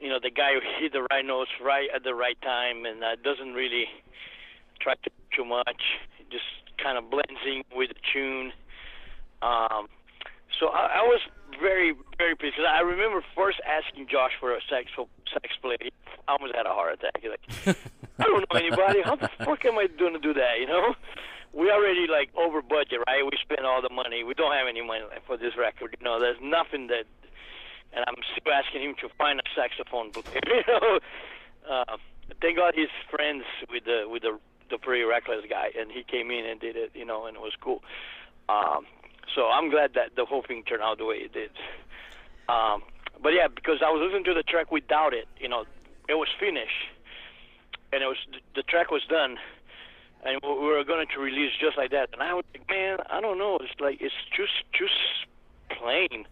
you 0.00 0.08
know, 0.08 0.18
the 0.22 0.30
guy 0.30 0.54
who 0.54 0.60
hit 0.80 0.92
the 0.92 1.02
right 1.10 1.24
notes 1.24 1.50
right 1.62 1.88
at 1.94 2.04
the 2.04 2.14
right 2.14 2.40
time 2.42 2.84
and 2.84 3.02
uh, 3.02 3.16
doesn't 3.22 3.54
really 3.54 3.86
try 4.80 4.94
to 4.94 5.10
too 5.34 5.44
much. 5.44 5.82
Just 6.30 6.44
kind 6.82 6.98
of 6.98 7.10
blends 7.10 7.42
in 7.46 7.62
with 7.74 7.90
the 7.90 8.00
tune. 8.12 8.52
Um, 9.42 9.88
so 10.60 10.68
I, 10.68 11.00
I 11.00 11.02
was 11.02 11.20
very, 11.60 11.94
very 12.18 12.36
pleased. 12.36 12.56
Cause 12.56 12.66
I 12.68 12.80
remember 12.80 13.24
first 13.34 13.60
asking 13.66 14.08
Josh 14.08 14.32
for 14.38 14.52
a 14.54 14.60
sax 14.68 14.90
sax 15.32 15.56
player. 15.60 15.76
I 16.28 16.32
almost 16.32 16.54
had 16.54 16.66
a 16.66 16.70
heart 16.70 16.94
attack. 16.94 17.20
He's 17.20 17.30
like, 17.30 17.76
I 18.18 18.24
don't 18.24 18.44
know 18.48 18.58
anybody. 18.58 19.02
How 19.02 19.16
the 19.16 19.28
fuck 19.44 19.64
am 19.64 19.78
I 19.78 19.86
going 19.86 20.14
to 20.14 20.20
do 20.20 20.32
that? 20.34 20.58
You 20.60 20.66
know, 20.66 20.94
we 21.52 21.70
already 21.70 22.06
like 22.10 22.30
over 22.36 22.62
budget, 22.62 23.00
right? 23.06 23.24
We 23.24 23.36
spent 23.40 23.64
all 23.64 23.82
the 23.82 23.92
money. 23.92 24.24
We 24.24 24.34
don't 24.34 24.52
have 24.52 24.66
any 24.68 24.82
money 24.82 25.04
for 25.26 25.36
this 25.36 25.56
record. 25.56 25.96
You 25.98 26.04
know, 26.04 26.20
there's 26.20 26.38
nothing 26.42 26.88
that, 26.88 27.04
and 27.92 28.04
I'm 28.06 28.16
still 28.36 28.52
asking 28.52 28.82
him 28.82 28.94
to 29.00 29.08
find 29.16 29.40
a 29.40 29.42
saxophone 29.54 30.10
player. 30.10 30.40
You 30.46 30.62
know, 30.68 31.00
uh, 31.70 31.96
thank 32.40 32.58
God 32.58 32.74
he's 32.74 32.92
friends 33.10 33.44
with 33.70 33.84
the 33.84 34.06
with 34.08 34.22
the 34.22 34.38
the 34.70 34.78
pretty 34.78 35.04
reckless 35.04 35.44
guy, 35.48 35.70
and 35.78 35.90
he 35.90 36.02
came 36.02 36.30
in 36.30 36.44
and 36.44 36.60
did 36.60 36.76
it. 36.76 36.90
You 36.94 37.04
know, 37.04 37.26
and 37.26 37.36
it 37.36 37.40
was 37.40 37.54
cool. 37.60 37.82
Um, 38.48 38.86
so 39.34 39.48
I'm 39.48 39.70
glad 39.70 39.94
that 39.94 40.16
the 40.16 40.24
whole 40.24 40.42
thing 40.42 40.62
turned 40.64 40.82
out 40.82 40.98
the 40.98 41.04
way 41.04 41.16
it 41.16 41.32
did. 41.32 41.50
Um, 42.48 42.82
but 43.22 43.30
yeah, 43.30 43.48
because 43.48 43.78
I 43.84 43.90
was 43.90 44.02
listening 44.04 44.24
to 44.24 44.34
the 44.34 44.42
track 44.42 44.70
without 44.70 45.14
it, 45.14 45.26
you 45.38 45.48
know, 45.48 45.64
it 46.08 46.14
was 46.14 46.28
finished, 46.38 46.92
and 47.92 48.02
it 48.02 48.06
was 48.06 48.18
the 48.54 48.62
track 48.62 48.90
was 48.90 49.02
done, 49.08 49.38
and 50.24 50.40
we 50.42 50.66
were 50.66 50.84
going 50.84 51.06
to 51.14 51.20
release 51.20 51.52
just 51.60 51.76
like 51.76 51.90
that. 51.90 52.10
And 52.12 52.22
I 52.22 52.34
was 52.34 52.44
like, 52.52 52.68
man, 52.68 52.98
I 53.10 53.20
don't 53.20 53.38
know. 53.38 53.58
It's 53.60 53.80
like 53.80 54.00
it's 54.00 54.14
just 54.36 54.52
just 54.72 54.92
plain. 55.70 56.26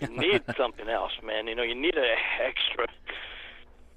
You 0.00 0.08
need 0.16 0.42
something 0.56 0.88
else, 0.88 1.12
man. 1.22 1.46
You 1.46 1.54
know, 1.54 1.62
you 1.62 1.74
need 1.74 1.96
an 1.96 2.16
extra. 2.40 2.86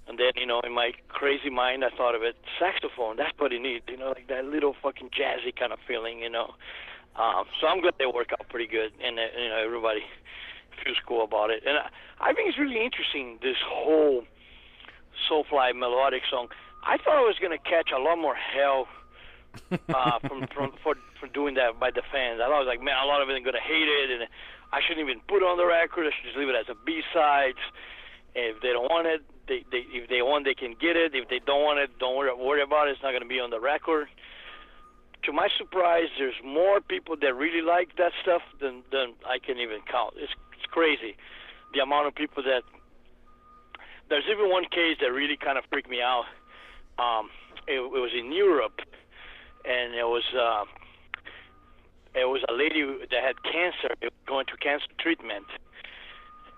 And 0.05 0.19
then, 0.19 0.33
you 0.35 0.45
know, 0.45 0.59
in 0.59 0.73
my 0.73 0.91
crazy 1.07 1.49
mind, 1.49 1.85
I 1.85 1.89
thought 1.95 2.13
of 2.13 2.23
it, 2.23 2.35
saxophone. 2.59 3.15
That's 3.15 3.31
what 3.37 3.53
you 3.53 3.61
need. 3.61 3.83
You 3.87 3.95
know, 3.95 4.09
like 4.09 4.27
that 4.27 4.43
little 4.43 4.75
fucking 4.83 5.11
jazzy 5.11 5.55
kind 5.55 5.71
of 5.71 5.79
feeling. 5.87 6.19
You 6.19 6.29
know. 6.29 6.55
Um, 7.15 7.45
so 7.61 7.67
I'm 7.67 7.81
glad 7.81 7.93
they 7.99 8.07
work 8.07 8.33
out 8.33 8.49
pretty 8.49 8.65
good, 8.65 8.91
and 9.03 9.19
uh, 9.19 9.29
you 9.37 9.49
know 9.49 9.61
everybody 9.63 10.01
feels 10.83 10.97
cool 11.05 11.23
about 11.23 11.51
it. 11.51 11.61
And 11.65 11.77
I, 11.77 11.89
I 12.19 12.33
think 12.33 12.49
it's 12.49 12.57
really 12.57 12.83
interesting 12.83 13.37
this 13.41 13.57
whole 13.65 14.23
Soulfly 15.29 15.77
melodic 15.77 16.23
song. 16.29 16.47
I 16.81 16.97
thought 16.97 17.15
I 17.15 17.21
was 17.21 17.37
gonna 17.41 17.61
catch 17.61 17.91
a 17.95 17.99
lot 18.01 18.17
more 18.17 18.35
hell 18.35 18.87
uh, 19.93 20.19
from 20.27 20.47
from 20.47 20.73
for 20.81 20.95
for 21.19 21.27
doing 21.29 21.53
that 21.55 21.79
by 21.79 21.91
the 21.91 22.01
fans. 22.11 22.41
I 22.41 22.49
thought 22.49 22.57
I 22.57 22.65
was 22.65 22.67
like, 22.67 22.81
man, 22.81 22.97
a 22.97 23.05
lot 23.05 23.21
of 23.21 23.27
them 23.27 23.37
are 23.37 23.45
gonna 23.45 23.61
hate 23.61 23.87
it, 23.87 24.09
and 24.09 24.25
I 24.73 24.81
shouldn't 24.81 25.05
even 25.05 25.21
put 25.29 25.45
it 25.45 25.47
on 25.47 25.57
the 25.57 25.69
record. 25.69 26.07
I 26.07 26.11
should 26.17 26.25
just 26.25 26.37
leave 26.37 26.49
it 26.49 26.57
as 26.57 26.65
a 26.67 26.75
B 26.85 27.01
sides. 27.13 27.61
If 28.33 28.59
they 28.65 28.73
don't 28.73 28.89
want 28.89 29.05
it, 29.05 29.21
they, 29.47 29.61
they 29.69 29.85
if 29.93 30.09
they 30.09 30.25
want, 30.25 30.49
they 30.49 30.57
can 30.57 30.73
get 30.81 30.97
it. 30.97 31.13
If 31.13 31.29
they 31.29 31.37
don't 31.45 31.61
want 31.61 31.77
it, 31.77 31.93
don't 32.01 32.17
worry, 32.17 32.33
worry 32.33 32.63
about 32.65 32.89
it. 32.89 32.97
It's 32.97 33.05
not 33.05 33.13
gonna 33.13 33.29
be 33.29 33.39
on 33.39 33.53
the 33.53 33.61
record 33.61 34.09
to 35.23 35.31
my 35.31 35.47
surprise, 35.57 36.07
there's 36.17 36.35
more 36.43 36.81
people 36.81 37.15
that 37.21 37.33
really 37.35 37.61
like 37.61 37.95
that 37.97 38.11
stuff 38.21 38.41
than 38.59 38.83
than 38.91 39.13
I 39.25 39.39
can 39.39 39.57
even 39.57 39.79
count. 39.89 40.15
It's 40.17 40.33
it's 40.57 40.65
crazy, 40.71 41.15
the 41.73 41.79
amount 41.79 42.07
of 42.07 42.15
people 42.15 42.43
that. 42.43 42.63
There's 44.09 44.25
even 44.29 44.49
one 44.49 44.65
case 44.65 44.97
that 45.01 45.11
really 45.11 45.37
kind 45.37 45.57
of 45.57 45.63
freaked 45.71 45.89
me 45.89 46.01
out. 46.01 46.25
Um, 46.99 47.29
it, 47.67 47.79
it 47.79 48.01
was 48.05 48.11
in 48.13 48.31
Europe, 48.31 48.81
and 49.65 49.95
it 49.95 50.03
was 50.03 50.23
uh, 50.37 50.65
it 52.13 52.25
was 52.25 52.43
a 52.49 52.53
lady 52.53 52.83
that 52.83 53.23
had 53.23 53.41
cancer 53.43 53.95
going 54.27 54.45
to 54.47 54.57
cancer 54.57 54.87
treatment, 54.99 55.45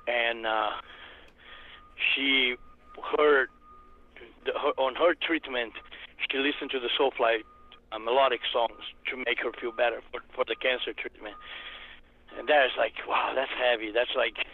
and 0.07 0.45
uh, 0.47 0.71
she 1.95 2.55
heard 3.15 3.49
the, 4.45 4.51
her, 4.53 4.73
on 4.77 4.95
her 4.95 5.13
treatment 5.13 5.73
she 6.31 6.37
listened 6.37 6.71
to 6.71 6.79
the 6.79 6.89
Soulfly 6.99 7.43
uh, 7.91 7.99
melodic 7.99 8.41
songs 8.51 8.81
to 9.09 9.17
make 9.17 9.39
her 9.41 9.51
feel 9.59 9.71
better 9.71 10.01
for 10.11 10.21
for 10.33 10.45
the 10.45 10.55
cancer 10.55 10.93
treatment. 10.93 11.35
And 12.37 12.47
that 12.49 12.65
is 12.65 12.71
like, 12.77 12.93
wow, 13.07 13.31
that's 13.35 13.51
heavy. 13.51 13.91
That's 13.91 14.15
like 14.15 14.45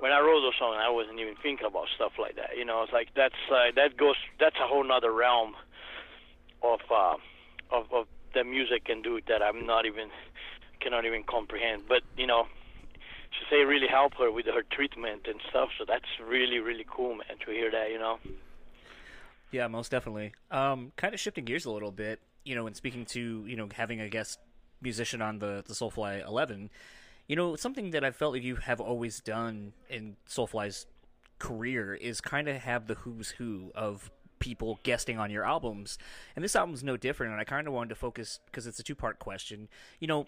when 0.00 0.12
I 0.12 0.20
wrote 0.20 0.40
those 0.40 0.58
songs, 0.58 0.76
I 0.80 0.88
wasn't 0.90 1.20
even 1.20 1.34
thinking 1.42 1.66
about 1.66 1.86
stuff 1.94 2.12
like 2.18 2.36
that. 2.36 2.56
You 2.56 2.64
know, 2.64 2.82
it's 2.82 2.92
like 2.92 3.08
that's 3.14 3.40
uh, 3.50 3.70
that 3.76 3.96
goes 3.96 4.16
that's 4.38 4.56
a 4.56 4.66
whole 4.66 4.84
nother 4.84 5.12
realm 5.12 5.54
of 6.62 6.80
uh, 6.90 7.14
of 7.70 7.92
of 7.92 8.06
the 8.34 8.44
music 8.44 8.84
can 8.84 9.02
do 9.02 9.20
that 9.28 9.42
I'm 9.42 9.66
not 9.66 9.86
even 9.86 10.08
cannot 10.80 11.04
even 11.04 11.22
comprehend. 11.24 11.82
But 11.88 12.02
you 12.16 12.26
know, 12.26 12.46
she 13.30 13.44
say 13.50 13.64
really 13.64 13.88
helped 13.88 14.18
her 14.18 14.30
with 14.30 14.46
her 14.46 14.62
treatment 14.62 15.26
and 15.28 15.40
stuff. 15.50 15.68
So 15.78 15.84
that's 15.86 16.08
really 16.24 16.58
really 16.58 16.86
cool, 16.88 17.16
man, 17.16 17.38
to 17.44 17.50
hear 17.52 17.70
that. 17.70 17.90
You 17.90 17.98
know. 17.98 18.18
Yeah, 19.50 19.66
most 19.66 19.90
definitely. 19.90 20.32
Um, 20.50 20.92
kind 20.96 21.12
of 21.12 21.18
shifting 21.20 21.44
gears 21.44 21.64
a 21.64 21.72
little 21.72 21.90
bit, 21.90 22.20
you 22.44 22.54
know, 22.54 22.66
and 22.66 22.76
speaking 22.76 23.04
to 23.06 23.44
you 23.46 23.56
know 23.56 23.68
having 23.74 24.00
a 24.00 24.08
guest 24.08 24.38
musician 24.80 25.20
on 25.22 25.38
the 25.38 25.62
the 25.66 25.74
Soulfly 25.74 26.26
Eleven, 26.26 26.70
you 27.28 27.36
know, 27.36 27.56
something 27.56 27.90
that 27.90 28.04
I 28.04 28.10
felt 28.10 28.32
like 28.32 28.42
you 28.42 28.56
have 28.56 28.80
always 28.80 29.20
done 29.20 29.72
in 29.88 30.16
Soulfly's 30.28 30.86
career 31.38 31.94
is 31.94 32.20
kind 32.20 32.48
of 32.48 32.56
have 32.56 32.86
the 32.86 32.94
who's 32.94 33.30
who 33.30 33.72
of 33.74 34.10
people 34.38 34.80
guesting 34.82 35.18
on 35.18 35.30
your 35.30 35.44
albums, 35.44 35.98
and 36.34 36.44
this 36.44 36.56
album's 36.56 36.82
no 36.82 36.96
different. 36.96 37.32
And 37.32 37.40
I 37.40 37.44
kind 37.44 37.66
of 37.66 37.72
wanted 37.72 37.90
to 37.90 37.94
focus 37.94 38.40
because 38.46 38.66
it's 38.66 38.80
a 38.80 38.82
two 38.82 38.94
part 38.94 39.18
question. 39.18 39.68
You 40.00 40.08
know, 40.08 40.26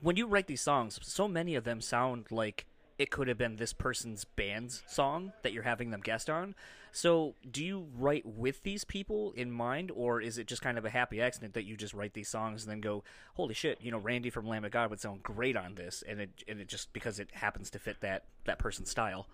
when 0.00 0.16
you 0.16 0.26
write 0.26 0.46
these 0.46 0.60
songs, 0.60 0.98
so 1.02 1.26
many 1.26 1.54
of 1.54 1.64
them 1.64 1.80
sound 1.80 2.26
like 2.30 2.66
it 2.98 3.10
could 3.10 3.28
have 3.28 3.38
been 3.38 3.56
this 3.56 3.72
person's 3.72 4.24
band's 4.24 4.82
song 4.86 5.32
that 5.42 5.52
you're 5.52 5.62
having 5.62 5.90
them 5.90 6.00
guest 6.00 6.28
on. 6.28 6.54
So, 6.90 7.34
do 7.48 7.64
you 7.64 7.86
write 7.96 8.26
with 8.26 8.62
these 8.62 8.82
people 8.82 9.32
in 9.36 9.50
mind, 9.50 9.92
or 9.94 10.20
is 10.20 10.38
it 10.38 10.46
just 10.46 10.62
kind 10.62 10.78
of 10.78 10.84
a 10.84 10.90
happy 10.90 11.20
accident 11.20 11.54
that 11.54 11.64
you 11.64 11.76
just 11.76 11.94
write 11.94 12.14
these 12.14 12.28
songs 12.28 12.64
and 12.64 12.72
then 12.72 12.80
go, 12.80 13.04
"Holy 13.34 13.54
shit!" 13.54 13.80
You 13.80 13.92
know, 13.92 13.98
Randy 13.98 14.30
from 14.30 14.48
Lamb 14.48 14.64
of 14.64 14.72
God 14.72 14.90
would 14.90 15.00
sound 15.00 15.22
great 15.22 15.56
on 15.56 15.74
this, 15.74 16.02
and 16.08 16.20
it 16.20 16.30
and 16.48 16.60
it 16.60 16.68
just 16.68 16.92
because 16.92 17.20
it 17.20 17.30
happens 17.32 17.70
to 17.70 17.78
fit 17.78 18.00
that 18.00 18.24
that 18.46 18.58
person's 18.58 18.90
style. 18.90 19.26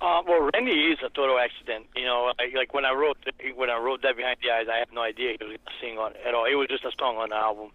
Uh, 0.00 0.22
well, 0.26 0.50
Randy 0.52 0.72
is 0.72 0.98
a 1.04 1.10
total 1.10 1.38
accident. 1.38 1.86
You 1.94 2.04
know, 2.04 2.32
I, 2.38 2.50
like 2.56 2.74
when 2.74 2.84
I 2.84 2.92
wrote 2.92 3.18
when 3.54 3.70
I 3.70 3.78
wrote 3.78 4.02
that 4.02 4.16
behind 4.16 4.38
the 4.42 4.50
eyes, 4.50 4.66
I 4.72 4.78
had 4.78 4.92
no 4.92 5.02
idea 5.02 5.36
he 5.38 5.44
was 5.44 5.56
going 5.56 5.58
to 5.58 5.72
sing 5.80 5.98
on 5.98 6.12
it 6.12 6.20
at 6.26 6.34
all. 6.34 6.46
It 6.46 6.54
was 6.54 6.68
just 6.68 6.84
a 6.84 6.92
song 6.98 7.16
on 7.16 7.30
the 7.30 7.36
album. 7.36 7.70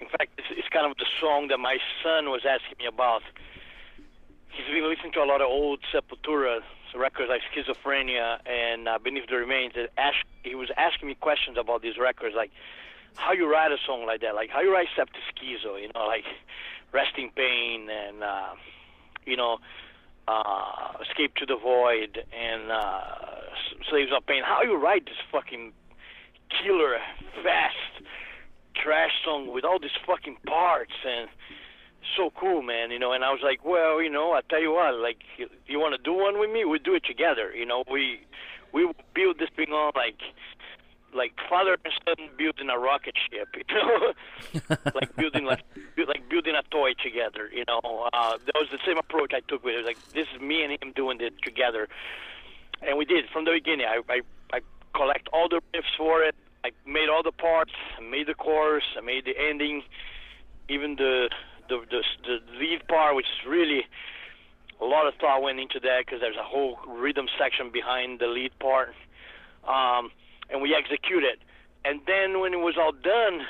In 0.00 0.08
fact, 0.08 0.30
it's, 0.38 0.48
it's 0.50 0.68
kind 0.68 0.90
of 0.90 0.96
the 0.96 1.06
song 1.20 1.48
that 1.48 1.58
my 1.58 1.76
son 2.02 2.30
was 2.30 2.42
asking 2.48 2.76
me 2.78 2.86
about. 2.86 3.22
He's 4.52 4.66
been 4.66 4.88
listening 4.88 5.12
to 5.12 5.22
a 5.22 5.28
lot 5.28 5.40
of 5.40 5.48
old 5.48 5.80
Sepultura 5.92 6.60
records 6.94 7.30
like 7.30 7.42
Schizophrenia 7.54 8.38
and 8.46 8.88
uh, 8.88 8.98
Beneath 8.98 9.28
the 9.28 9.36
Remains. 9.36 9.74
And 9.76 9.88
ask, 9.96 10.16
he 10.42 10.54
was 10.54 10.70
asking 10.76 11.08
me 11.08 11.14
questions 11.14 11.56
about 11.58 11.82
these 11.82 11.98
records, 11.98 12.34
like 12.36 12.50
how 13.16 13.32
you 13.32 13.50
write 13.50 13.72
a 13.72 13.76
song 13.86 14.06
like 14.06 14.20
that, 14.22 14.34
like 14.34 14.50
how 14.50 14.60
you 14.60 14.72
write 14.72 14.88
Septischizo, 14.96 15.80
you 15.80 15.90
know, 15.94 16.06
like 16.06 16.24
Rest 16.92 17.12
in 17.16 17.30
Pain 17.30 17.88
and 17.90 18.22
uh, 18.22 18.54
you 19.24 19.36
know 19.36 19.58
uh, 20.26 20.92
Escape 21.08 21.34
to 21.36 21.46
the 21.46 21.56
Void 21.56 22.24
and 22.32 22.70
uh, 22.70 23.00
Slaves 23.88 24.10
of 24.16 24.26
Pain. 24.26 24.42
How 24.44 24.62
you 24.62 24.76
write 24.76 25.04
this 25.06 25.20
fucking 25.30 25.72
killer, 26.62 26.98
fast 27.42 28.06
trash 28.74 29.12
song 29.24 29.52
with 29.52 29.64
all 29.64 29.78
these 29.78 29.90
fucking 30.06 30.36
parts 30.46 30.92
and 31.06 31.28
so 32.16 32.30
cool, 32.38 32.62
man. 32.62 32.90
You 32.90 32.98
know, 32.98 33.12
and 33.12 33.24
I 33.24 33.30
was 33.30 33.40
like, 33.42 33.64
well, 33.64 34.02
you 34.02 34.10
know, 34.10 34.32
I 34.32 34.40
tell 34.48 34.60
you 34.60 34.72
what, 34.72 34.94
like, 34.96 35.18
you, 35.36 35.48
you 35.66 35.78
want 35.78 35.94
to 35.94 36.02
do 36.02 36.12
one 36.12 36.38
with 36.38 36.50
me? 36.50 36.64
We 36.64 36.78
do 36.78 36.94
it 36.94 37.04
together. 37.04 37.52
You 37.54 37.66
know, 37.66 37.84
we 37.90 38.20
we 38.72 38.90
build 39.14 39.38
this 39.38 39.50
thing 39.56 39.70
on 39.70 39.92
like 39.94 40.20
like 41.14 41.32
father 41.48 41.76
and 41.84 41.92
son 42.04 42.28
building 42.36 42.70
a 42.70 42.78
rocket 42.78 43.14
ship, 43.30 43.48
you 43.56 43.74
know, 43.74 44.76
like 44.94 45.14
building 45.16 45.44
like 45.44 45.64
like 45.96 46.28
building 46.28 46.54
a 46.54 46.62
toy 46.70 46.92
together. 47.02 47.50
You 47.52 47.64
know, 47.66 48.08
uh, 48.12 48.38
that 48.44 48.54
was 48.54 48.68
the 48.70 48.78
same 48.86 48.98
approach 48.98 49.32
I 49.34 49.40
took 49.40 49.64
with 49.64 49.76
it. 49.76 49.84
Like 49.84 49.98
this 50.12 50.26
is 50.34 50.40
me 50.40 50.62
and 50.62 50.72
him 50.72 50.92
doing 50.94 51.20
it 51.20 51.34
together, 51.42 51.88
and 52.82 52.96
we 52.98 53.04
did 53.04 53.24
from 53.32 53.44
the 53.44 53.52
beginning. 53.52 53.86
I 53.86 54.00
I, 54.08 54.20
I 54.52 54.60
collect 54.94 55.28
all 55.32 55.48
the 55.48 55.60
riffs 55.74 55.96
for 55.96 56.22
it. 56.22 56.34
I 56.64 56.70
made 56.86 57.08
all 57.08 57.22
the 57.22 57.32
parts. 57.32 57.72
I 57.98 58.02
made 58.02 58.26
the 58.26 58.34
chorus. 58.34 58.84
I 58.96 59.00
made 59.00 59.24
the 59.24 59.34
ending, 59.38 59.82
even 60.68 60.96
the 60.96 61.30
the 61.70 61.80
the, 61.90 62.02
the 62.26 62.58
lead 62.58 62.86
part, 62.88 63.16
which 63.16 63.26
is 63.26 63.48
really 63.48 63.86
a 64.80 64.84
lot 64.84 65.06
of 65.06 65.14
thought 65.14 65.42
went 65.42 65.60
into 65.60 65.80
that 65.80 66.04
because 66.04 66.20
there's 66.20 66.36
a 66.36 66.44
whole 66.44 66.78
rhythm 66.86 67.26
section 67.38 67.70
behind 67.70 68.18
the 68.18 68.26
lead 68.26 68.52
part. 68.58 68.94
Um, 69.66 70.10
and 70.50 70.60
we 70.62 70.74
executed. 70.74 71.38
And 71.84 72.00
then 72.06 72.40
when 72.40 72.52
it 72.52 72.60
was 72.60 72.76
all 72.78 72.92
done, 72.92 73.46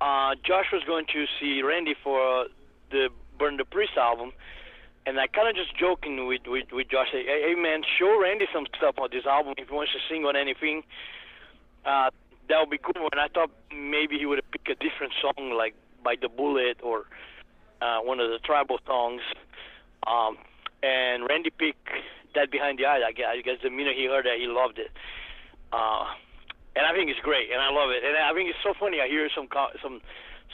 uh, 0.00 0.34
Josh 0.44 0.66
was 0.72 0.82
going 0.86 1.06
to 1.12 1.26
see 1.38 1.62
Randy 1.62 1.94
for 2.02 2.46
the 2.90 3.08
Burn 3.38 3.56
the 3.56 3.64
Priest 3.64 3.96
album, 3.96 4.32
and 5.06 5.18
I 5.18 5.26
kind 5.26 5.48
of 5.48 5.54
just 5.54 5.76
joking 5.76 6.26
with 6.26 6.42
with, 6.46 6.72
with 6.72 6.88
Josh, 6.88 7.08
hey, 7.12 7.24
hey 7.26 7.54
man, 7.54 7.82
show 7.98 8.20
Randy 8.20 8.46
some 8.52 8.66
stuff 8.76 8.96
on 8.98 9.08
this 9.12 9.26
album 9.26 9.54
if 9.56 9.68
he 9.68 9.74
wants 9.74 9.92
to 9.92 9.98
sing 10.08 10.24
on 10.24 10.36
anything. 10.36 10.82
Uh, 11.84 12.10
that 12.48 12.58
would 12.60 12.70
be 12.70 12.78
cool. 12.78 13.08
And 13.12 13.20
I 13.20 13.28
thought 13.28 13.50
maybe 13.72 14.18
he 14.18 14.26
would 14.26 14.42
pick 14.50 14.68
a 14.68 14.74
different 14.74 15.12
song 15.20 15.52
like 15.56 15.74
Bite 16.02 16.20
the 16.20 16.28
Bullet 16.28 16.78
or 16.82 17.04
uh, 17.80 17.98
one 18.00 18.20
of 18.20 18.30
the 18.30 18.38
tribal 18.38 18.78
songs. 18.86 19.22
Um, 20.06 20.38
and 20.82 21.28
Randy 21.28 21.50
picked 21.50 21.88
that 22.34 22.50
behind 22.50 22.78
the 22.78 22.86
eyes. 22.86 23.02
I 23.06 23.12
guess, 23.12 23.26
I 23.28 23.40
guess 23.42 23.56
the 23.62 23.70
minute 23.70 23.96
he 23.96 24.06
heard 24.06 24.26
that, 24.26 24.38
he 24.38 24.46
loved 24.46 24.78
it. 24.78 24.90
Uh, 25.72 26.06
and 26.76 26.86
I 26.86 26.92
think 26.94 27.10
it's 27.10 27.20
great, 27.20 27.50
and 27.50 27.60
I 27.60 27.70
love 27.70 27.90
it. 27.90 28.04
And 28.04 28.16
I 28.16 28.32
think 28.32 28.50
it's 28.50 28.62
so 28.62 28.72
funny. 28.78 29.00
I 29.00 29.08
hear 29.08 29.28
some 29.34 29.48
co- 29.48 29.74
some 29.82 30.00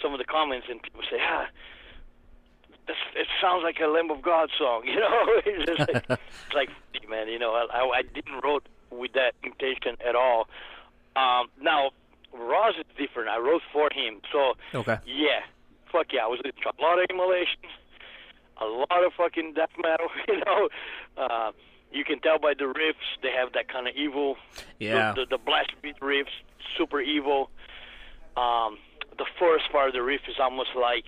some 0.01 0.13
of 0.13 0.19
the 0.19 0.25
comments, 0.25 0.67
and 0.71 0.83
people 0.83 1.03
say, 1.11 1.19
"Ah, 1.21 1.47
this, 2.87 2.97
it 3.15 3.27
sounds 3.41 3.63
like 3.63 3.79
a 3.81 3.87
Lamb 3.87 4.11
of 4.11 4.23
God 4.23 4.51
song," 4.59 4.83
you 4.87 4.99
know. 4.99 5.25
it's 5.47 5.79
like, 5.79 6.05
it's 6.09 6.55
like, 6.55 6.71
man, 7.09 7.29
you 7.29 7.39
know, 7.39 7.53
I, 7.53 8.01
I 8.01 8.03
didn't 8.03 8.41
wrote 8.43 8.67
with 8.91 9.13
that 9.13 9.35
intention 9.43 9.97
at 10.07 10.17
all. 10.17 10.49
Um, 11.17 11.49
now, 11.61 11.91
Ross 12.35 12.75
is 12.79 12.85
different. 12.99 13.29
I 13.29 13.39
wrote 13.39 13.63
for 13.73 13.89
him, 13.93 14.21
so 14.33 14.55
Okay. 14.75 14.99
yeah, 15.07 15.41
fuck 15.91 16.07
yeah, 16.13 16.25
I 16.25 16.27
was 16.27 16.41
listening 16.45 16.63
to 16.65 16.73
a 16.79 16.83
lot 16.83 16.99
of 16.99 17.07
immolations, 17.11 17.71
a 18.61 18.65
lot 18.67 19.05
of 19.07 19.13
fucking 19.17 19.55
death 19.55 19.71
metal, 19.83 20.09
you 20.29 20.41
know. 20.45 20.69
Uh, 21.17 21.53
you 21.93 22.05
can 22.05 22.19
tell 22.21 22.39
by 22.39 22.55
the 22.55 22.65
riffs 22.65 23.07
they 23.23 23.31
have 23.31 23.53
that 23.53 23.69
kind 23.69 23.87
of 23.87 23.95
evil. 23.95 24.37
Yeah. 24.81 25.13
The, 25.13 25.23
the, 25.27 25.37
the 25.37 25.39
blast 25.39 25.71
beat 25.81 25.99
riffs, 26.01 26.35
super 26.77 27.01
evil. 27.01 27.51
Um, 28.37 28.79
the 29.17 29.27
first 29.39 29.71
part 29.71 29.87
of 29.89 29.95
the 29.95 30.03
riff 30.03 30.23
is 30.29 30.37
almost 30.41 30.71
like 30.75 31.05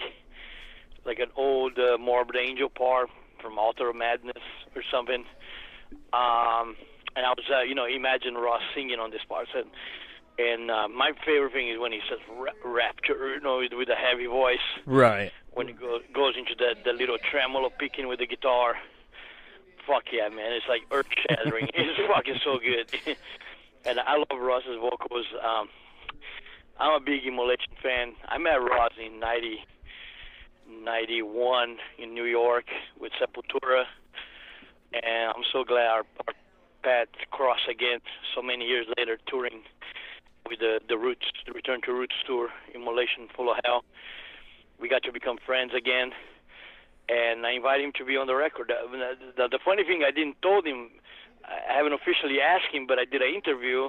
like 1.05 1.19
an 1.19 1.31
old 1.37 1.77
uh, 1.79 1.99
Morbid 1.99 2.37
Angel 2.37 2.69
part 2.69 3.09
from 3.41 3.59
Altar 3.59 3.89
of 3.91 3.97
Madness 3.97 4.43
or 4.77 4.83
something. 4.91 5.25
Um, 6.13 6.77
and 7.15 7.25
I 7.25 7.31
was, 7.31 7.45
uh, 7.53 7.63
you 7.63 7.75
know, 7.75 7.85
imagine 7.87 8.35
Ross 8.35 8.63
singing 8.75 8.99
on 8.99 9.11
this 9.11 9.23
part. 9.29 9.49
And, 9.55 9.67
and 10.39 10.71
uh, 10.71 10.89
my 10.89 11.13
favorite 11.25 11.53
thing 11.53 11.69
is 11.69 11.79
when 11.79 11.93
he 11.93 12.01
says 12.09 12.19
rapture, 12.65 13.35
you 13.35 13.41
know, 13.41 13.59
with, 13.73 13.89
a 13.89 13.95
heavy 13.95 14.27
voice 14.27 14.59
Right. 14.85 15.33
when 15.53 15.69
he 15.69 15.73
go, 15.73 15.99
goes 16.13 16.35
into 16.37 16.55
the 16.55 16.75
the 16.85 16.93
little 16.93 17.17
tremolo 17.31 17.71
picking 17.79 18.07
with 18.09 18.19
the 18.19 18.27
guitar. 18.27 18.77
Fuck 19.87 20.05
yeah, 20.13 20.29
man! 20.29 20.53
It's 20.53 20.67
like 20.69 20.83
earth 20.91 21.07
shattering. 21.29 21.69
it's 21.75 21.99
fucking 22.09 22.41
so 22.45 22.59
good. 22.59 22.91
and 23.85 24.01
I 24.01 24.17
love 24.17 24.39
Ross's 24.41 24.79
vocals. 24.81 25.27
Um, 25.43 25.69
I'm 26.79 27.01
a 27.01 27.05
big 27.05 27.25
Immolation 27.25 27.73
fan. 27.83 28.13
I 28.29 28.37
met 28.39 28.57
Ross 28.57 28.93
in 28.99 29.21
'90, 29.21 29.65
'91 30.83 31.77
in 31.99 32.15
New 32.15 32.25
York 32.25 32.67
with 32.99 33.13
Sepultura, 33.21 33.85
and 34.93 35.31
I'm 35.35 35.45
so 35.53 35.65
glad 35.65 35.87
our, 35.87 36.05
our 36.27 36.35
paths 36.83 37.11
cross 37.31 37.61
again 37.71 38.01
so 38.35 38.43
many 38.43 38.65
years 38.67 38.87
later, 38.99 39.19
touring 39.29 39.63
with 40.49 40.61
the 40.61 40.81
the 40.89 40.99
Roots, 40.99 41.27
the 41.47 41.53
Return 41.53 41.81
to 41.83 41.93
Roots 41.93 42.15
tour, 42.27 42.49
Immolation 42.75 43.29
Full 43.35 43.51
of 43.51 43.59
Hell 43.65 43.85
we 44.81 44.89
got 44.89 45.03
to 45.05 45.13
become 45.13 45.39
friends 45.45 45.73
again, 45.77 46.13
and 47.09 47.47
I 47.47 47.53
invited 47.53 47.85
him 47.85 47.93
to 47.97 48.05
be 48.05 48.17
on 48.17 48.27
the 48.27 48.35
record. 48.35 48.71
Uh, 48.71 48.91
the, 48.91 49.17
the, 49.37 49.49
the 49.53 49.59
funny 49.65 49.85
thing, 49.85 50.03
I 50.07 50.11
didn't 50.11 50.41
told 50.43 50.67
him, 50.67 50.91
I 51.45 51.73
haven't 51.73 51.93
officially 51.93 52.41
asked 52.41 52.73
him, 52.73 52.87
but 52.87 52.99
I 52.99 53.05
did 53.05 53.23
an 53.23 53.33
interview 53.33 53.89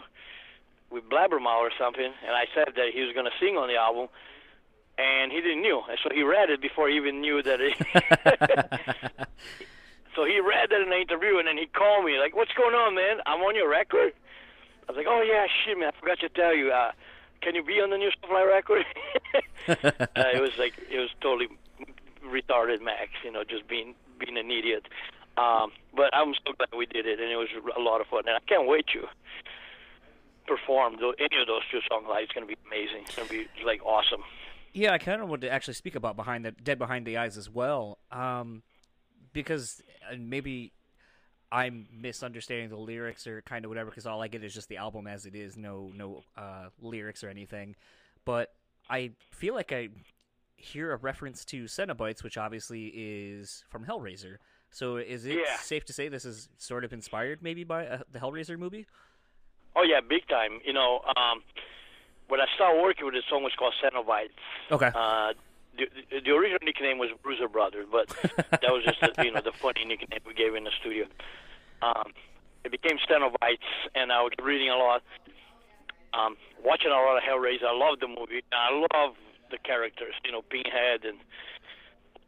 with 0.89 1.03
Blabbermouth 1.09 1.59
or 1.59 1.71
something, 1.77 2.05
and 2.05 2.31
I 2.31 2.45
said 2.55 2.73
that 2.75 2.91
he 2.93 3.01
was 3.01 3.13
going 3.13 3.25
to 3.25 3.35
sing 3.39 3.57
on 3.57 3.67
the 3.67 3.75
album, 3.75 4.07
and 4.97 5.31
he 5.31 5.41
didn't 5.41 5.61
knew, 5.61 5.81
and 5.89 5.97
so 6.01 6.09
he 6.13 6.23
read 6.23 6.49
it 6.49 6.61
before 6.61 6.89
he 6.89 6.95
even 6.95 7.21
knew 7.21 7.43
that. 7.43 7.59
It 7.59 7.75
so 10.15 10.23
he 10.25 10.39
read 10.39 10.69
that 10.69 10.81
in 10.81 10.89
the 10.89 10.97
interview, 10.97 11.37
and 11.37 11.47
then 11.47 11.57
he 11.57 11.65
called 11.67 12.05
me 12.05 12.17
like, 12.17 12.35
"What's 12.35 12.53
going 12.53 12.73
on, 12.73 12.95
man? 12.95 13.17
I'm 13.25 13.41
on 13.41 13.55
your 13.55 13.69
record." 13.69 14.13
I 14.87 14.91
was 14.91 14.97
like, 14.97 15.07
"Oh 15.07 15.21
yeah, 15.21 15.45
shit, 15.65 15.77
man, 15.77 15.91
I 15.95 15.99
forgot 15.99 16.19
to 16.19 16.29
tell 16.29 16.55
you." 16.55 16.71
Uh, 16.71 16.91
can 17.41 17.55
you 17.55 17.63
be 17.63 17.81
on 17.81 17.89
the 17.89 17.97
new 17.97 18.11
Soulfly 18.23 18.47
record? 18.47 18.85
uh, 19.67 20.31
it 20.33 20.41
was 20.41 20.57
like 20.57 20.73
it 20.89 20.99
was 20.99 21.09
totally 21.21 21.47
retarded, 22.25 22.81
Max. 22.81 23.11
You 23.23 23.31
know, 23.31 23.43
just 23.43 23.67
being 23.67 23.95
being 24.19 24.37
an 24.37 24.51
idiot. 24.51 24.87
Um, 25.37 25.71
but 25.95 26.09
I'm 26.13 26.33
so 26.45 26.53
glad 26.57 26.69
we 26.75 26.87
did 26.87 27.05
it, 27.05 27.19
and 27.19 27.31
it 27.31 27.35
was 27.35 27.49
a 27.75 27.79
lot 27.79 28.01
of 28.01 28.07
fun. 28.07 28.23
And 28.25 28.35
I 28.35 28.39
can't 28.47 28.67
wait 28.67 28.87
to 28.93 29.07
perform 30.47 30.95
any 30.95 31.41
of 31.41 31.47
those 31.47 31.61
two 31.69 31.79
songs 31.87 32.05
live. 32.09 32.23
It's 32.23 32.33
going 32.33 32.47
to 32.47 32.55
be 32.55 32.59
amazing. 32.65 33.03
It's 33.03 33.15
going 33.15 33.27
to 33.27 33.33
be 33.33 33.47
like 33.63 33.85
awesome. 33.85 34.23
Yeah, 34.73 34.93
I 34.93 34.97
kind 34.97 35.21
of 35.21 35.29
wanted 35.29 35.47
to 35.47 35.51
actually 35.51 35.75
speak 35.75 35.95
about 35.95 36.15
behind 36.15 36.45
the 36.45 36.51
Dead 36.51 36.79
Behind 36.79 37.05
the 37.05 37.17
Eyes 37.17 37.37
as 37.37 37.49
well, 37.49 37.99
um, 38.11 38.63
because 39.33 39.81
maybe 40.17 40.71
I'm 41.51 41.87
misunderstanding 41.91 42.69
the 42.69 42.77
lyrics 42.77 43.25
or 43.27 43.41
kind 43.41 43.65
of 43.65 43.69
whatever. 43.69 43.89
Because 43.89 44.05
all 44.05 44.21
I 44.21 44.27
get 44.27 44.43
is 44.43 44.53
just 44.53 44.69
the 44.69 44.77
album 44.77 45.07
as 45.07 45.25
it 45.25 45.35
is, 45.35 45.57
no 45.57 45.91
no 45.95 46.23
uh, 46.37 46.69
lyrics 46.81 47.23
or 47.23 47.29
anything. 47.29 47.75
But 48.25 48.53
I 48.89 49.11
feel 49.31 49.53
like 49.53 49.71
I 49.71 49.89
hear 50.57 50.91
a 50.91 50.97
reference 50.97 51.45
to 51.45 51.65
Cenobites, 51.65 52.23
which 52.23 52.37
obviously 52.37 52.87
is 52.87 53.63
from 53.69 53.85
Hellraiser. 53.85 54.37
So 54.71 54.97
is 54.97 55.25
it 55.25 55.37
Yeah. 55.37 55.55
safe 55.57 55.85
to 55.85 55.93
say 55.93 56.09
this 56.09 56.25
is 56.25 56.49
sort 56.57 56.83
of 56.83 56.91
inspired 56.91 57.41
maybe 57.41 57.63
by 57.63 57.87
uh, 57.87 57.99
the 58.11 58.19
Hellraiser 58.19 58.57
movie? 58.57 58.85
Oh 59.75 59.83
yeah, 59.83 60.01
big 60.01 60.27
time. 60.27 60.59
You 60.65 60.73
know, 60.73 61.01
um, 61.15 61.43
when 62.27 62.41
I 62.41 62.45
started 62.55 62.81
working 62.81 63.05
with 63.05 63.13
this 63.13 63.23
song 63.29 63.43
was 63.43 63.53
called 63.57 63.73
Cenobites. 63.81 64.29
Okay. 64.71 64.91
Uh, 64.93 65.33
the, 65.77 66.19
the 66.21 66.31
original 66.31 66.59
nickname 66.63 66.97
was 66.97 67.09
Bruiser 67.23 67.47
Brothers, 67.47 67.85
but 67.91 68.07
that 68.51 68.71
was 68.71 68.83
just 68.83 68.99
the, 69.01 69.23
you 69.23 69.31
know 69.31 69.41
the 69.41 69.51
funny 69.51 69.85
nickname 69.85 70.19
we 70.25 70.33
gave 70.33 70.55
in 70.55 70.63
the 70.63 70.71
studio. 70.79 71.05
Um, 71.81 72.11
it 72.63 72.71
became 72.71 72.97
Cenobites, 73.09 73.69
and 73.95 74.11
I 74.11 74.21
was 74.21 74.33
reading 74.43 74.69
a 74.69 74.75
lot, 74.75 75.03
um, 76.13 76.35
watching 76.63 76.91
a 76.91 76.95
lot 76.95 77.17
of 77.17 77.23
Hellraiser. 77.23 77.65
I 77.65 77.73
love 77.77 77.99
the 77.99 78.07
movie. 78.07 78.43
I 78.51 78.71
love 78.93 79.15
the 79.51 79.57
characters, 79.59 80.13
you 80.25 80.31
know, 80.31 80.41
Pinhead 80.41 81.05
and 81.05 81.17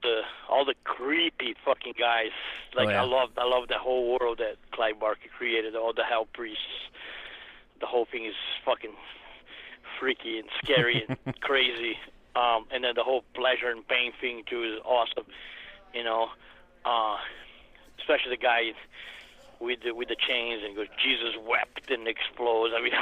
the 0.02 0.22
all 0.48 0.64
the 0.64 0.76
creepy 0.86 1.56
fucking 1.66 1.94
guys. 2.00 2.32
Like 2.74 2.88
Oh, 2.88 2.92
yeah. 2.92 3.02
I 3.02 3.06
love 3.06 3.30
I 3.38 3.44
love 3.46 3.68
the 3.68 3.78
whole 3.78 4.18
world 4.18 4.38
that 4.38 4.56
Clive 4.72 5.00
Barker 5.00 5.28
created. 5.38 5.76
All 5.76 5.92
the 5.94 6.04
hell 6.06 6.28
priests. 6.34 6.64
The 7.82 7.86
whole 7.86 8.06
thing 8.10 8.26
is 8.26 8.36
fucking 8.64 8.94
freaky 10.00 10.40
and 10.40 10.48
scary 10.64 11.06
and 11.08 11.40
crazy. 11.42 11.98
Um, 12.36 12.65
and 12.72 12.84
then 12.84 12.94
the 12.96 13.04
whole 13.04 13.24
pleasure 13.34 13.70
and 13.70 13.88
pain 13.88 14.12
thing 14.22 14.44
too 14.50 14.63
is 14.63 14.80
awesome. 14.86 15.26
You 15.94 16.04
know, 16.04 16.30
uh, 16.86 17.18
especially 18.00 18.32
the 18.32 18.42
guy 18.42 18.72
with 19.60 19.82
the 19.84 19.92
with 19.92 20.08
the 20.08 20.15
chains 20.15 20.62
and 20.65 20.76
goes 20.76 20.88
Jesus 21.04 21.36
wept 21.48 21.92
and 21.92 22.08
explodes. 22.08 22.74
I 22.76 22.82
mean, 22.82 22.94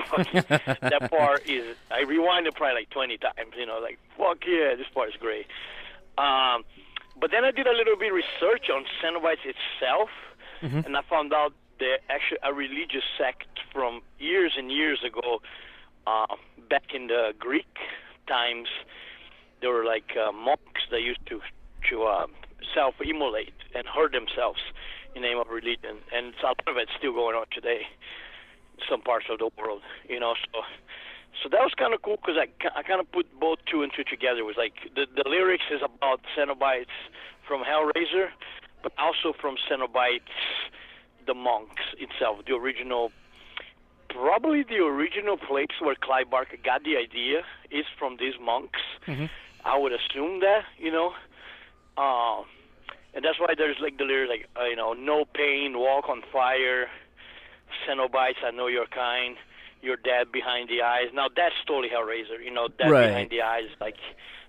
that 0.81 1.11
part 1.11 1.47
is 1.47 1.75
I 1.91 2.01
rewind 2.01 2.47
it 2.47 2.55
probably 2.55 2.81
like 2.81 2.89
20 2.89 3.17
times. 3.17 3.53
You 3.57 3.65
know, 3.65 3.79
like 3.79 3.99
fuck 4.17 4.37
yeah, 4.47 4.75
this 4.75 4.87
part 4.93 5.09
is 5.09 5.15
great. 5.19 5.45
Um, 6.17 6.63
but 7.19 7.31
then 7.31 7.43
I 7.43 7.51
did 7.51 7.67
a 7.67 7.73
little 7.73 7.95
bit 7.95 8.11
research 8.13 8.69
on 8.73 8.85
Cenobites 9.01 9.45
itself, 9.45 10.09
and 10.85 10.97
I 10.97 11.01
found 11.09 11.33
out 11.33 11.53
they're 11.79 11.99
actually 12.09 12.39
a 12.43 12.53
religious 12.53 13.03
sect 13.17 13.47
from 13.71 14.01
years 14.19 14.53
and 14.57 14.71
years 14.71 15.03
ago, 15.05 15.41
uh, 16.07 16.35
back 16.69 16.93
in 16.93 17.07
the 17.07 17.33
Greek 17.37 17.77
times. 18.27 18.67
There 19.61 19.71
were 19.71 19.85
like 19.85 20.15
uh, 20.15 20.31
monks 20.31 20.81
that 20.91 21.01
used 21.01 21.25
to 21.27 21.41
to 21.89 22.03
uh, 22.03 22.27
self-immolate 22.73 23.53
and 23.75 23.87
hurt 23.87 24.11
themselves 24.11 24.59
in 25.15 25.21
the 25.21 25.27
name 25.27 25.37
of 25.39 25.47
religion, 25.47 25.97
and 26.13 26.33
a 26.41 26.45
lot 26.45 26.59
of 26.67 26.77
it's 26.77 26.91
still 26.97 27.13
going 27.13 27.35
on 27.35 27.45
today. 27.53 27.81
in 28.77 28.83
Some 28.89 29.01
parts 29.01 29.25
of 29.29 29.39
the 29.39 29.49
world, 29.57 29.81
you 30.09 30.19
know. 30.19 30.35
So, 30.53 30.61
so 31.43 31.49
that 31.49 31.61
was 31.61 31.73
kind 31.77 31.93
of 31.93 32.01
cool 32.01 32.17
because 32.17 32.37
I, 32.37 32.47
I 32.77 32.83
kind 32.83 32.99
of 32.99 33.11
put 33.11 33.25
both 33.39 33.59
two 33.71 33.83
and 33.83 33.91
two 33.95 34.03
together. 34.03 34.39
It 34.39 34.45
was 34.45 34.57
like 34.57 34.73
the 34.95 35.05
the 35.09 35.27
lyrics 35.29 35.65
is 35.71 35.81
about 35.83 36.21
Cenobites 36.37 36.93
from 37.47 37.63
Hellraiser, 37.63 38.29
but 38.83 38.91
also 38.97 39.33
from 39.39 39.55
Cenobites, 39.69 40.35
the 41.25 41.33
monks 41.33 41.83
itself, 41.99 42.45
the 42.45 42.53
original. 42.53 43.11
Probably 44.09 44.63
the 44.63 44.77
original 44.77 45.37
place 45.37 45.75
where 45.81 45.93
Clive 46.01 46.29
Barker 46.31 46.57
got 46.63 46.83
the 46.83 46.95
idea 46.97 47.41
is 47.69 47.85
from 47.99 48.17
these 48.19 48.33
monks. 48.41 48.79
I 49.67 49.77
would 49.77 49.91
assume 49.93 50.39
that, 50.41 50.63
you 50.77 50.91
know. 50.91 51.13
Um, 51.97 52.45
and 53.13 53.25
that's 53.25 53.39
why 53.39 53.53
there's 53.57 53.77
like 53.81 53.97
the 53.97 54.05
lyrics 54.05 54.29
like 54.29 54.49
uh, 54.59 54.65
you 54.65 54.75
know, 54.75 54.93
no 54.93 55.25
pain, 55.25 55.77
walk 55.77 56.09
on 56.09 56.21
fire, 56.31 56.87
Cenobites, 57.87 58.43
I 58.45 58.51
know 58.51 58.67
your 58.67 58.85
kind, 58.87 59.35
you're 59.81 59.97
dead 59.97 60.31
behind 60.31 60.69
the 60.69 60.81
eyes. 60.81 61.07
Now 61.13 61.27
that's 61.35 61.55
totally 61.67 61.89
Hellraiser, 61.89 62.43
you 62.43 62.51
know, 62.51 62.67
dead 62.67 62.89
Right. 62.89 63.07
behind 63.07 63.29
the 63.29 63.41
eyes, 63.41 63.69
like 63.81 63.97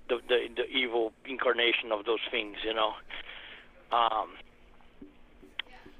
the, 0.08 0.18
the 0.28 0.48
the 0.56 0.66
evil 0.66 1.12
incarnation 1.26 1.92
of 1.92 2.04
those 2.04 2.20
things, 2.30 2.56
you 2.64 2.74
know. 2.74 2.92
Um, 3.92 4.28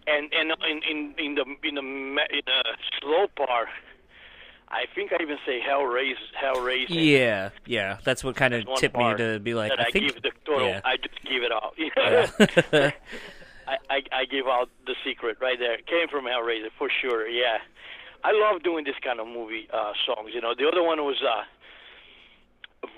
and 0.06 0.32
and 0.32 0.52
in 0.68 0.80
in 0.90 1.14
in 1.18 1.34
the 1.34 1.44
in 1.68 1.74
the 1.74 1.80
in 1.82 2.42
the 2.46 2.62
slow 3.00 3.26
part, 3.36 3.68
I 4.70 4.84
think 4.94 5.12
I 5.12 5.22
even 5.22 5.38
say 5.46 5.60
hell 5.60 5.84
raise 5.84 6.16
hell 6.38 6.60
raising. 6.60 6.98
Yeah, 6.98 7.50
yeah. 7.66 7.98
That's 8.04 8.22
what 8.22 8.36
kind 8.36 8.52
of 8.54 8.66
tipped 8.76 8.96
me 8.96 9.14
to 9.16 9.38
be 9.40 9.54
like, 9.54 9.72
I 9.72 9.84
I, 9.84 9.90
think. 9.90 10.12
give 10.12 10.22
the 10.22 10.30
total. 10.44 10.68
yeah. 10.68 10.80
I 10.84 10.96
just 10.96 11.22
give 11.24 11.42
it 11.42 11.52
out. 11.52 11.74
Yeah. 12.72 12.90
I, 13.66 13.76
I 13.90 14.02
I 14.12 14.24
give 14.24 14.46
out 14.46 14.70
the 14.86 14.94
secret 15.04 15.36
right 15.40 15.58
there. 15.58 15.76
Came 15.86 16.08
from 16.08 16.24
Hellraiser 16.24 16.70
for 16.78 16.88
sure. 17.02 17.28
Yeah, 17.28 17.58
I 18.24 18.32
love 18.32 18.62
doing 18.62 18.84
this 18.84 18.96
kind 19.04 19.20
of 19.20 19.26
movie 19.26 19.68
uh, 19.72 19.92
songs. 20.06 20.30
You 20.32 20.40
know, 20.40 20.54
the 20.56 20.66
other 20.66 20.82
one 20.82 20.98
was 21.04 21.20
uh, 21.22 21.42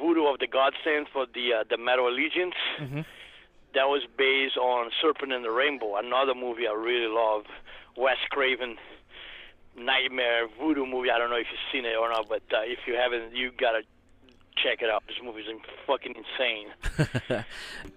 Voodoo 0.00 0.26
of 0.26 0.38
the 0.38 0.46
Godsend 0.46 1.08
for 1.12 1.26
the 1.26 1.60
uh, 1.60 1.64
the 1.68 1.76
Metal 1.76 2.06
Allegiance. 2.08 2.54
Mm-hmm. 2.80 3.00
That 3.74 3.86
was 3.86 4.02
based 4.18 4.56
on 4.56 4.90
Serpent 5.00 5.32
and 5.32 5.44
the 5.44 5.50
Rainbow, 5.50 5.96
another 5.96 6.34
movie 6.34 6.66
I 6.66 6.72
really 6.72 7.06
love. 7.06 7.44
Wes 7.96 8.16
Craven 8.30 8.76
nightmare 9.76 10.48
voodoo 10.58 10.86
movie. 10.86 11.10
I 11.10 11.18
don't 11.18 11.30
know 11.30 11.36
if 11.36 11.46
you've 11.50 11.60
seen 11.72 11.84
it 11.84 11.96
or 11.96 12.08
not, 12.08 12.28
but 12.28 12.42
uh, 12.52 12.62
if 12.62 12.80
you 12.86 12.94
haven't, 12.94 13.34
you 13.34 13.50
gotta 13.58 13.82
check 14.56 14.82
it 14.82 14.90
out. 14.90 15.02
This 15.06 15.16
movie's 15.22 15.46
fucking 15.86 16.14
insane. 16.14 16.68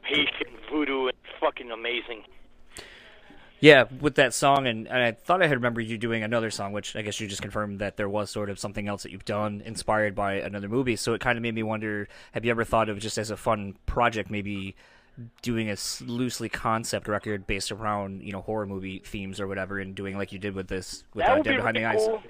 Haitian 0.03 0.53
voodoo 0.71 1.07
and 1.07 1.17
fucking 1.39 1.71
amazing. 1.71 2.23
Yeah, 3.59 3.85
with 4.01 4.15
that 4.15 4.33
song, 4.33 4.67
and, 4.67 4.89
and 4.89 4.97
I 4.97 5.13
thought 5.13 5.41
I 5.41 5.47
had 5.47 5.55
remembered 5.55 5.87
you 5.87 5.97
doing 5.97 6.21
another 6.21 6.51
song, 6.51 6.73
which 6.73 6.97
I 6.97 7.01
guess 7.01 7.21
you 7.21 7.29
just 7.29 7.41
confirmed 7.41 7.79
that 7.79 7.95
there 7.95 8.09
was 8.09 8.29
sort 8.29 8.49
of 8.49 8.59
something 8.59 8.89
else 8.89 9.03
that 9.03 9.11
you've 9.13 9.23
done 9.23 9.61
inspired 9.65 10.15
by 10.15 10.33
another 10.33 10.67
movie. 10.67 10.97
So 10.97 11.13
it 11.13 11.21
kind 11.21 11.37
of 11.37 11.41
made 11.41 11.55
me 11.55 11.63
wonder: 11.63 12.09
Have 12.33 12.43
you 12.43 12.51
ever 12.51 12.65
thought 12.65 12.89
of 12.89 12.99
just 12.99 13.17
as 13.17 13.31
a 13.31 13.37
fun 13.37 13.77
project, 13.85 14.29
maybe 14.29 14.75
doing 15.41 15.69
a 15.69 15.75
loosely 16.01 16.49
concept 16.49 17.07
record 17.07 17.45
based 17.45 17.71
around 17.71 18.23
you 18.23 18.31
know 18.31 18.41
horror 18.41 18.65
movie 18.65 18.99
themes 18.99 19.39
or 19.39 19.47
whatever, 19.47 19.79
and 19.79 19.95
doing 19.95 20.17
like 20.17 20.31
you 20.31 20.39
did 20.39 20.55
with 20.55 20.67
this 20.67 21.03
with 21.13 21.25
that 21.25 21.39
uh, 21.39 21.41
Dead 21.41 21.57
Behind 21.57 21.77
really 21.77 21.95
the 21.95 22.01
Eyes? 22.01 22.21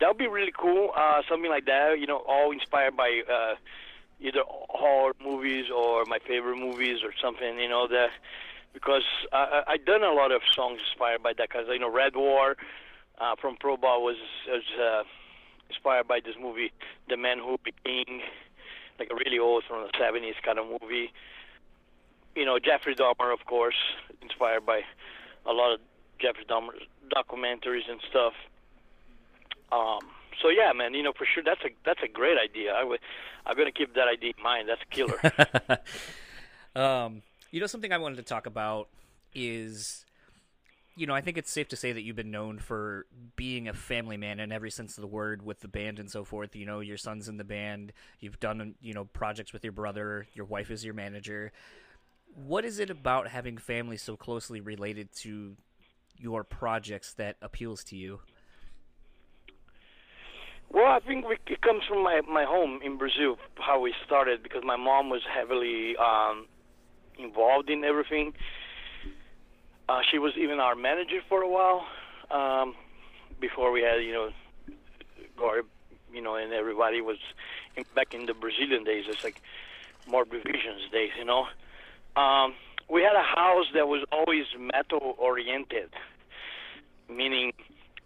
That 0.00 0.08
would 0.08 0.18
be 0.18 0.26
really 0.26 0.52
cool. 0.56 0.90
Uh, 0.96 1.22
something 1.28 1.50
like 1.50 1.66
that, 1.66 2.00
you 2.00 2.06
know, 2.06 2.24
all 2.26 2.50
inspired 2.50 2.96
by 2.96 3.22
uh, 3.32 3.54
either 4.20 4.40
horror 4.46 5.12
movies 5.22 5.66
or 5.74 6.04
my 6.06 6.18
favorite 6.26 6.56
movies 6.56 6.98
or 7.04 7.12
something, 7.22 7.58
you 7.58 7.68
know, 7.68 7.86
that 7.88 8.10
because 8.72 9.04
I, 9.32 9.62
I 9.66 9.72
I 9.72 9.76
done 9.76 10.02
a 10.02 10.12
lot 10.12 10.32
of 10.32 10.42
songs 10.52 10.80
inspired 10.88 11.22
by 11.22 11.32
that. 11.34 11.48
Because 11.48 11.66
you 11.68 11.78
know, 11.78 11.90
Red 11.90 12.16
War 12.16 12.56
uh, 13.18 13.36
from 13.40 13.56
Pro 13.56 13.76
Ball 13.76 14.02
was 14.02 14.16
was 14.48 14.64
uh, 14.80 15.02
inspired 15.68 16.08
by 16.08 16.20
this 16.20 16.34
movie, 16.40 16.72
The 17.08 17.16
Man 17.16 17.38
Who 17.38 17.58
Became, 17.64 18.20
like 18.98 19.10
a 19.10 19.14
really 19.14 19.38
old 19.38 19.64
from 19.64 19.82
the 19.82 19.98
'70s 19.98 20.40
kind 20.44 20.58
of 20.58 20.66
movie. 20.80 21.12
You 22.34 22.44
know, 22.44 22.58
Jeffrey 22.58 22.94
Dahmer, 22.94 23.32
of 23.32 23.44
course, 23.46 23.76
inspired 24.22 24.64
by 24.64 24.82
a 25.44 25.52
lot 25.52 25.74
of 25.74 25.80
Jeffrey 26.18 26.44
Dahmer 26.44 26.70
documentaries 27.14 27.90
and 27.90 28.00
stuff. 28.08 28.32
Um, 29.70 30.00
so 30.40 30.48
yeah, 30.48 30.72
man, 30.72 30.94
you 30.94 31.02
know 31.02 31.12
for 31.12 31.26
sure 31.26 31.42
that's 31.42 31.62
a 31.64 31.70
that's 31.84 32.02
a 32.02 32.08
great 32.08 32.38
idea. 32.38 32.72
I 32.72 32.84
would, 32.84 33.00
I'm 33.46 33.56
gonna 33.56 33.72
keep 33.72 33.94
that 33.94 34.08
idea 34.08 34.32
in 34.36 34.42
mind. 34.42 34.68
That's 34.68 34.82
killer. 34.90 35.78
Um, 36.74 37.22
you 37.50 37.60
know, 37.60 37.66
something 37.66 37.92
I 37.92 37.98
wanted 37.98 38.16
to 38.16 38.22
talk 38.22 38.46
about 38.46 38.88
is, 39.34 40.04
you 40.94 41.06
know, 41.06 41.14
I 41.14 41.20
think 41.20 41.38
it's 41.38 41.50
safe 41.50 41.68
to 41.68 41.76
say 41.76 41.92
that 41.92 42.02
you've 42.02 42.16
been 42.16 42.30
known 42.30 42.58
for 42.58 43.06
being 43.36 43.68
a 43.68 43.72
family 43.72 44.16
man 44.16 44.40
in 44.40 44.52
every 44.52 44.70
sense 44.70 44.98
of 44.98 45.02
the 45.02 45.08
word 45.08 45.42
with 45.42 45.60
the 45.60 45.68
band 45.68 45.98
and 45.98 46.10
so 46.10 46.24
forth. 46.24 46.54
You 46.54 46.66
know, 46.66 46.80
your 46.80 46.96
son's 46.96 47.28
in 47.28 47.36
the 47.36 47.44
band, 47.44 47.92
you've 48.20 48.40
done, 48.40 48.74
you 48.80 48.92
know, 48.92 49.06
projects 49.06 49.52
with 49.52 49.64
your 49.64 49.72
brother, 49.72 50.26
your 50.34 50.44
wife 50.44 50.70
is 50.70 50.84
your 50.84 50.94
manager. 50.94 51.52
What 52.34 52.64
is 52.64 52.78
it 52.78 52.90
about 52.90 53.28
having 53.28 53.58
family 53.58 53.96
so 53.96 54.16
closely 54.16 54.60
related 54.60 55.12
to 55.16 55.56
your 56.18 56.44
projects 56.44 57.14
that 57.14 57.36
appeals 57.42 57.84
to 57.84 57.96
you? 57.96 58.20
well, 60.72 60.86
I 60.86 61.00
think 61.00 61.24
it 61.46 61.60
comes 61.60 61.82
from 61.86 62.02
my 62.02 62.22
my 62.26 62.44
home 62.44 62.80
in 62.82 62.96
Brazil, 62.96 63.36
how 63.56 63.80
we 63.80 63.94
started, 64.06 64.42
because 64.42 64.62
my 64.64 64.76
mom 64.76 65.10
was 65.10 65.20
heavily 65.30 65.94
um, 65.96 66.46
involved 67.18 67.68
in 67.68 67.84
everything. 67.84 68.32
Uh, 69.92 70.00
she 70.10 70.18
was 70.18 70.32
even 70.38 70.58
our 70.58 70.74
manager 70.74 71.20
for 71.28 71.42
a 71.42 71.48
while 71.48 71.84
um, 72.30 72.74
before 73.40 73.70
we 73.70 73.82
had, 73.82 73.96
you 73.96 74.12
know, 74.12 74.30
Gore, 75.36 75.64
you 76.10 76.22
know, 76.22 76.34
and 76.34 76.50
everybody 76.50 77.02
was 77.02 77.18
in, 77.76 77.84
back 77.94 78.14
in 78.14 78.24
the 78.24 78.32
Brazilian 78.32 78.84
days. 78.84 79.04
It's 79.06 79.22
like 79.22 79.42
Morbid 80.08 80.44
Visions 80.44 80.90
days, 80.90 81.10
you 81.18 81.26
know. 81.26 81.46
Um, 82.16 82.54
we 82.88 83.02
had 83.02 83.14
a 83.16 83.22
house 83.22 83.66
that 83.74 83.86
was 83.86 84.02
always 84.10 84.46
metal 84.58 85.14
oriented, 85.18 85.90
meaning 87.10 87.52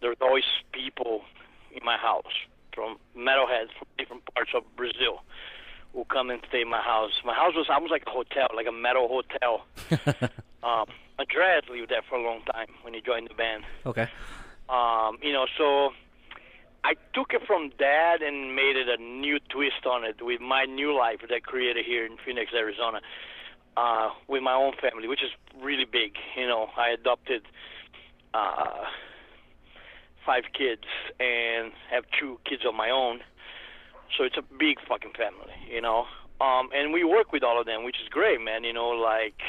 there 0.00 0.10
was 0.10 0.18
always 0.20 0.44
people 0.72 1.22
in 1.70 1.84
my 1.84 1.96
house 1.96 2.34
from 2.74 2.96
metalheads 3.16 3.70
from 3.78 3.86
different 3.96 4.24
parts 4.34 4.50
of 4.56 4.64
Brazil 4.74 5.22
who 5.92 6.04
come 6.06 6.30
and 6.30 6.42
stay 6.48 6.62
in 6.62 6.68
my 6.68 6.82
house. 6.82 7.12
My 7.24 7.34
house 7.34 7.54
was 7.54 7.68
almost 7.70 7.92
like 7.92 8.02
a 8.08 8.10
hotel, 8.10 8.48
like 8.56 8.66
a 8.66 8.72
metal 8.72 9.06
hotel. 9.06 9.66
um, 10.66 10.86
Andreas 11.18 11.64
lived 11.70 11.90
there 11.90 12.02
for 12.08 12.18
a 12.18 12.22
long 12.22 12.42
time 12.52 12.68
when 12.82 12.92
he 12.92 13.00
joined 13.00 13.28
the 13.30 13.34
band. 13.34 13.64
Okay. 13.86 14.08
Um, 14.68 15.18
you 15.22 15.32
know, 15.32 15.46
so 15.56 15.90
I 16.84 16.94
took 17.14 17.32
it 17.32 17.42
from 17.46 17.70
that 17.78 18.22
and 18.22 18.54
made 18.54 18.76
it 18.76 18.88
a 18.88 19.00
new 19.00 19.38
twist 19.48 19.86
on 19.86 20.04
it 20.04 20.16
with 20.20 20.40
my 20.40 20.64
new 20.64 20.96
life 20.96 21.20
that 21.20 21.32
I 21.32 21.40
created 21.40 21.84
here 21.86 22.04
in 22.04 22.16
Phoenix, 22.24 22.52
Arizona, 22.54 23.00
uh, 23.76 24.10
with 24.28 24.42
my 24.42 24.54
own 24.54 24.72
family, 24.80 25.06
which 25.08 25.22
is 25.22 25.30
really 25.62 25.84
big. 25.84 26.14
You 26.36 26.48
know, 26.48 26.68
I 26.76 26.90
adopted 26.90 27.42
uh, 28.34 28.84
five 30.24 30.44
kids 30.56 30.84
and 31.20 31.72
have 31.90 32.04
two 32.18 32.38
kids 32.44 32.62
of 32.66 32.74
my 32.74 32.90
own, 32.90 33.20
so 34.16 34.24
it's 34.24 34.36
a 34.36 34.42
big 34.58 34.78
fucking 34.86 35.12
family. 35.16 35.54
You 35.68 35.80
know, 35.80 36.06
um, 36.40 36.70
and 36.74 36.92
we 36.92 37.04
work 37.04 37.32
with 37.32 37.42
all 37.42 37.58
of 37.60 37.66
them, 37.66 37.84
which 37.84 37.96
is 38.02 38.08
great, 38.08 38.40
man. 38.40 38.64
You 38.64 38.72
know, 38.72 38.88
like 38.88 39.40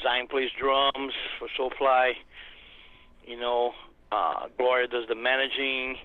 Zyon 0.00 0.28
plays 0.28 0.50
drums 0.58 1.12
for 1.38 1.48
Soulfly. 1.58 2.12
You 3.26 3.38
know, 3.38 3.72
uh, 4.10 4.46
Gloria 4.56 4.88
does 4.88 5.06
the 5.08 5.14
managing. 5.14 5.96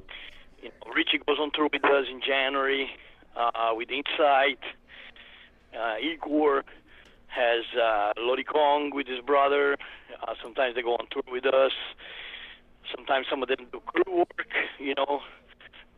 You 0.62 0.70
know, 0.70 0.94
Richie 0.94 1.20
goes 1.26 1.38
on 1.40 1.52
tour 1.54 1.70
with 1.72 1.84
us 1.86 2.06
in 2.12 2.22
January 2.26 2.90
uh, 3.36 3.72
with 3.74 3.90
Incite. 3.90 4.60
Uh, 5.78 5.96
Igor 6.02 6.64
has 7.28 7.66
uh, 7.76 8.14
Lody 8.18 8.46
Kong 8.46 8.92
with 8.94 9.08
his 9.08 9.20
brother. 9.20 9.78
Uh, 10.22 10.34
sometimes 10.42 10.76
they 10.76 10.82
go 10.82 10.94
on 10.94 11.08
tour 11.12 11.24
with 11.32 11.46
us. 11.46 11.74
Sometimes 12.96 13.28
some 13.30 13.44
of 13.44 13.50
them 13.50 13.68
do 13.72 13.82
crew 13.86 14.18
work. 14.20 14.48
You 14.80 14.96
know, 14.96 15.22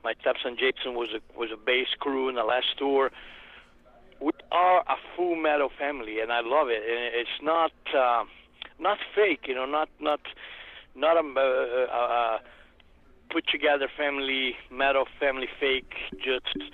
my 0.04 0.14
stepson 0.22 0.58
Jason 0.58 0.96
was 0.96 1.10
a 1.14 1.38
was 1.38 1.50
a 1.54 1.58
bass 1.58 1.88
crew 2.00 2.30
in 2.30 2.36
the 2.36 2.44
last 2.44 2.78
tour. 2.78 3.12
We 4.22 4.32
are 4.52 4.82
a 4.82 4.96
full 5.16 5.36
metal 5.36 5.70
family, 5.78 6.20
and 6.20 6.32
I 6.32 6.42
love 6.42 6.68
it. 6.70 6.84
And 6.84 7.16
it's 7.16 7.40
not 7.42 7.72
uh, 7.96 8.24
not 8.80 8.98
fake. 9.16 9.46
You 9.48 9.56
know, 9.56 9.66
not 9.66 9.90
not 10.00 10.20
not 10.96 11.18
a, 11.18 11.40
a, 11.40 11.98
a 11.98 12.40
put 13.32 13.48
together 13.48 13.88
family 13.96 14.56
metal 14.72 15.06
family 15.20 15.48
fake 15.60 15.94
just 16.24 16.72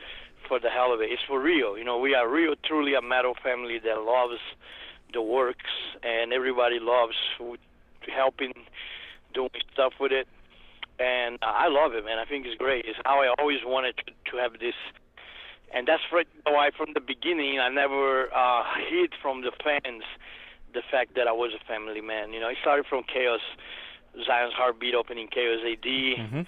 for 0.47 0.60
the 0.60 0.69
hell 0.69 0.93
of 0.93 1.01
it. 1.01 1.10
It's 1.12 1.21
for 1.27 1.39
real. 1.41 1.77
You 1.77 1.84
know, 1.84 1.97
we 1.97 2.15
are 2.15 2.29
real, 2.29 2.53
truly 2.63 2.93
a 2.95 3.01
metal 3.01 3.34
family 3.43 3.79
that 3.79 4.01
loves 4.01 4.39
the 5.13 5.21
works, 5.21 5.71
and 6.03 6.34
everybody 6.34 6.79
loves 6.79 7.15
helping, 8.13 8.53
doing 9.34 9.49
stuff 9.73 9.93
with 9.99 10.12
it. 10.12 10.27
And 10.99 11.39
I 11.41 11.67
love 11.67 11.93
it, 11.93 12.05
man. 12.05 12.19
I 12.19 12.25
think 12.25 12.45
it's 12.45 12.58
great. 12.58 12.86
It's 12.88 12.97
how 13.03 13.21
I 13.21 13.34
always 13.39 13.60
wanted 13.65 13.97
to, 13.97 14.31
to 14.31 14.38
have 14.38 14.53
this. 14.53 14.75
And 15.73 15.88
that's 15.88 16.04
why 16.43 16.69
from 16.75 16.93
the 16.93 17.01
beginning 17.01 17.60
I 17.60 17.69
never 17.69 18.34
uh, 18.34 18.63
hid 18.89 19.13
from 19.21 19.41
the 19.41 19.51
fans 19.63 20.04
the 20.73 20.82
fact 20.91 21.15
that 21.15 21.28
I 21.28 21.32
was 21.32 21.51
a 21.54 21.63
family 21.65 22.01
man. 22.01 22.34
You 22.34 22.39
know, 22.39 22.49
it 22.49 22.58
started 22.62 22.86
from 22.86 23.04
Chaos 23.04 23.39
Zyon's 24.17 24.54
Heartbeat 24.54 24.93
opening 24.95 25.28
Chaos 25.28 25.60
AD, 25.65 25.84
Mm-hmm. 25.86 26.41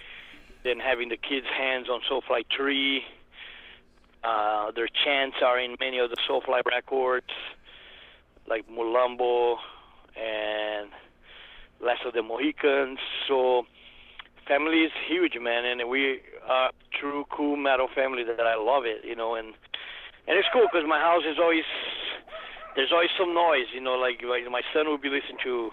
then 0.64 0.80
having 0.80 1.10
the 1.10 1.18
kids' 1.18 1.48
hands 1.58 1.88
on 1.90 2.02
Soulfly 2.10 2.44
3. 2.56 3.04
Uh, 4.24 4.72
their 4.72 4.88
chants 4.88 5.38
are 5.44 5.60
in 5.60 5.76
many 5.80 6.00
of 6.00 6.10
the 6.10 6.18
Soulfly 6.28 6.62
records, 6.66 7.32
like 8.48 8.68
Mulambo 8.70 9.58
and 10.16 10.90
Last 11.80 12.02
of 12.06 12.14
the 12.14 12.24
Mohicans. 12.24 13.00
So, 13.28 13.66
family 14.48 14.80
is 14.80 14.92
huge, 15.08 15.38
man, 15.40 15.66
and 15.66 15.90
we 15.90 16.22
are 16.48 16.72
true 17.00 17.26
cool 17.30 17.56
metal 17.58 17.88
family 17.94 18.24
that 18.24 18.40
I 18.40 18.56
love 18.56 18.86
it, 18.86 19.06
you 19.06 19.16
know, 19.16 19.36
and 19.36 19.48
and 20.28 20.38
it's 20.38 20.48
cool 20.52 20.68
because 20.72 20.88
my 20.88 21.00
house 21.00 21.24
is 21.30 21.38
always 21.40 21.64
there's 22.78 22.92
always 22.92 23.10
some 23.18 23.34
noise, 23.34 23.66
you 23.74 23.82
know, 23.82 23.96
like, 23.96 24.22
like 24.22 24.50
my 24.52 24.62
son 24.72 24.88
will 24.88 25.00
be 25.00 25.10
listening 25.10 25.40
to 25.44 25.72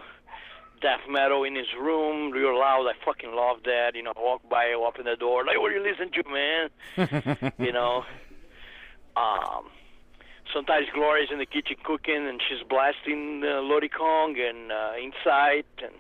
death 0.80 1.00
metal 1.08 1.44
in 1.44 1.54
his 1.54 1.66
room, 1.78 2.32
real 2.32 2.58
loud. 2.58 2.86
I 2.88 2.94
fucking 3.04 3.34
love 3.34 3.58
that. 3.64 3.92
You 3.94 4.02
know, 4.02 4.12
walk 4.16 4.40
by, 4.48 4.72
open 4.72 5.04
the 5.04 5.14
door, 5.14 5.44
like, 5.44 5.60
what 5.60 5.70
are 5.70 5.76
you 5.76 5.82
listening 5.82 6.10
to, 6.12 6.24
man? 6.32 7.52
you 7.58 7.72
know. 7.72 8.04
Um, 9.16 9.66
sometimes 10.52 10.86
Gloria's 10.92 11.28
in 11.30 11.38
the 11.38 11.46
kitchen 11.46 11.76
cooking, 11.84 12.26
and 12.26 12.40
she's 12.40 12.66
blasting 12.66 13.42
uh, 13.44 13.60
Lody 13.60 13.90
Kong 13.90 14.36
and 14.40 14.72
uh, 14.72 14.92
Incite 14.96 15.66
and 15.82 15.94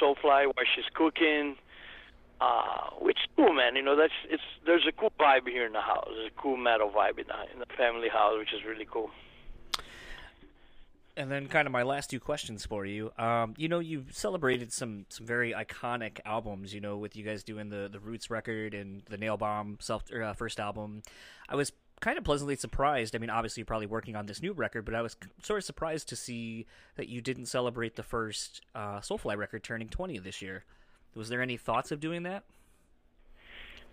Soulfly 0.00 0.46
while 0.46 0.68
she's 0.74 0.84
cooking. 0.92 1.56
Uh, 2.40 2.90
which 3.00 3.18
cool, 3.36 3.52
man. 3.52 3.76
You 3.76 3.82
know, 3.82 3.96
that's 3.96 4.12
it's. 4.28 4.42
There's 4.64 4.86
a 4.88 4.92
cool 4.92 5.12
vibe 5.20 5.46
here 5.46 5.66
in 5.66 5.72
the 5.72 5.80
house. 5.80 6.08
There's 6.08 6.30
a 6.34 6.40
cool 6.40 6.56
metal 6.56 6.90
vibe 6.90 7.18
in 7.18 7.26
the 7.26 7.52
in 7.52 7.58
the 7.58 7.66
family 7.76 8.08
house, 8.08 8.34
which 8.38 8.54
is 8.54 8.64
really 8.66 8.86
cool. 8.90 9.10
And 11.16 11.30
then, 11.30 11.48
kind 11.48 11.66
of 11.66 11.72
my 11.72 11.82
last 11.82 12.08
two 12.08 12.20
questions 12.20 12.64
for 12.64 12.86
you. 12.86 13.12
Um, 13.18 13.52
you 13.58 13.68
know, 13.68 13.78
you 13.78 14.06
celebrated 14.10 14.72
some 14.72 15.04
some 15.10 15.26
very 15.26 15.52
iconic 15.52 16.20
albums. 16.24 16.72
You 16.72 16.80
know, 16.80 16.96
with 16.96 17.14
you 17.14 17.24
guys 17.24 17.42
doing 17.42 17.68
the 17.68 17.90
the 17.92 18.00
Roots 18.00 18.30
record 18.30 18.72
and 18.72 19.02
the 19.10 19.18
Nailbomb 19.18 19.82
self 19.82 20.04
or, 20.10 20.22
uh, 20.22 20.32
first 20.32 20.58
album. 20.58 21.02
I 21.46 21.56
was 21.56 21.72
kind 22.00 22.16
of 22.16 22.24
pleasantly 22.24 22.56
surprised. 22.56 23.14
I 23.14 23.18
mean, 23.18 23.28
obviously, 23.28 23.60
you're 23.60 23.66
probably 23.66 23.86
working 23.86 24.16
on 24.16 24.24
this 24.24 24.40
new 24.40 24.54
record, 24.54 24.86
but 24.86 24.94
I 24.94 25.02
was 25.02 25.14
sort 25.42 25.58
of 25.58 25.64
surprised 25.64 26.08
to 26.08 26.16
see 26.16 26.66
that 26.96 27.08
you 27.08 27.20
didn't 27.20 27.46
celebrate 27.46 27.96
the 27.96 28.02
first 28.02 28.62
uh, 28.74 29.00
Soulfly 29.00 29.36
record 29.36 29.62
turning 29.62 29.88
20 29.90 30.18
this 30.18 30.40
year. 30.40 30.64
Was 31.14 31.28
there 31.28 31.42
any 31.42 31.56
thoughts 31.56 31.90
of 31.90 32.00
doing 32.00 32.22
that? 32.24 32.44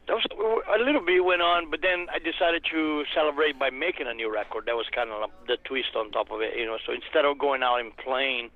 A 0.09 0.79
little 0.79 1.01
bit 1.01 1.23
went 1.23 1.41
on, 1.41 1.69
but 1.69 1.81
then 1.81 2.07
I 2.13 2.19
decided 2.19 2.63
to 2.71 3.03
celebrate 3.13 3.59
by 3.59 3.69
making 3.71 4.07
a 4.07 4.13
new 4.13 4.33
record. 4.33 4.65
That 4.67 4.75
was 4.75 4.85
kind 4.93 5.09
of 5.09 5.29
the 5.47 5.57
twist 5.65 5.95
on 5.97 6.11
top 6.11 6.31
of 6.31 6.41
it, 6.41 6.55
you 6.57 6.65
know. 6.65 6.77
So 6.85 6.93
instead 6.93 7.25
of 7.25 7.37
going 7.37 7.61
out 7.61 7.81
and 7.81 7.95
playing 7.97 8.49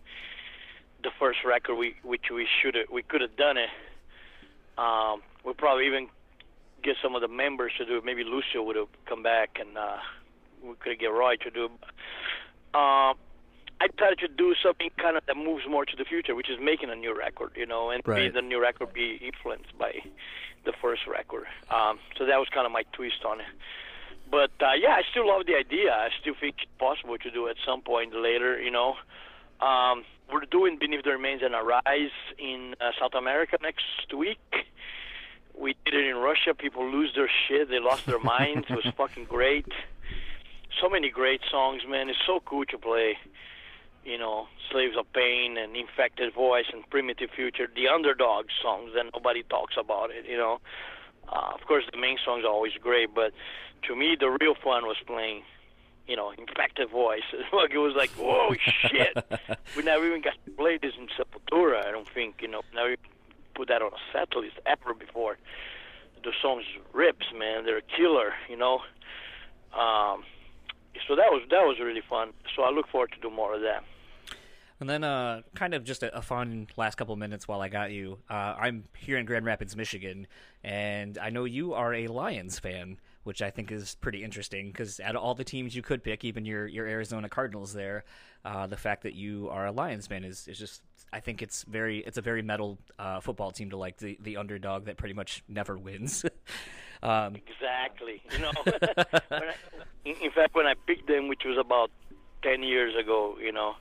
the 1.03 1.09
first 1.19 1.39
record, 1.43 1.75
we 1.75 1.95
which 2.03 2.29
we 2.33 2.47
should 2.61 2.75
have, 2.75 2.85
we 2.91 3.03
could 3.03 3.19
have 3.19 3.35
done 3.35 3.57
it. 3.57 3.69
Um, 4.77 5.21
we 5.43 5.53
probably 5.53 5.87
even 5.87 6.07
get 6.83 6.95
some 7.03 7.15
of 7.15 7.21
the 7.21 7.27
members 7.27 7.73
to 7.79 7.85
do 7.85 7.97
it. 7.97 8.05
Maybe 8.05 8.23
Lucio 8.23 8.63
would 8.63 8.77
have 8.77 8.87
come 9.05 9.21
back, 9.21 9.57
and 9.59 9.77
uh, 9.77 9.97
we 10.63 10.75
could 10.75 10.99
get 10.99 11.07
Roy 11.07 11.35
to 11.35 11.51
do. 11.51 11.65
It. 11.65 11.71
Uh, 12.73 13.13
I 13.81 13.87
decided 13.87 14.19
to 14.19 14.27
do 14.27 14.53
something 14.61 14.91
kind 14.97 15.17
of 15.17 15.25
that 15.25 15.35
moves 15.35 15.65
more 15.67 15.85
to 15.85 15.95
the 15.95 16.05
future, 16.05 16.35
which 16.35 16.49
is 16.51 16.59
making 16.61 16.91
a 16.91 16.95
new 16.95 17.17
record, 17.17 17.51
you 17.55 17.65
know, 17.65 17.89
and 17.89 18.03
Right. 18.05 18.23
be 18.25 18.29
the 18.29 18.41
new 18.43 18.61
record 18.61 18.93
be 18.93 19.15
influenced 19.15 19.75
by 19.77 19.91
the 20.65 20.73
first 20.73 21.07
record. 21.07 21.45
Um, 21.71 21.97
so 22.17 22.25
that 22.27 22.37
was 22.37 22.47
kind 22.49 22.67
of 22.67 22.71
my 22.71 22.83
twist 22.93 23.25
on 23.25 23.39
it. 23.39 23.47
But 24.29 24.51
uh, 24.61 24.73
yeah, 24.79 24.93
I 24.93 25.01
still 25.09 25.27
love 25.27 25.47
the 25.47 25.55
idea. 25.55 25.91
I 25.93 26.09
still 26.21 26.35
think 26.39 26.55
it's 26.61 26.71
possible 26.77 27.17
to 27.17 27.31
do 27.31 27.47
at 27.47 27.55
some 27.65 27.81
point 27.81 28.13
later, 28.13 28.61
you 28.61 28.69
know. 28.69 28.95
Um, 29.59 30.05
we're 30.31 30.45
doing 30.45 30.77
Beneath 30.79 31.03
the 31.03 31.11
Remains 31.11 31.41
and 31.41 31.55
Arise 31.55 32.11
in 32.37 32.75
uh, 32.79 32.91
South 32.99 33.15
America 33.15 33.57
next 33.63 34.13
week. 34.15 34.39
We 35.57 35.75
did 35.85 35.93
it 35.95 36.05
in 36.05 36.15
Russia. 36.17 36.53
People 36.53 36.85
lose 36.89 37.11
their 37.15 37.29
shit. 37.47 37.67
They 37.69 37.79
lost 37.79 38.05
their 38.05 38.19
minds. 38.19 38.67
it 38.69 38.75
was 38.75 38.85
fucking 38.97 39.25
great. 39.25 39.65
So 40.79 40.87
many 40.87 41.09
great 41.09 41.41
songs, 41.49 41.81
man. 41.87 42.09
It's 42.09 42.19
so 42.25 42.41
cool 42.45 42.65
to 42.65 42.77
play 42.77 43.17
you 44.05 44.17
know, 44.17 44.47
Slaves 44.71 44.95
of 44.97 45.11
Pain 45.13 45.57
and 45.57 45.75
Infected 45.75 46.33
Voice 46.33 46.65
and 46.73 46.87
Primitive 46.89 47.29
Future, 47.35 47.67
the 47.75 47.87
underdog 47.87 48.45
songs 48.61 48.91
that 48.95 49.05
nobody 49.13 49.43
talks 49.43 49.75
about 49.77 50.11
it, 50.11 50.25
you 50.27 50.37
know. 50.37 50.59
Uh, 51.29 51.51
of 51.53 51.61
course, 51.67 51.83
the 51.91 51.99
main 51.99 52.17
songs 52.23 52.43
are 52.43 52.51
always 52.51 52.73
great, 52.81 53.13
but 53.13 53.31
to 53.87 53.95
me, 53.95 54.17
the 54.19 54.35
real 54.41 54.55
fun 54.55 54.85
was 54.85 54.97
playing, 55.05 55.43
you 56.07 56.15
know, 56.15 56.31
Infected 56.31 56.89
Voice. 56.89 57.21
Like, 57.53 57.71
it 57.71 57.77
was 57.77 57.95
like, 57.95 58.09
whoa, 58.11 58.53
shit. 58.59 59.17
we 59.77 59.83
never 59.83 60.05
even 60.05 60.21
got 60.21 60.33
to 60.45 60.51
play 60.51 60.77
this 60.81 60.93
in 60.97 61.07
Sepultura, 61.07 61.85
I 61.85 61.91
don't 61.91 62.09
think, 62.09 62.35
you 62.41 62.47
know, 62.47 62.61
never 62.73 62.95
put 63.53 63.67
that 63.67 63.81
on 63.81 63.91
a 63.91 64.01
set 64.11 64.35
list 64.35 64.55
ever 64.65 64.93
before. 64.93 65.37
The 66.23 66.31
songs 66.41 66.63
rips, 66.93 67.27
man. 67.37 67.65
They're 67.65 67.77
a 67.77 67.81
killer, 67.81 68.33
you 68.49 68.57
know. 68.57 68.81
Um, 69.73 70.23
so 71.07 71.15
that 71.15 71.31
was 71.31 71.41
that 71.49 71.65
was 71.65 71.77
really 71.79 72.01
fun. 72.07 72.31
So 72.55 72.63
I 72.63 72.69
look 72.69 72.87
forward 72.89 73.11
to 73.13 73.19
do 73.19 73.33
more 73.33 73.55
of 73.55 73.61
that. 73.61 73.83
And 74.81 74.89
then, 74.89 75.03
uh, 75.03 75.41
kind 75.53 75.75
of 75.75 75.83
just 75.83 76.01
a, 76.01 76.17
a 76.17 76.23
fun 76.23 76.67
last 76.75 76.95
couple 76.95 77.15
minutes 77.15 77.47
while 77.47 77.61
I 77.61 77.69
got 77.69 77.91
you. 77.91 78.17
Uh, 78.27 78.55
I'm 78.59 78.85
here 78.97 79.19
in 79.19 79.27
Grand 79.27 79.45
Rapids, 79.45 79.75
Michigan, 79.75 80.25
and 80.63 81.19
I 81.19 81.29
know 81.29 81.45
you 81.45 81.75
are 81.75 81.93
a 81.93 82.07
Lions 82.07 82.57
fan, 82.57 82.97
which 83.23 83.43
I 83.43 83.51
think 83.51 83.71
is 83.71 83.93
pretty 84.01 84.23
interesting 84.23 84.71
because 84.71 84.99
out 84.99 85.15
of 85.15 85.21
all 85.21 85.35
the 85.35 85.43
teams 85.43 85.75
you 85.75 85.83
could 85.83 86.03
pick, 86.03 86.23
even 86.23 86.45
your 86.45 86.65
your 86.65 86.87
Arizona 86.87 87.29
Cardinals, 87.29 87.73
there, 87.73 88.05
uh, 88.43 88.65
the 88.65 88.75
fact 88.75 89.03
that 89.03 89.13
you 89.13 89.49
are 89.51 89.67
a 89.67 89.71
Lions 89.71 90.07
fan 90.07 90.23
is, 90.23 90.47
is 90.47 90.57
just 90.57 90.81
I 91.13 91.19
think 91.19 91.43
it's 91.43 91.61
very 91.65 91.99
it's 91.99 92.17
a 92.17 92.21
very 92.23 92.41
metal 92.41 92.79
uh, 92.97 93.19
football 93.19 93.51
team 93.51 93.69
to 93.69 93.77
like 93.77 93.97
the 93.97 94.17
the 94.19 94.37
underdog 94.37 94.85
that 94.85 94.97
pretty 94.97 95.13
much 95.13 95.43
never 95.47 95.77
wins. 95.77 96.25
um, 97.03 97.35
Exactly. 97.35 98.23
You 98.31 98.39
know, 98.39 98.51
I, 99.31 99.53
in, 100.05 100.15
in 100.23 100.31
fact, 100.31 100.55
when 100.55 100.65
I 100.65 100.73
picked 100.87 101.07
them, 101.07 101.27
which 101.27 101.43
was 101.45 101.59
about 101.59 101.91
ten 102.41 102.63
years 102.63 102.95
ago, 102.95 103.37
you 103.39 103.51
know, 103.51 103.75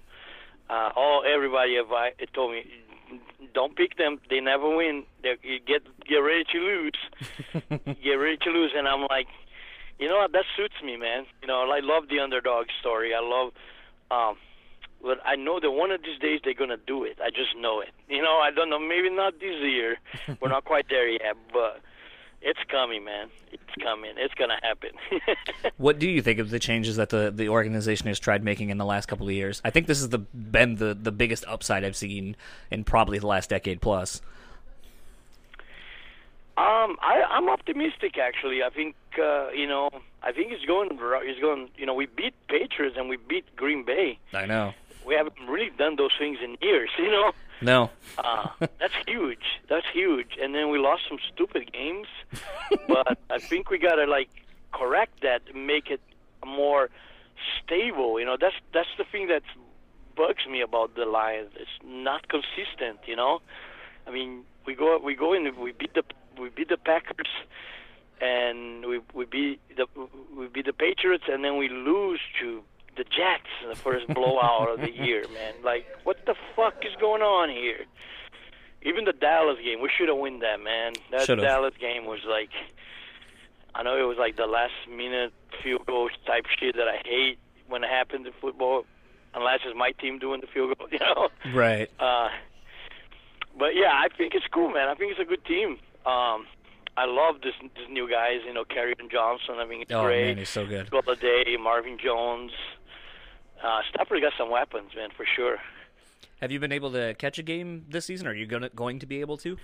uh, 0.71 0.91
all 0.97 1.25
everybody 1.27 1.77
advi- 1.77 2.15
told 2.33 2.53
me, 2.53 2.65
don't 3.53 3.75
pick 3.77 3.97
them. 3.97 4.21
They 4.31 4.41
never 4.41 4.75
win. 4.77 5.05
They 5.23 5.35
you 5.43 5.59
get 5.59 5.83
get 6.07 6.17
ready 6.17 6.45
to 6.53 6.59
lose. 6.59 7.01
get 8.03 8.15
ready 8.15 8.37
to 8.43 8.51
lose. 8.51 8.73
And 8.77 8.87
I'm 8.87 9.03
like, 9.11 9.27
you 9.99 10.09
know 10.09 10.19
what? 10.19 10.33
That 10.33 10.45
suits 10.57 10.77
me, 10.85 10.97
man. 10.97 11.27
You 11.43 11.49
know, 11.49 11.69
I 11.71 11.81
love 11.83 12.05
the 12.09 12.21
underdog 12.21 12.67
story. 12.81 13.13
I 13.15 13.21
love. 13.21 13.53
Um, 14.11 14.37
but 15.03 15.19
I 15.25 15.35
know 15.35 15.59
that 15.61 15.71
one 15.71 15.91
of 15.91 16.03
these 16.03 16.19
days 16.21 16.41
they're 16.45 16.55
gonna 16.55 16.77
do 16.77 17.05
it. 17.05 17.19
I 17.23 17.31
just 17.31 17.57
know 17.57 17.81
it. 17.81 17.91
You 18.09 18.23
know, 18.23 18.39
I 18.39 18.51
don't 18.51 18.71
know. 18.71 18.79
Maybe 18.79 19.11
not 19.11 19.41
this 19.41 19.57
year. 19.63 19.97
We're 20.41 20.51
not 20.51 20.65
quite 20.65 20.87
there 20.89 21.09
yet, 21.09 21.37
but 21.53 21.81
it's 22.43 22.61
coming, 22.69 23.05
man. 23.05 23.29
It's 23.53 23.63
coming. 23.83 24.13
It's 24.17 24.35
gonna 24.35 24.59
happen. 24.63 24.91
what 25.77 25.99
do 25.99 26.09
you 26.09 26.23
think 26.23 26.39
of 26.39 26.51
the 26.51 26.59
changes 26.59 26.97
that 26.97 27.11
the, 27.11 27.31
the 27.31 27.49
organization 27.49 28.07
has 28.07 28.19
tried 28.19 28.43
making 28.43 28.71
in 28.71 28.79
the 28.79 28.85
last 28.85 29.07
couple 29.07 29.27
of 29.27 29.33
years? 29.35 29.61
I 29.65 29.71
think 29.71 29.87
this 29.87 29.99
has 29.99 30.09
the 30.09 30.19
been 30.19 30.77
the, 30.77 30.95
the 30.95 31.13
biggest 31.13 31.45
upside 31.47 31.85
I've 31.85 31.97
seen 31.97 32.37
in 32.71 32.85
probably 32.85 33.19
the 33.19 33.27
last 33.27 33.51
decade 33.51 33.81
plus. 33.81 34.23
Um, 36.57 36.99
I, 37.01 37.23
I'm 37.31 37.49
optimistic 37.49 38.19
actually. 38.19 38.63
I 38.63 38.71
think 38.71 38.95
uh, 39.19 39.51
you 39.51 39.67
know, 39.67 39.91
I 40.23 40.33
think 40.33 40.53
it's 40.53 40.65
going. 40.65 40.89
It's 40.93 41.41
going. 41.41 41.69
You 41.77 41.87
know, 41.87 41.95
we 41.95 42.07
beat 42.07 42.35
Patriots 42.49 42.97
and 42.99 43.09
we 43.09 43.17
beat 43.17 43.45
Green 43.57 43.85
Bay. 43.85 44.19
I 44.33 44.47
know. 44.47 44.75
We 45.07 45.15
haven't 45.15 45.37
really 45.49 45.71
done 45.71 45.97
those 45.97 46.13
things 46.19 46.39
in 46.43 46.57
years. 46.61 46.91
You 46.99 47.11
know. 47.11 47.33
No. 47.61 47.91
uh, 48.19 48.49
that's 48.79 48.95
huge. 49.07 49.61
That's 49.69 49.87
huge. 49.93 50.39
And 50.41 50.55
then 50.55 50.71
we 50.71 50.79
lost 50.79 51.03
some 51.09 51.19
stupid 51.33 51.73
games, 51.73 52.09
but 52.89 53.19
I 53.31 53.39
think 53.39 53.71
we 53.71 53.79
gotta 53.79 54.05
like 54.05 54.31
correct 54.73 55.23
that, 55.23 55.43
and 55.53 55.67
make 55.67 55.91
it 55.91 56.01
more 56.45 56.91
stable. 57.63 58.19
You 58.19 58.27
know, 58.27 58.37
that's 58.41 58.57
that's 58.73 58.89
the 58.99 59.05
thing 59.05 59.29
that 59.29 59.43
bugs 60.17 60.47
me 60.49 60.61
about 60.61 60.95
the 60.95 61.05
Lions. 61.05 61.51
It's 61.57 61.79
not 61.85 62.29
consistent. 62.29 63.01
You 63.07 63.17
know, 63.17 63.41
I 64.07 64.11
mean, 64.11 64.45
we 64.67 64.75
go 64.75 64.99
we 64.99 65.15
go 65.15 65.33
in 65.33 65.55
we 65.59 65.73
beat 65.73 65.95
the 65.95 66.05
we 66.39 66.49
beat 66.49 66.69
the 66.69 66.77
Packers 66.77 67.29
and 68.21 68.87
we 68.87 69.01
we 69.15 69.25
beat 69.25 69.61
the 69.77 69.87
we 70.37 70.47
beat 70.49 70.67
the 70.67 70.73
Patriots 70.73 71.25
and 71.29 71.45
then 71.45 71.57
we 71.57 71.69
lose 71.69 72.21
to 72.41 72.63
the 73.01 73.05
Jets 73.05 73.49
in 73.63 73.71
the 73.71 73.77
first 73.77 74.07
blowout 74.09 74.69
of 74.71 74.81
the 74.81 74.91
year, 75.07 75.25
man. 75.33 75.55
Like, 75.65 75.87
what 76.05 76.27
the 76.27 76.35
fuck 76.55 76.85
is 76.85 76.93
going 77.01 77.23
on 77.23 77.49
here? 77.49 77.81
Even 78.83 79.05
the 79.07 79.13
Dallas 79.15 79.57
game, 79.65 79.81
we 79.81 79.89
should 79.97 80.09
have 80.09 80.19
won 80.19 80.41
that, 80.41 80.61
man. 80.61 80.93
That 81.11 81.23
Should've. 81.27 81.43
Dallas 81.43 81.75
game 81.81 82.05
was 82.05 82.21
like, 82.29 82.51
I 83.75 83.83
know 83.83 83.97
it 83.99 84.03
was 84.07 84.19
like 84.19 84.37
the 84.37 84.47
last 84.47 84.73
minute 84.91 85.33
field 85.63 85.87
goal 85.87 86.11
type 86.27 86.45
shit 86.59 86.77
that 86.77 86.89
I 86.89 87.01
hate 87.05 87.39
when 87.69 87.85
it 87.85 87.91
happens 87.91 88.27
in 88.27 88.33
football, 88.41 88.85
unless 89.35 89.61
it's 89.65 89.77
my 89.79 89.93
team 89.93 90.19
doing 90.19 90.41
the 90.43 90.47
field 90.47 90.77
goal, 90.77 90.89
you 90.93 90.99
know. 90.99 91.29
Right. 91.55 91.89
Uh, 91.99 92.29
but 93.59 93.75
yeah, 93.75 93.93
I 93.95 94.09
think 94.17 94.35
it's 94.35 94.47
cool, 94.53 94.71
man. 94.71 94.89
I 94.89 94.95
think 94.95 95.11
it's 95.13 95.21
a 95.21 95.25
good 95.25 95.45
team. 95.45 95.79
Um, 96.07 96.47
I 96.97 97.05
love 97.07 97.37
this 97.43 97.55
this 97.77 97.87
new 97.91 98.11
guys, 98.11 98.41
you 98.47 98.53
know, 98.53 98.65
Kerryon 98.65 99.11
Johnson. 99.11 99.57
I 99.59 99.65
mean, 99.67 99.83
it's 99.83 99.93
Oh 99.93 100.05
great. 100.05 100.27
man, 100.29 100.39
he's 100.39 100.49
so 100.49 100.67
good. 100.67 100.91
Golladay, 100.91 101.59
Marvin 101.61 101.99
Jones. 102.03 102.53
Uh, 103.63 103.81
Stafford 103.91 104.23
got 104.23 104.33
some 104.39 104.51
weapons, 104.51 104.91
man, 104.97 105.11
for 105.17 105.27
sure. 105.37 105.59
Have 106.41 106.51
you 106.51 106.59
been 106.59 106.73
able 106.73 106.91
to 106.93 107.15
catch 107.15 107.39
a 107.39 107.43
game 107.43 107.85
this 107.89 108.07
season? 108.07 108.27
Are 108.27 108.35
you 108.35 108.47
gonna 108.47 108.71
going 108.71 108.99
to 109.01 109.07
be 109.07 109.21
able 109.21 109.37
to? 109.39 109.59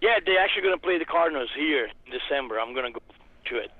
Yeah, 0.00 0.18
they're 0.24 0.40
actually 0.40 0.62
going 0.62 0.74
to 0.74 0.82
play 0.82 0.98
the 0.98 1.04
Cardinals 1.04 1.50
here 1.56 1.84
in 2.06 2.12
December. 2.12 2.58
I'm 2.58 2.74
going 2.74 2.92
to 2.92 2.98
go 2.98 3.00
to 3.50 3.56
it. 3.58 3.70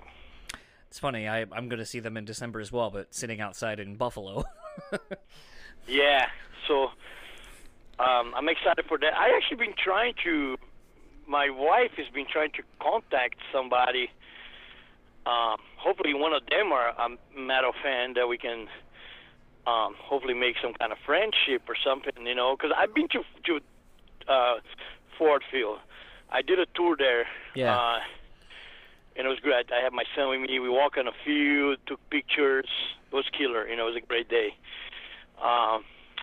It's 0.89 0.99
funny. 0.99 1.29
I 1.29 1.45
I'm 1.53 1.69
gonna 1.69 1.85
see 1.85 2.01
them 2.01 2.17
in 2.17 2.25
December 2.25 2.61
as 2.61 2.73
well, 2.73 2.89
but 2.89 3.15
sitting 3.15 3.43
outside 3.43 3.79
in 3.79 3.97
Buffalo. 3.97 4.45
Yeah, 5.89 6.27
so 6.69 6.89
um, 7.99 8.35
I'm 8.37 8.49
excited 8.49 8.85
for 8.87 8.99
that. 8.99 9.15
I 9.17 9.35
actually 9.35 9.57
been 9.57 9.75
trying 9.83 10.13
to. 10.25 10.57
My 11.27 11.49
wife 11.51 11.93
has 11.97 12.07
been 12.13 12.27
trying 12.31 12.53
to 12.53 12.63
contact 12.81 13.37
somebody. 13.53 14.11
Um, 15.27 15.57
hopefully, 15.77 16.13
one 16.15 16.35
of 16.35 16.43
them 16.47 16.73
are 16.73 16.89
a 16.91 17.09
Metal 17.39 17.73
fan 17.83 18.15
that 18.15 18.29
we 18.29 18.37
can 18.37 18.67
um, 19.69 19.95
hopefully 19.99 20.35
make 20.35 20.57
some 20.63 20.73
kind 20.75 20.93
of 20.93 20.99
friendship 21.05 21.63
or 21.69 21.77
something. 21.85 22.27
You 22.27 22.35
know, 22.35 22.57
because 22.57 22.73
I've 22.77 22.95
been 22.95 23.09
to 23.09 23.23
to 23.47 23.61
uh, 24.33 24.55
Ford 25.17 25.43
Field. 25.51 25.79
I 26.31 26.43
did 26.43 26.59
a 26.59 26.67
tour 26.75 26.97
there. 26.97 27.27
Yeah. 27.55 27.77
Uh, 27.77 27.99
and 29.17 29.27
it 29.27 29.31
was 29.31 29.41
great. 29.41 29.67
I 29.73 29.83
had 29.83 29.93
my 29.93 30.05
son 30.15 30.29
with 30.31 30.49
me. 30.49 30.61
We 30.61 30.69
walked 30.69 30.97
on 30.97 31.09
a 31.09 31.17
field, 31.25 31.79
took 31.87 31.99
pictures. 32.09 32.69
It 33.11 33.15
was 33.15 33.25
killer. 33.37 33.67
You 33.67 33.77
know, 33.77 33.89
it 33.89 33.95
was 33.95 34.03
a 34.03 34.07
great 34.07 34.29
day. 34.29 34.55
Um, 35.43 35.83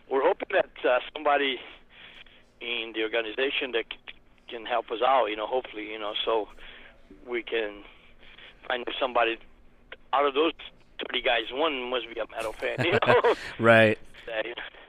we're 0.10 0.24
hoping 0.24 0.48
that 0.54 0.90
uh, 0.90 1.00
somebody 1.14 1.60
in 2.62 2.94
the 2.96 3.04
organization 3.04 3.74
that 3.74 3.86
can 4.48 4.66
help 4.66 4.92
us 4.92 5.00
out. 5.06 5.26
You 5.26 5.36
know, 5.36 5.48
hopefully, 5.48 5.92
you 5.92 6.00
know, 6.00 6.14
so 6.24 6.48
we 7.28 7.44
can 7.44 7.84
find 8.68 8.86
somebody 9.00 9.38
out 10.14 10.26
of 10.26 10.34
those 10.34 10.54
30 11.08 11.22
guys. 11.22 11.44
One 11.52 11.90
must 11.90 12.06
be 12.14 12.20
a 12.20 12.26
metal 12.36 12.54
fan. 12.54 12.76
You 12.84 12.92
know, 13.08 13.36
right. 13.60 13.98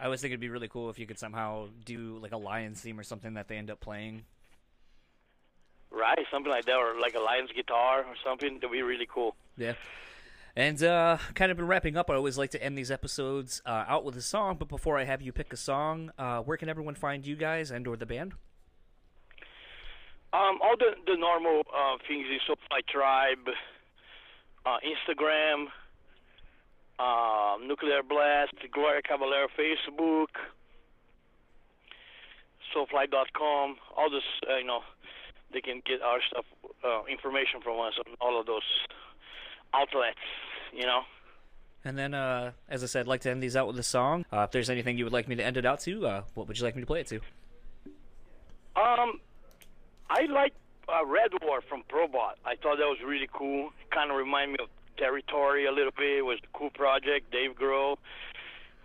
I 0.01 0.05
always 0.05 0.21
think 0.21 0.31
it'd 0.33 0.41
be 0.41 0.49
really 0.49 0.69
cool 0.69 0.89
if 0.91 0.99
you 0.99 1.07
could 1.07 1.19
somehow 1.19 1.69
do 1.85 2.19
like 2.23 2.33
a 2.33 2.37
Lions 2.39 2.81
theme 2.81 2.99
or 2.99 3.03
something 3.03 3.35
that 3.35 3.49
they 3.49 3.57
end 3.57 3.71
up 3.71 3.81
playing. 3.81 4.23
right? 5.91 6.19
Something 6.31 6.51
like 6.51 6.65
that, 6.67 6.75
or 6.77 6.99
like 7.01 7.15
a 7.15 7.21
Lions 7.21 7.51
guitar 7.55 8.01
or 8.01 8.15
something. 8.25 8.55
That'd 8.55 8.71
be 8.71 8.83
really 8.83 9.07
cool. 9.13 9.37
Yeah. 9.57 9.75
And 10.55 10.83
uh, 10.83 11.19
kind 11.35 11.51
of 11.51 11.59
been 11.59 11.67
wrapping 11.67 11.99
up. 11.99 12.09
I 12.11 12.15
always 12.15 12.39
like 12.39 12.51
to 12.53 12.63
end 12.63 12.79
these 12.79 12.91
episodes 12.91 13.61
uh, 13.67 13.85
out 13.87 14.05
with 14.05 14.17
a 14.17 14.23
song. 14.23 14.57
But 14.59 14.69
before 14.69 14.97
I 14.99 15.05
have 15.05 15.21
you 15.21 15.33
pick 15.33 15.53
a 15.53 15.57
song, 15.57 16.13
uh, 16.19 16.41
where 16.41 16.57
can 16.57 16.71
everyone 16.71 16.95
find 16.95 17.27
you 17.27 17.37
guys 17.37 17.71
and 17.71 17.87
or 17.87 17.97
the 17.97 18.07
band? 18.07 18.33
Um, 20.33 20.59
all 20.63 20.77
the 20.79 20.93
the 21.07 21.17
normal 21.17 21.61
uh, 21.75 21.97
things 22.09 22.27
is 22.35 22.41
Soulfly 22.49 22.87
Tribe, 22.89 23.49
uh, 24.67 24.77
Instagram, 24.85 25.67
um, 26.99 27.69
Nuclear 27.69 28.03
Blast, 28.03 28.55
Gloria 28.73 29.03
Cavalera 29.03 29.49
Facebook, 29.59 30.29
soulfly.com, 32.75 33.77
All 33.97 34.11
this, 34.11 34.23
uh, 34.51 34.57
you 34.57 34.65
know, 34.65 34.81
they 35.53 35.61
can 35.61 35.83
get 35.87 36.03
our 36.03 36.19
stuff, 36.29 36.45
uh, 36.85 37.05
information 37.11 37.61
from 37.63 37.81
us 37.81 37.95
on 37.99 38.15
all 38.21 38.39
of 38.41 38.47
those 38.47 38.63
outlets. 39.75 40.19
You 40.73 40.87
know. 40.87 41.03
And 41.85 41.97
then, 41.97 42.15
uh, 42.15 42.51
as 42.69 42.83
I 42.83 42.87
said, 42.87 43.01
I'd 43.03 43.07
like 43.07 43.21
to 43.23 43.31
end 43.31 43.43
these 43.43 43.55
out 43.55 43.69
with 43.69 43.79
a 43.79 43.83
song. 43.83 44.25
Uh, 44.33 44.41
if 44.41 44.51
there's 44.51 44.69
anything 44.69 44.99
you 44.99 45.05
would 45.05 45.13
like 45.13 45.29
me 45.29 45.37
to 45.37 45.45
end 45.45 45.57
it 45.57 45.65
out 45.65 45.81
to, 45.81 46.07
uh, 46.07 46.23
what 46.35 46.49
would 46.49 46.59
you 46.59 46.65
like 46.65 46.75
me 46.75 46.83
to 46.83 46.87
play 46.87 47.01
it 47.01 47.07
to? 47.07 47.21
Um, 48.75 49.21
I 50.11 50.23
like 50.29 50.53
uh, 50.89 51.07
Red 51.07 51.31
War 51.43 51.61
from 51.69 51.85
Probot. 51.89 52.35
I 52.45 52.57
thought 52.57 52.79
that 52.79 52.87
was 52.87 52.99
really 53.07 53.29
cool. 53.33 53.71
Kind 53.93 54.11
of 54.11 54.17
remind 54.17 54.53
me 54.53 54.59
of 54.61 54.69
Territory 54.97 55.67
a 55.67 55.73
little 55.73 55.93
bit. 55.97 56.19
It 56.19 56.25
was 56.25 56.39
a 56.43 56.59
cool 56.59 56.71
project. 56.71 57.31
Dave 57.31 57.53
Grohl 57.55 57.97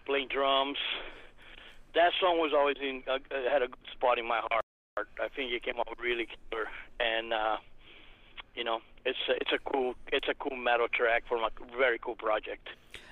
playing 0.06 0.28
drums. 0.30 0.78
That 1.94 2.12
song 2.20 2.38
was 2.38 2.52
always 2.56 2.78
in 2.82 3.04
uh, 3.08 3.14
uh, 3.14 3.50
had 3.52 3.62
a 3.62 3.68
good 3.68 3.88
spot 3.92 4.18
in 4.18 4.28
my 4.28 4.42
heart. 4.50 4.66
I 4.98 5.28
think 5.36 5.52
it 5.52 5.64
came 5.64 5.76
out 5.80 5.88
really 6.02 6.28
killer, 6.28 6.68
and 7.00 7.34
uh, 7.34 7.58
you 8.56 8.64
know, 8.64 8.80
it's 9.06 9.18
a, 9.30 9.34
it's 9.34 9.52
a 9.54 9.70
cool 9.72 9.96
it's 10.12 10.28
a 10.30 10.34
cool 10.34 10.58
metal 10.58 10.88
track 10.88 11.24
from 11.28 11.44
a 11.44 11.50
very 11.78 12.00
cool 12.00 12.16
project. 12.16 12.70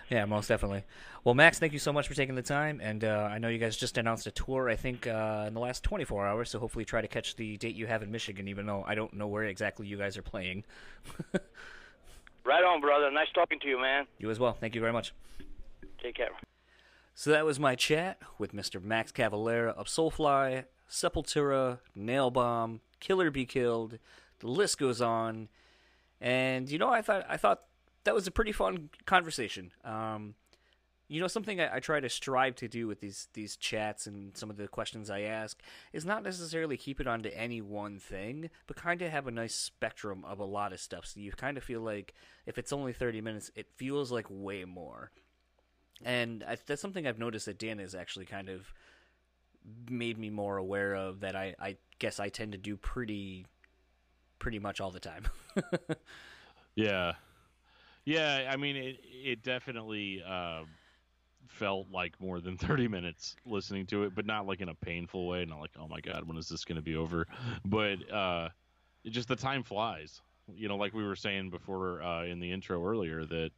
Yeah, 0.09 0.25
most 0.25 0.47
definitely. 0.47 0.83
Well, 1.23 1.35
Max, 1.35 1.59
thank 1.59 1.71
you 1.71 1.77
so 1.77 1.93
much 1.93 2.07
for 2.07 2.15
taking 2.15 2.33
the 2.33 2.41
time. 2.41 2.79
And 2.81 3.03
uh, 3.03 3.29
I 3.31 3.37
know 3.37 3.47
you 3.47 3.59
guys 3.59 3.77
just 3.77 3.97
announced 3.97 4.25
a 4.25 4.31
tour, 4.31 4.67
I 4.67 4.75
think, 4.75 5.05
uh, 5.05 5.45
in 5.47 5.53
the 5.53 5.59
last 5.59 5.83
24 5.83 6.25
hours. 6.25 6.49
So 6.49 6.57
hopefully 6.57 6.83
try 6.83 7.01
to 7.01 7.07
catch 7.07 7.35
the 7.35 7.57
date 7.57 7.75
you 7.75 7.85
have 7.85 8.01
in 8.01 8.09
Michigan, 8.11 8.47
even 8.47 8.65
though 8.65 8.83
I 8.87 8.95
don't 8.95 9.13
know 9.13 9.27
where 9.27 9.43
exactly 9.43 9.85
you 9.85 9.97
guys 9.97 10.17
are 10.17 10.23
playing. 10.23 10.63
Right 12.49 12.63
on, 12.63 12.81
brother. 12.81 13.11
Nice 13.11 13.27
talking 13.35 13.59
to 13.59 13.67
you, 13.67 13.79
man. 13.79 14.07
You 14.17 14.31
as 14.31 14.39
well. 14.39 14.53
Thank 14.53 14.73
you 14.73 14.81
very 14.81 14.91
much. 14.91 15.13
Take 16.01 16.15
care. 16.15 16.31
So 17.13 17.29
that 17.29 17.45
was 17.45 17.59
my 17.59 17.75
chat 17.75 18.17
with 18.39 18.53
Mr. 18.53 18.83
Max 18.83 19.11
Cavalera 19.11 19.71
of 19.75 19.85
Soulfly, 19.85 20.65
Sepultura, 20.89 21.77
Nailbomb, 21.95 22.79
Killer 22.99 23.29
Be 23.29 23.45
Killed. 23.45 23.99
The 24.39 24.47
list 24.47 24.79
goes 24.79 24.99
on. 24.99 25.47
And 26.19 26.71
you 26.71 26.79
know, 26.79 26.89
I 26.89 27.03
thought 27.03 27.23
I 27.29 27.37
thought 27.37 27.59
that 28.05 28.15
was 28.15 28.25
a 28.25 28.31
pretty 28.31 28.51
fun 28.51 28.89
conversation. 29.05 29.71
Um, 29.85 30.33
you 31.09 31.19
know, 31.19 31.27
something 31.27 31.59
I, 31.59 31.75
I 31.75 31.79
try 31.81 31.99
to 31.99 32.07
strive 32.07 32.55
to 32.55 32.67
do 32.69 32.87
with 32.87 33.01
these 33.01 33.27
these 33.33 33.57
chats 33.57 34.07
and 34.07 34.37
some 34.37 34.49
of 34.49 34.55
the 34.57 34.67
questions 34.69 35.09
I 35.09 35.21
ask 35.21 35.61
is 35.91 36.05
not 36.05 36.23
necessarily 36.23 36.77
keep 36.77 37.01
it 37.01 37.07
onto 37.07 37.29
any 37.33 37.61
one 37.61 37.99
thing, 37.99 38.49
but 38.67 38.77
kind 38.77 39.01
of 39.01 39.11
have 39.11 39.27
a 39.27 39.31
nice 39.31 39.55
spectrum 39.55 40.23
of 40.23 40.39
a 40.39 40.45
lot 40.45 40.71
of 40.71 40.79
stuff. 40.79 41.05
So 41.05 41.19
you 41.19 41.31
kind 41.33 41.57
of 41.57 41.63
feel 41.63 41.81
like 41.81 42.13
if 42.45 42.57
it's 42.57 42.71
only 42.71 42.93
thirty 42.93 43.19
minutes, 43.21 43.51
it 43.55 43.67
feels 43.75 44.11
like 44.11 44.27
way 44.29 44.63
more 44.65 45.11
and 46.03 46.43
I, 46.47 46.57
that's 46.65 46.81
something 46.81 47.05
I've 47.05 47.19
noticed 47.19 47.45
that 47.47 47.59
Dan 47.59 47.79
has 47.79 47.93
actually 47.93 48.25
kind 48.25 48.49
of 48.49 48.73
made 49.89 50.17
me 50.17 50.29
more 50.29 50.57
aware 50.57 50.95
of 50.95 51.19
that 51.21 51.35
I, 51.35 51.55
I 51.59 51.77
guess 51.99 52.19
I 52.19 52.29
tend 52.29 52.53
to 52.53 52.57
do 52.57 52.77
pretty 52.77 53.45
pretty 54.39 54.59
much 54.59 54.79
all 54.79 54.91
the 54.91 54.99
time. 54.99 55.25
Yeah, 56.75 57.13
yeah. 58.05 58.49
I 58.51 58.55
mean, 58.55 58.75
it 58.77 58.99
it 59.03 59.43
definitely 59.43 60.23
uh, 60.25 60.61
felt 61.59 61.87
like 61.91 62.19
more 62.19 62.39
than 62.39 62.57
thirty 62.67 62.87
minutes 62.87 63.35
listening 63.45 63.85
to 63.87 64.03
it, 64.03 64.15
but 64.15 64.25
not 64.25 64.47
like 64.47 64.61
in 64.61 64.69
a 64.69 64.75
painful 64.75 65.27
way. 65.27 65.45
Not 65.45 65.59
like, 65.59 65.71
oh 65.77 65.87
my 65.87 65.99
god, 65.99 66.27
when 66.27 66.37
is 66.37 66.49
this 66.49 66.65
going 66.65 66.77
to 66.77 66.81
be 66.81 66.95
over? 66.95 67.27
But 67.65 68.11
uh, 68.11 68.49
just 69.05 69.27
the 69.27 69.35
time 69.35 69.63
flies. 69.63 70.21
You 70.55 70.67
know, 70.67 70.77
like 70.77 70.93
we 70.93 71.03
were 71.03 71.15
saying 71.15 71.51
before 71.51 72.01
uh, 72.01 72.25
in 72.25 72.39
the 72.39 72.51
intro 72.51 72.83
earlier 72.83 73.25
that 73.25 73.51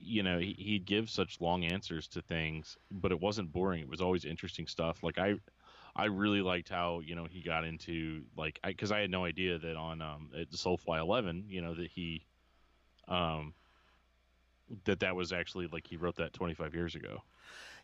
you 0.00 0.22
know 0.22 0.38
he, 0.38 0.54
he'd 0.58 0.86
give 0.86 1.10
such 1.10 1.40
long 1.40 1.64
answers 1.64 2.06
to 2.08 2.22
things, 2.22 2.78
but 2.90 3.12
it 3.12 3.20
wasn't 3.20 3.52
boring. 3.52 3.80
It 3.82 3.88
was 3.88 4.00
always 4.00 4.24
interesting 4.24 4.66
stuff. 4.66 5.02
Like 5.02 5.18
I. 5.18 5.34
I 5.98 6.08
really 6.08 6.42
liked 6.42 6.68
how 6.68 7.00
you 7.00 7.14
know 7.14 7.24
he 7.24 7.40
got 7.40 7.64
into 7.64 8.20
like 8.36 8.60
because 8.62 8.92
I, 8.92 8.98
I, 8.98 9.00
had 9.00 9.10
no 9.10 9.24
idea 9.24 9.56
that 9.56 9.76
on 9.76 10.02
um 10.02 10.28
at 10.38 10.50
Soulfly 10.50 11.00
11 11.00 11.46
you 11.48 11.62
know 11.62 11.74
that 11.74 11.88
he 11.90 12.26
um 13.08 13.54
that 14.84 15.00
that 15.00 15.16
was 15.16 15.32
actually 15.32 15.66
like 15.66 15.86
he 15.86 15.96
wrote 15.96 16.16
that 16.16 16.32
25 16.32 16.74
years 16.74 16.94
ago. 16.94 17.22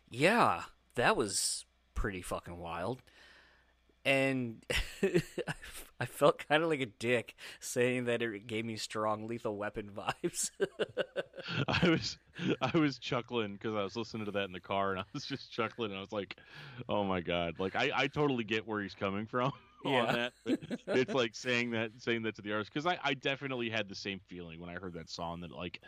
Yeah, 0.09 0.63
that 0.95 1.15
was 1.15 1.65
pretty 1.95 2.21
fucking 2.21 2.57
wild. 2.57 3.01
And 4.05 4.65
I 5.99 6.05
felt 6.05 6.45
kind 6.49 6.61
of 6.61 6.69
like 6.69 6.81
a 6.81 6.85
dick 6.85 7.35
saying 7.61 8.05
that 8.05 8.21
it 8.21 8.47
gave 8.47 8.65
me 8.65 8.75
strong 8.75 9.27
Lethal 9.27 9.55
Weapon 9.55 9.89
vibes. 9.95 10.51
I 11.69 11.89
was 11.89 12.17
I 12.61 12.77
was 12.77 12.97
chuckling 12.97 13.53
because 13.53 13.75
I 13.75 13.83
was 13.83 13.95
listening 13.95 14.25
to 14.25 14.31
that 14.31 14.43
in 14.43 14.51
the 14.51 14.59
car, 14.59 14.91
and 14.91 14.99
I 14.99 15.05
was 15.13 15.25
just 15.25 15.51
chuckling. 15.53 15.91
And 15.91 15.97
I 15.99 16.01
was 16.01 16.11
like, 16.11 16.35
"Oh 16.89 17.05
my 17.05 17.21
god!" 17.21 17.59
Like 17.59 17.77
I, 17.77 17.91
I 17.95 18.07
totally 18.07 18.43
get 18.43 18.67
where 18.67 18.81
he's 18.81 18.93
coming 18.93 19.25
from 19.25 19.53
yeah. 19.85 20.29
that. 20.45 20.59
it's 20.87 21.13
like 21.13 21.33
saying 21.33 21.71
that 21.71 21.91
saying 21.97 22.23
that 22.23 22.35
to 22.35 22.41
the 22.41 22.51
artist 22.51 22.73
because 22.73 22.85
I, 22.85 22.99
I 23.01 23.13
definitely 23.13 23.69
had 23.69 23.87
the 23.87 23.95
same 23.95 24.19
feeling 24.27 24.59
when 24.59 24.69
I 24.69 24.73
heard 24.73 24.95
that 24.95 25.09
song 25.09 25.39
that 25.41 25.51
like 25.51 25.79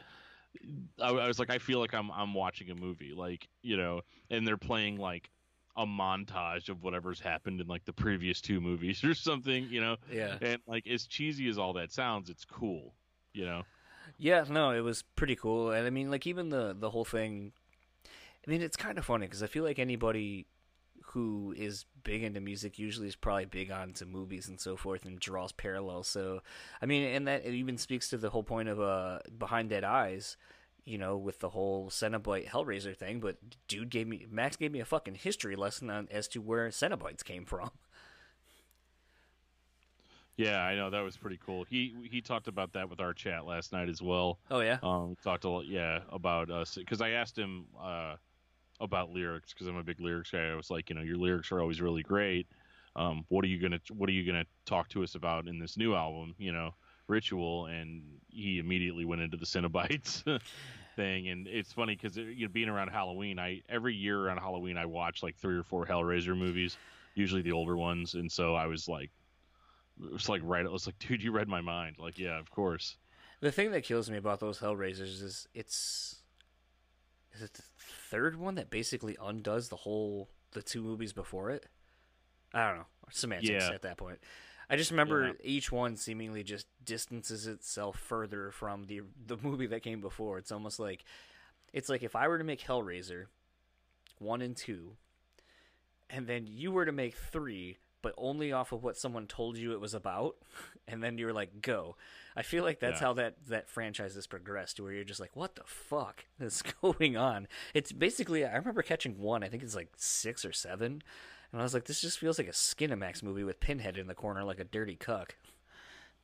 I, 1.01 1.09
I 1.09 1.27
was 1.27 1.39
like 1.39 1.49
I 1.49 1.57
feel 1.57 1.79
like 1.79 1.93
I'm 1.93 2.11
I'm 2.11 2.33
watching 2.33 2.69
a 2.69 2.75
movie 2.75 3.13
like 3.15 3.47
you 3.61 3.77
know 3.77 4.01
and 4.29 4.47
they're 4.47 4.57
playing 4.57 4.97
like 4.97 5.29
a 5.77 5.85
montage 5.85 6.69
of 6.69 6.83
whatever's 6.83 7.19
happened 7.19 7.59
in 7.59 7.67
like 7.67 7.83
the 7.85 7.93
previous 7.93 8.41
two 8.41 8.61
movies 8.61 9.03
or 9.03 9.13
something, 9.13 9.67
you 9.69 9.81
know. 9.81 9.97
Yeah. 10.11 10.37
And 10.41 10.61
like 10.67 10.87
as 10.87 11.05
cheesy 11.05 11.49
as 11.49 11.57
all 11.57 11.73
that 11.73 11.91
sounds, 11.91 12.29
it's 12.29 12.45
cool, 12.45 12.93
you 13.33 13.45
know. 13.45 13.63
Yeah, 14.17 14.45
no, 14.49 14.71
it 14.71 14.81
was 14.81 15.03
pretty 15.15 15.35
cool, 15.35 15.71
and 15.71 15.85
I 15.85 15.89
mean, 15.89 16.11
like 16.11 16.27
even 16.27 16.49
the 16.49 16.75
the 16.77 16.89
whole 16.89 17.05
thing. 17.05 17.51
I 18.47 18.51
mean, 18.51 18.61
it's 18.61 18.77
kind 18.77 18.99
of 18.99 19.05
funny 19.05 19.25
because 19.25 19.41
I 19.41 19.47
feel 19.47 19.63
like 19.63 19.79
anybody 19.79 20.45
who 21.15 21.55
is 21.57 21.85
big 22.03 22.23
into 22.23 22.41
music 22.41 22.77
usually 22.77 23.07
is 23.07 23.15
probably 23.15 23.45
big 23.45 23.71
onto 23.71 24.03
movies 24.03 24.49
and 24.49 24.59
so 24.59 24.75
forth 24.75 25.05
and 25.05 25.17
draws 25.17 25.53
parallels. 25.53 26.09
So, 26.09 26.41
I 26.81 26.85
mean, 26.85 27.07
and 27.15 27.25
that 27.25 27.45
even 27.45 27.77
speaks 27.77 28.09
to 28.09 28.17
the 28.17 28.31
whole 28.31 28.43
point 28.43 28.67
of 28.67 28.81
uh, 28.81 29.19
Behind 29.37 29.69
Dead 29.69 29.85
Eyes 29.85 30.35
you 30.83 30.99
know, 30.99 31.17
with 31.17 31.39
the 31.39 31.49
whole 31.49 31.89
Cenobite 31.89 32.47
Hellraiser 32.47 32.95
thing, 32.95 33.19
but 33.19 33.37
dude 33.67 33.89
gave 33.89 34.07
me 34.07 34.27
Max 34.29 34.55
gave 34.55 34.71
me 34.71 34.79
a 34.79 34.85
fucking 34.85 35.15
history 35.15 35.55
lesson 35.55 35.89
on 35.89 36.07
as 36.11 36.27
to 36.27 36.39
where 36.39 36.67
Cenobites 36.69 37.23
came 37.23 37.43
from. 37.43 37.71
Yeah, 40.37 40.59
I 40.59 40.75
know 40.75 40.89
that 40.89 40.99
was 40.99 41.15
pretty 41.15 41.39
cool. 41.43 41.63
He 41.63 41.95
he 42.11 42.19
talked 42.19 42.49
about 42.49 42.73
that 42.73 42.89
with 42.89 42.99
our 42.99 43.13
chat 43.13 43.45
last 43.45 43.71
night 43.71 43.87
as 43.87 44.01
well. 44.01 44.37
Oh 44.51 44.59
yeah. 44.59 44.79
Um, 44.83 45.15
talked 45.23 45.45
a 45.45 45.49
lot, 45.49 45.65
yeah, 45.65 46.01
about 46.09 46.51
us 46.51 46.75
because 46.75 46.99
I 46.99 47.11
asked 47.11 47.37
him 47.37 47.67
uh 47.81 48.15
about 48.79 49.09
lyrics 49.09 49.53
because 49.53 49.67
I'm 49.67 49.77
a 49.77 49.83
big 49.83 49.99
lyrics 49.99 50.31
guy. 50.31 50.49
I 50.49 50.55
was 50.55 50.69
like, 50.69 50.89
you 50.89 50.95
know, 50.95 51.01
your 51.01 51.17
lyrics 51.17 51.51
are 51.51 51.61
always 51.61 51.81
really 51.81 52.03
great. 52.03 52.47
Um, 52.95 53.25
what 53.29 53.43
are 53.43 53.47
you 53.47 53.59
gonna 53.59 53.79
What 53.89 54.09
are 54.09 54.13
you 54.13 54.25
gonna 54.25 54.45
talk 54.65 54.89
to 54.89 55.03
us 55.03 55.15
about 55.15 55.47
in 55.47 55.59
this 55.59 55.77
new 55.77 55.95
album? 55.95 56.33
You 56.37 56.53
know, 56.53 56.73
ritual, 57.07 57.65
and 57.67 58.03
he 58.29 58.59
immediately 58.59 59.05
went 59.05 59.21
into 59.21 59.37
the 59.37 59.45
Cenobites 59.45 60.23
thing. 60.95 61.27
And 61.27 61.47
it's 61.47 61.73
funny 61.73 61.95
because 61.95 62.17
you 62.17 62.45
know, 62.45 62.51
being 62.51 62.69
around 62.69 62.89
Halloween, 62.89 63.39
I 63.39 63.61
every 63.69 63.93
year 63.93 64.19
around 64.19 64.37
Halloween 64.37 64.77
I 64.77 64.85
watch 64.85 65.23
like 65.23 65.35
three 65.37 65.57
or 65.57 65.63
four 65.63 65.85
Hellraiser 65.85 66.37
movies, 66.37 66.77
usually 67.15 67.41
the 67.41 67.51
older 67.51 67.75
ones, 67.75 68.13
and 68.13 68.31
so 68.31 68.55
I 68.55 68.67
was 68.67 68.87
like, 68.87 69.11
it 70.03 70.13
was 70.13 70.29
like 70.29 70.41
right, 70.43 70.65
I 70.65 70.69
was 70.69 70.85
like, 70.85 70.97
dude, 70.99 71.23
you 71.23 71.31
read 71.31 71.47
my 71.47 71.61
mind. 71.61 71.97
Like, 71.99 72.17
yeah, 72.17 72.39
of 72.39 72.49
course. 72.49 72.95
The 73.41 73.51
thing 73.51 73.71
that 73.71 73.83
kills 73.83 74.09
me 74.09 74.17
about 74.17 74.39
those 74.39 74.59
Hellraisers 74.59 75.21
is 75.21 75.47
it's 75.53 76.21
is 77.33 77.41
it 77.41 77.59
third 78.15 78.37
one 78.37 78.55
that 78.55 78.69
basically 78.69 79.17
undoes 79.21 79.67
the 79.67 79.75
whole 79.75 80.29
the 80.53 80.61
two 80.61 80.81
movies 80.81 81.11
before 81.11 81.51
it. 81.51 81.65
I 82.53 82.69
don't 82.69 82.77
know 82.77 82.85
semantics 83.11 83.65
yeah. 83.67 83.75
at 83.75 83.81
that 83.81 83.97
point. 83.97 84.19
I 84.69 84.77
just 84.77 84.91
remember 84.91 85.27
yeah. 85.27 85.33
each 85.43 85.69
one 85.69 85.97
seemingly 85.97 86.41
just 86.41 86.65
distances 86.83 87.45
itself 87.45 87.99
further 87.99 88.51
from 88.51 88.85
the 88.85 89.01
the 89.27 89.35
movie 89.41 89.67
that 89.67 89.83
came 89.83 89.99
before. 89.99 90.37
It's 90.37 90.53
almost 90.53 90.79
like 90.79 91.03
it's 91.73 91.89
like 91.89 92.03
if 92.03 92.15
I 92.15 92.29
were 92.29 92.37
to 92.37 92.45
make 92.45 92.63
Hellraiser 92.63 93.25
one 94.19 94.41
and 94.41 94.55
two, 94.55 94.95
and 96.09 96.25
then 96.25 96.47
you 96.47 96.71
were 96.71 96.85
to 96.85 96.93
make 96.93 97.17
three, 97.17 97.79
but 98.05 98.13
only 98.19 98.51
off 98.51 98.71
of 98.71 98.83
what 98.83 98.97
someone 98.97 99.25
told 99.25 99.57
you 99.57 99.71
it 99.71 99.81
was 99.81 99.95
about, 99.95 100.35
and 100.87 101.01
then 101.01 101.17
you're 101.17 101.33
like, 101.33 101.61
go. 101.61 101.95
I 102.37 102.43
feel 102.43 102.63
like 102.63 102.79
that's 102.79 103.01
yeah. 103.01 103.07
how 103.07 103.13
that 103.13 103.35
that 103.47 103.67
franchise 103.67 104.13
has 104.13 104.27
progressed, 104.27 104.79
where 104.79 104.93
you're 104.93 105.03
just 105.03 105.19
like, 105.19 105.35
what 105.35 105.55
the 105.55 105.63
fuck 105.65 106.25
is 106.39 106.61
going 106.81 107.17
on? 107.17 107.47
It's 107.73 107.91
basically 107.91 108.45
I 108.45 108.55
remember 108.55 108.83
catching 108.83 109.19
one. 109.19 109.43
I 109.43 109.47
think 109.47 109.63
it's 109.63 109.75
like 109.75 109.89
six 109.97 110.45
or 110.45 110.53
seven 110.53 111.01
and 111.51 111.61
I 111.61 111.63
was 111.63 111.73
like, 111.73 111.85
this 111.85 112.01
just 112.01 112.19
feels 112.19 112.37
like 112.37 112.49
a 112.49 112.51
Skinamax 112.51 113.23
movie 113.23 113.45
with 113.45 113.61
Pinhead 113.61 113.97
in 113.97 114.07
the 114.07 114.13
corner 114.13 114.43
like 114.43 114.59
a 114.59 114.65
dirty 114.65 114.97
cuck. 114.97 115.35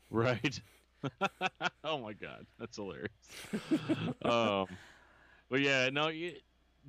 Right. 0.09 0.59
oh 1.85 1.97
my 1.99 2.11
god, 2.11 2.45
that's 2.59 2.75
hilarious. 2.75 3.09
um, 4.25 4.67
but 5.49 5.61
yeah, 5.61 5.89
no, 5.89 6.09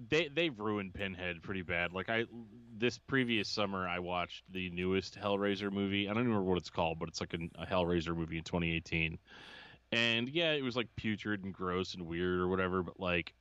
they 0.09 0.29
they've 0.29 0.59
ruined 0.59 0.95
Pinhead 0.95 1.43
pretty 1.43 1.63
bad. 1.63 1.93
Like 1.93 2.09
I, 2.09 2.25
this 2.77 2.99
previous 2.99 3.49
summer, 3.49 3.87
I 3.87 3.99
watched 3.99 4.45
the 4.51 4.71
newest 4.71 5.19
Hellraiser 5.19 5.71
movie. 5.71 6.09
I 6.09 6.15
don't 6.15 6.25
remember 6.25 6.45
what 6.45 6.59
it's 6.59 6.71
called, 6.71 6.99
but 6.99 7.09
it's 7.09 7.21
like 7.21 7.35
a, 7.35 7.63
a 7.63 7.67
Hellraiser 7.67 8.17
movie 8.17 8.39
in 8.39 8.45
2018. 8.45 9.19
And 9.93 10.29
yeah, 10.29 10.53
it 10.53 10.63
was 10.63 10.77
like 10.77 10.89
putrid 10.97 11.45
and 11.45 11.53
gross 11.53 11.95
and 11.95 12.07
weird 12.07 12.41
or 12.41 12.49
whatever. 12.49 12.83
But 12.83 12.99
like, 12.99 13.35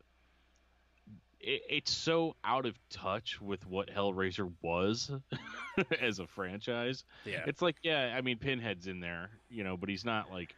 it, 1.40 1.62
it's 1.70 1.92
so 1.92 2.36
out 2.44 2.66
of 2.66 2.78
touch 2.90 3.40
with 3.42 3.66
what 3.66 3.90
Hellraiser 3.90 4.52
was 4.62 5.10
as 6.02 6.20
a 6.20 6.28
franchise. 6.28 7.06
Yeah, 7.26 7.44
it's 7.48 7.62
like 7.62 7.78
yeah, 7.84 8.14
I 8.16 8.22
mean 8.22 8.38
Pinhead's 8.38 8.88
in 8.88 9.00
there, 9.00 9.30
you 9.50 9.64
know, 9.64 9.78
but 9.78 9.90
he's 9.90 10.06
not 10.06 10.32
like 10.32 10.54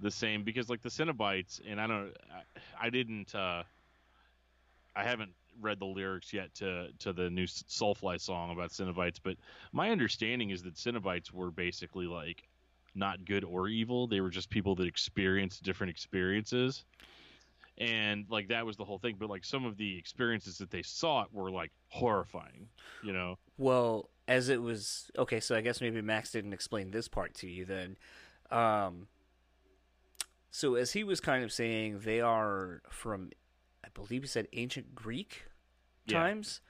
the 0.00 0.10
same 0.10 0.42
because 0.42 0.68
like 0.68 0.82
the 0.82 0.88
Cenobites, 0.88 1.60
and 1.66 1.80
I 1.80 1.86
don't, 1.86 2.12
I, 2.32 2.86
I 2.86 2.90
didn't, 2.90 3.34
uh, 3.34 3.62
I 4.96 5.04
haven't 5.04 5.32
read 5.60 5.78
the 5.78 5.86
lyrics 5.86 6.32
yet 6.32 6.54
to 6.54 6.88
to 7.00 7.12
the 7.12 7.30
new 7.30 7.46
Soulfly 7.46 8.20
song 8.20 8.50
about 8.50 8.70
Cenobites, 8.70 9.18
but 9.22 9.36
my 9.72 9.90
understanding 9.90 10.50
is 10.50 10.62
that 10.62 10.74
Cenobites 10.74 11.32
were 11.32 11.50
basically 11.50 12.06
like 12.06 12.48
not 12.94 13.24
good 13.24 13.44
or 13.44 13.68
evil; 13.68 14.06
they 14.06 14.20
were 14.20 14.30
just 14.30 14.50
people 14.50 14.74
that 14.76 14.86
experienced 14.86 15.62
different 15.62 15.90
experiences. 15.90 16.84
And 17.76 18.24
like 18.28 18.48
that 18.48 18.64
was 18.64 18.76
the 18.76 18.84
whole 18.84 18.98
thing. 18.98 19.16
But 19.18 19.28
like 19.28 19.44
some 19.44 19.64
of 19.64 19.76
the 19.76 19.98
experiences 19.98 20.58
that 20.58 20.70
they 20.70 20.82
saw 20.82 21.24
were 21.32 21.50
like 21.50 21.72
horrifying 21.88 22.68
you 23.04 23.12
know? 23.12 23.38
Well 23.58 24.10
as 24.26 24.48
it 24.48 24.62
was 24.62 25.10
okay 25.18 25.38
so 25.38 25.54
i 25.54 25.60
guess 25.60 25.82
maybe 25.82 26.00
max 26.00 26.30
didn't 26.30 26.54
explain 26.54 26.90
this 26.90 27.08
part 27.08 27.34
to 27.34 27.46
you 27.46 27.64
then. 27.64 27.96
Um 28.50 29.08
so 30.50 30.76
as 30.76 30.92
he 30.92 31.04
was 31.04 31.20
kind 31.20 31.44
of 31.44 31.52
saying 31.52 32.00
they 32.00 32.20
are 32.20 32.80
from 32.88 33.30
believe 33.94 34.22
he 34.22 34.28
said 34.28 34.48
ancient 34.52 34.94
greek 34.94 35.44
times 36.08 36.60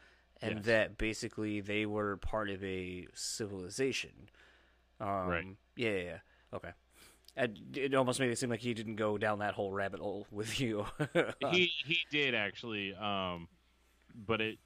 yeah. 0.41 0.49
and 0.49 0.57
yes. 0.59 0.67
that 0.67 0.99
basically 0.99 1.61
they 1.61 1.87
were 1.87 2.17
part 2.19 2.51
of 2.51 2.63
a 2.63 3.07
civilization 3.15 4.13
um 5.01 5.27
right 5.27 5.47
yeah, 5.77 5.91
yeah, 5.91 6.03
yeah. 6.03 6.19
okay 6.53 6.71
it 7.37 7.95
almost 7.95 8.21
made 8.21 8.31
it 8.31 8.39
seem 8.39 8.51
like 8.51 8.61
he 8.61 8.75
didn't 8.75 8.97
go 8.97 9.19
down 9.19 9.41
that 9.41 9.55
whole 9.55 9.73
rabbit 9.73 10.01
hole 10.01 10.27
with 10.31 10.61
you. 10.61 10.87
he 11.51 11.71
he 11.85 11.99
did 12.11 12.35
actually, 12.35 12.95
um, 12.95 13.49
but 14.27 14.41
it 14.41 14.59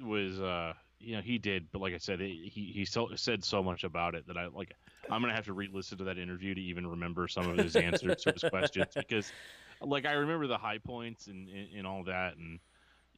was 0.00 0.40
uh, 0.40 0.72
you 0.98 1.16
know 1.16 1.22
he 1.22 1.38
did, 1.38 1.70
but 1.72 1.80
like 1.80 1.94
I 1.94 1.98
said, 1.98 2.20
it, 2.20 2.30
he 2.30 2.72
he 2.74 2.84
so, 2.84 3.08
said 3.14 3.44
so 3.44 3.62
much 3.62 3.84
about 3.84 4.14
it 4.14 4.26
that 4.26 4.36
I 4.36 4.46
like. 4.46 4.72
I'm 5.10 5.22
gonna 5.22 5.34
have 5.34 5.46
to 5.46 5.54
re-listen 5.54 5.96
to 5.98 6.04
that 6.04 6.18
interview 6.18 6.54
to 6.54 6.60
even 6.60 6.86
remember 6.86 7.28
some 7.28 7.48
of 7.48 7.56
his 7.56 7.76
answers 7.76 8.22
to 8.24 8.32
his 8.32 8.44
questions 8.50 8.88
because, 8.94 9.32
like, 9.80 10.06
I 10.06 10.12
remember 10.12 10.46
the 10.46 10.58
high 10.58 10.78
points 10.78 11.26
and 11.26 11.48
and, 11.48 11.68
and 11.76 11.86
all 11.86 12.04
that 12.04 12.36
and 12.36 12.60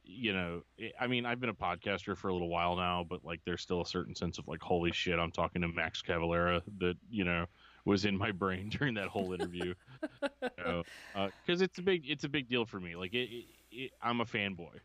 you 0.03 0.33
know, 0.33 0.63
I 0.99 1.07
mean, 1.07 1.25
I've 1.25 1.39
been 1.39 1.49
a 1.49 1.53
podcaster 1.53 2.17
for 2.17 2.29
a 2.29 2.33
little 2.33 2.49
while 2.49 2.75
now, 2.75 3.05
but 3.07 3.23
like, 3.23 3.41
there's 3.45 3.61
still 3.61 3.81
a 3.81 3.85
certain 3.85 4.15
sense 4.15 4.39
of 4.39 4.47
like, 4.47 4.61
holy 4.61 4.91
shit, 4.91 5.19
I'm 5.19 5.31
talking 5.31 5.61
to 5.61 5.67
Max 5.67 6.01
Cavalera 6.01 6.61
that 6.79 6.95
you 7.09 7.23
know 7.23 7.45
was 7.85 8.05
in 8.05 8.17
my 8.17 8.31
brain 8.31 8.69
during 8.69 8.95
that 8.95 9.07
whole 9.07 9.33
interview. 9.33 9.73
Because 10.57 10.85
uh, 11.15 11.63
it's 11.63 11.77
a 11.77 11.81
big 11.81 12.09
it's 12.09 12.23
a 12.23 12.29
big 12.29 12.49
deal 12.49 12.65
for 12.65 12.79
me. 12.79 12.95
Like 12.95 13.13
it, 13.13 13.29
it, 13.29 13.45
it, 13.71 13.91
I'm 14.01 14.21
a 14.21 14.25
fanboy. 14.25 14.79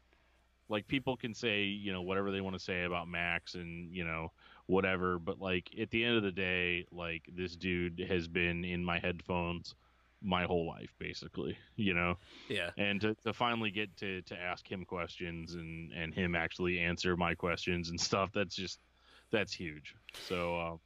Like 0.68 0.87
people 0.89 1.16
can 1.16 1.33
say 1.33 1.62
you 1.62 1.93
know 1.93 2.03
whatever 2.03 2.31
they 2.31 2.41
want 2.41 2.57
to 2.57 2.62
say 2.62 2.85
about 2.85 3.09
Max 3.09 3.55
and 3.55 3.95
you 3.95 4.05
know 4.05 4.33
whatever, 4.66 5.18
but 5.18 5.41
like 5.41 5.70
at 5.81 5.91
the 5.91 6.05
end 6.05 6.16
of 6.16 6.24
the 6.24 6.33
day, 6.33 6.87
like 6.93 7.22
this 7.35 7.57
dude 7.57 8.05
has 8.09 8.29
been 8.29 8.64
in 8.64 8.85
my 8.85 8.99
headphones 8.99 9.74
my 10.23 10.45
whole 10.45 10.67
life 10.67 10.95
basically 10.99 11.57
you 11.77 11.95
know? 11.95 12.17
Yeah. 12.49 12.71
And 12.77 13.01
to, 13.03 13.14
to 13.25 13.33
finally 13.33 13.71
get 13.71 13.97
to 13.99 14.23
to 14.23 14.37
ask 14.37 14.71
him 14.71 14.85
questions 14.85 15.55
and 15.55 15.93
and 15.93 16.14
him 16.14 16.35
actually 16.35 16.79
answer 16.81 17.17
my 17.17 17.35
questions 17.35 17.91
and 17.91 18.01
stuff 18.09 18.31
that's 18.33 18.57
just 18.57 18.79
that's 19.31 19.53
huge. 19.53 19.95
So 20.29 20.59
uh, 20.59 20.77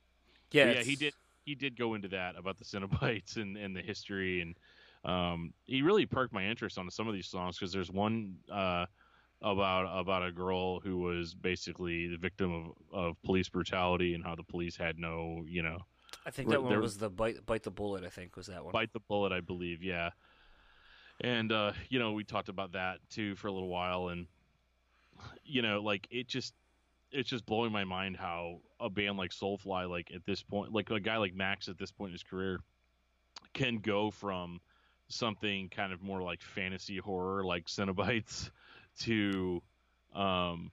yeah 0.52 0.72
yeah 0.72 0.82
he 0.82 0.96
did 0.96 1.14
he 1.44 1.54
did 1.54 1.76
go 1.76 1.94
into 1.94 2.08
that 2.08 2.36
about 2.36 2.58
the 2.58 2.64
Cenobites 2.64 3.36
and, 3.36 3.56
and 3.56 3.74
the 3.74 3.80
history, 3.80 4.40
and 4.40 4.56
um, 5.04 5.52
he 5.66 5.82
really 5.82 6.06
perked 6.06 6.32
my 6.32 6.44
interest 6.44 6.78
on 6.78 6.90
some 6.90 7.08
of 7.08 7.14
these 7.14 7.26
songs 7.26 7.58
because 7.58 7.72
there's 7.72 7.90
one 7.90 8.36
uh, 8.52 8.86
about 9.42 9.98
about 9.98 10.24
a 10.24 10.32
girl 10.32 10.80
who 10.80 10.98
was 10.98 11.34
basically 11.34 12.08
the 12.08 12.18
victim 12.18 12.52
of, 12.52 12.98
of 12.98 13.22
police 13.22 13.48
brutality 13.48 14.14
and 14.14 14.24
how 14.24 14.34
the 14.34 14.42
police 14.42 14.76
had 14.76 14.98
no 14.98 15.42
you 15.48 15.62
know 15.62 15.78
I 16.26 16.30
think 16.30 16.50
that 16.50 16.62
one 16.62 16.70
there- 16.72 16.80
was 16.80 16.98
the 16.98 17.10
bite 17.10 17.44
bite 17.46 17.62
the 17.62 17.70
bullet. 17.70 18.04
I 18.04 18.08
think 18.08 18.36
was 18.36 18.46
that 18.46 18.64
one. 18.64 18.72
bite 18.72 18.92
the 18.92 19.00
bullet 19.00 19.32
i 19.32 19.40
believe 19.40 19.82
yeah 19.82 20.10
and 21.20 21.52
uh 21.52 21.72
you 21.88 21.98
know 21.98 22.12
we 22.12 22.24
talked 22.24 22.48
about 22.48 22.72
that 22.72 22.98
too 23.10 23.34
for 23.36 23.48
a 23.48 23.52
little 23.52 23.68
while 23.68 24.08
and 24.08 24.26
you 25.44 25.62
know 25.62 25.82
like 25.82 26.06
it 26.10 26.28
just 26.28 26.54
it's 27.12 27.28
just 27.28 27.44
blowing 27.44 27.72
my 27.72 27.84
mind 27.84 28.16
how 28.16 28.60
a 28.78 28.88
band 28.88 29.18
like 29.18 29.30
soulfly 29.30 29.88
like 29.88 30.10
at 30.14 30.24
this 30.24 30.42
point 30.42 30.72
like 30.72 30.90
a 30.90 31.00
guy 31.00 31.16
like 31.16 31.34
max 31.34 31.68
at 31.68 31.78
this 31.78 31.90
point 31.90 32.10
in 32.10 32.12
his 32.12 32.22
career 32.22 32.60
can 33.52 33.76
go 33.78 34.10
from 34.10 34.60
something 35.08 35.68
kind 35.68 35.92
of 35.92 36.00
more 36.02 36.22
like 36.22 36.40
fantasy 36.40 36.98
horror 36.98 37.44
like 37.44 37.66
Cenobites 37.66 38.50
to 39.00 39.60
um 40.14 40.70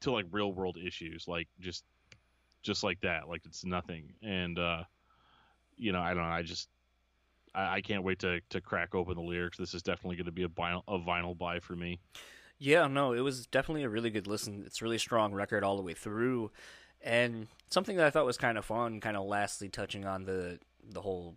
to 0.00 0.10
like 0.10 0.26
real 0.32 0.52
world 0.52 0.78
issues 0.82 1.28
like 1.28 1.46
just 1.60 1.84
just 2.64 2.82
like 2.82 3.00
that 3.02 3.28
like 3.28 3.42
it's 3.46 3.64
nothing 3.64 4.12
and 4.22 4.58
uh 4.58 4.82
you 5.76 5.92
know 5.92 6.00
i 6.00 6.08
don't 6.14 6.24
know 6.24 6.30
i 6.30 6.42
just 6.42 6.68
i, 7.54 7.76
I 7.76 7.80
can't 7.80 8.02
wait 8.02 8.18
to 8.20 8.40
to 8.50 8.60
crack 8.60 8.94
open 8.94 9.14
the 9.14 9.22
lyrics 9.22 9.58
this 9.58 9.74
is 9.74 9.82
definitely 9.82 10.16
going 10.16 10.26
to 10.26 10.32
be 10.32 10.42
a 10.44 10.48
vinyl 10.48 10.82
a 10.88 10.98
vinyl 10.98 11.36
buy 11.38 11.60
for 11.60 11.76
me 11.76 12.00
Yeah, 12.58 12.86
no, 12.86 13.12
it 13.12 13.20
was 13.20 13.46
definitely 13.46 13.82
a 13.82 13.88
really 13.88 14.10
good 14.10 14.26
listen. 14.26 14.62
It's 14.66 14.80
a 14.80 14.84
really 14.84 14.98
strong 14.98 15.34
record 15.34 15.64
all 15.64 15.76
the 15.76 15.82
way 15.82 15.92
through, 15.94 16.50
and 17.02 17.48
something 17.68 17.96
that 17.96 18.06
I 18.06 18.10
thought 18.10 18.24
was 18.24 18.38
kind 18.38 18.56
of 18.56 18.64
fun. 18.64 19.00
Kind 19.00 19.16
of 19.16 19.26
lastly 19.26 19.68
touching 19.68 20.04
on 20.06 20.24
the 20.24 20.60
the 20.88 21.02
whole, 21.02 21.36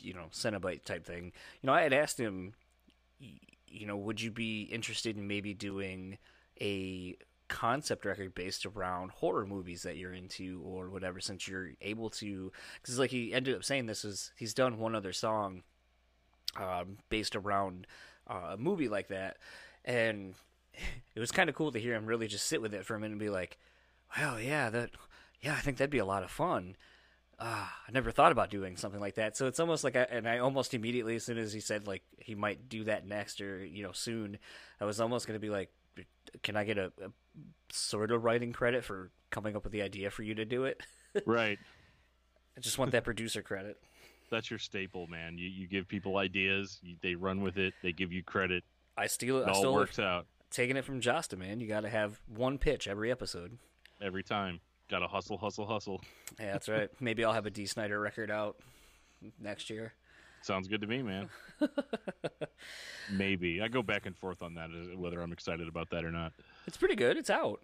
you 0.00 0.12
know, 0.14 0.26
Cenobite 0.32 0.84
type 0.84 1.06
thing. 1.06 1.32
You 1.62 1.66
know, 1.68 1.72
I 1.72 1.82
had 1.82 1.92
asked 1.92 2.18
him, 2.18 2.54
you 3.20 3.86
know, 3.86 3.96
would 3.96 4.20
you 4.20 4.30
be 4.30 4.62
interested 4.62 5.16
in 5.16 5.28
maybe 5.28 5.54
doing 5.54 6.18
a 6.60 7.16
concept 7.48 8.04
record 8.04 8.34
based 8.34 8.66
around 8.66 9.10
horror 9.10 9.46
movies 9.46 9.82
that 9.82 9.96
you're 9.96 10.12
into 10.12 10.60
or 10.64 10.90
whatever 10.90 11.20
since 11.20 11.48
you're 11.48 11.70
able 11.80 12.10
to 12.10 12.52
because 12.80 12.98
like 12.98 13.10
he 13.10 13.32
ended 13.32 13.54
up 13.54 13.64
saying 13.64 13.86
this 13.86 14.04
is 14.04 14.32
he's 14.36 14.54
done 14.54 14.78
one 14.78 14.94
other 14.94 15.12
song 15.12 15.62
um, 16.56 16.98
based 17.08 17.34
around 17.34 17.86
uh, 18.28 18.50
a 18.52 18.56
movie 18.56 18.88
like 18.88 19.08
that 19.08 19.38
and 19.84 20.34
it 21.14 21.20
was 21.20 21.32
kind 21.32 21.48
of 21.48 21.56
cool 21.56 21.72
to 21.72 21.80
hear 21.80 21.94
him 21.94 22.06
really 22.06 22.28
just 22.28 22.46
sit 22.46 22.62
with 22.62 22.74
it 22.74 22.84
for 22.84 22.94
a 22.94 23.00
minute 23.00 23.12
and 23.12 23.20
be 23.20 23.30
like, 23.30 23.58
"Well, 24.16 24.40
yeah, 24.40 24.70
that, 24.70 24.90
yeah, 25.40 25.54
I 25.54 25.60
think 25.60 25.78
that'd 25.78 25.90
be 25.90 25.98
a 25.98 26.04
lot 26.04 26.22
of 26.22 26.30
fun." 26.30 26.76
Ah, 27.40 27.72
I 27.86 27.92
never 27.92 28.10
thought 28.10 28.32
about 28.32 28.50
doing 28.50 28.76
something 28.76 29.00
like 29.00 29.14
that. 29.14 29.36
So 29.36 29.46
it's 29.46 29.60
almost 29.60 29.84
like, 29.84 29.94
I, 29.94 30.02
and 30.10 30.28
I 30.28 30.38
almost 30.38 30.74
immediately, 30.74 31.14
as 31.14 31.24
soon 31.24 31.38
as 31.38 31.52
he 31.52 31.60
said 31.60 31.86
like 31.86 32.02
he 32.18 32.34
might 32.34 32.68
do 32.68 32.84
that 32.84 33.06
next 33.06 33.40
or 33.40 33.64
you 33.64 33.82
know 33.82 33.92
soon, 33.92 34.38
I 34.80 34.84
was 34.84 35.00
almost 35.00 35.26
gonna 35.26 35.38
be 35.38 35.50
like, 35.50 35.70
"Can 36.42 36.56
I 36.56 36.64
get 36.64 36.78
a, 36.78 36.92
a 37.02 37.10
sort 37.70 38.10
of 38.10 38.24
writing 38.24 38.52
credit 38.52 38.84
for 38.84 39.10
coming 39.30 39.56
up 39.56 39.64
with 39.64 39.72
the 39.72 39.82
idea 39.82 40.10
for 40.10 40.22
you 40.22 40.34
to 40.34 40.44
do 40.44 40.64
it?" 40.64 40.80
right 41.26 41.58
I 42.56 42.60
just 42.60 42.78
want 42.78 42.90
that 42.92 43.04
producer 43.04 43.42
credit. 43.42 43.76
that's 44.30 44.50
your 44.50 44.58
staple 44.58 45.06
man 45.06 45.38
you 45.38 45.48
you 45.48 45.66
give 45.66 45.88
people 45.88 46.16
ideas 46.18 46.78
you, 46.82 46.96
they 47.02 47.14
run 47.14 47.40
with 47.40 47.56
it 47.56 47.72
they 47.82 47.92
give 47.92 48.12
you 48.12 48.22
credit 48.22 48.62
I 48.96 49.06
steal 49.06 49.38
it. 49.38 49.42
it 49.42 49.48
I 49.48 49.52
all 49.52 49.60
stole 49.60 49.74
it. 49.76 49.80
works 49.80 49.98
out 49.98 50.26
Taking 50.50 50.76
it 50.78 50.84
from 50.86 51.02
Jasta, 51.02 51.36
man. 51.36 51.60
You 51.60 51.68
got 51.68 51.80
to 51.82 51.90
have 51.90 52.20
one 52.26 52.56
pitch 52.56 52.88
every 52.88 53.10
episode. 53.10 53.58
every 54.00 54.22
time 54.22 54.60
gotta 54.90 55.06
hustle 55.06 55.36
hustle 55.36 55.66
hustle 55.66 56.00
Yeah, 56.40 56.52
that's 56.52 56.68
right. 56.70 56.88
Maybe 57.00 57.22
I'll 57.24 57.34
have 57.34 57.44
a 57.46 57.50
Dee 57.50 57.66
Snider 57.66 58.00
record 58.00 58.30
out 58.30 58.56
next 59.38 59.68
year. 59.70 59.92
Sounds 60.48 60.66
good 60.66 60.80
to 60.80 60.86
me, 60.86 61.02
man. 61.02 61.28
Maybe 63.12 63.60
I 63.60 63.68
go 63.68 63.82
back 63.82 64.06
and 64.06 64.16
forth 64.16 64.40
on 64.40 64.54
that 64.54 64.70
uh, 64.70 64.96
whether 64.96 65.20
I'm 65.20 65.30
excited 65.30 65.68
about 65.68 65.90
that 65.90 66.06
or 66.06 66.10
not. 66.10 66.32
It's 66.66 66.78
pretty 66.78 66.94
good. 66.94 67.18
It's 67.18 67.28
out. 67.28 67.60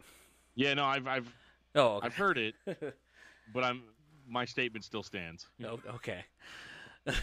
Yeah, 0.55 0.75
no, 0.75 0.85
I've 0.85 1.07
I've 1.07 1.35
Oh, 1.75 1.95
okay. 1.95 2.07
I've 2.07 2.15
heard 2.15 2.37
it, 2.37 2.55
but 3.55 3.65
I'm 3.65 3.85
my 4.29 4.45
statement 4.45 4.85
still 4.85 5.03
stands. 5.03 5.49
Oh, 5.65 5.81
okay. 5.95 6.27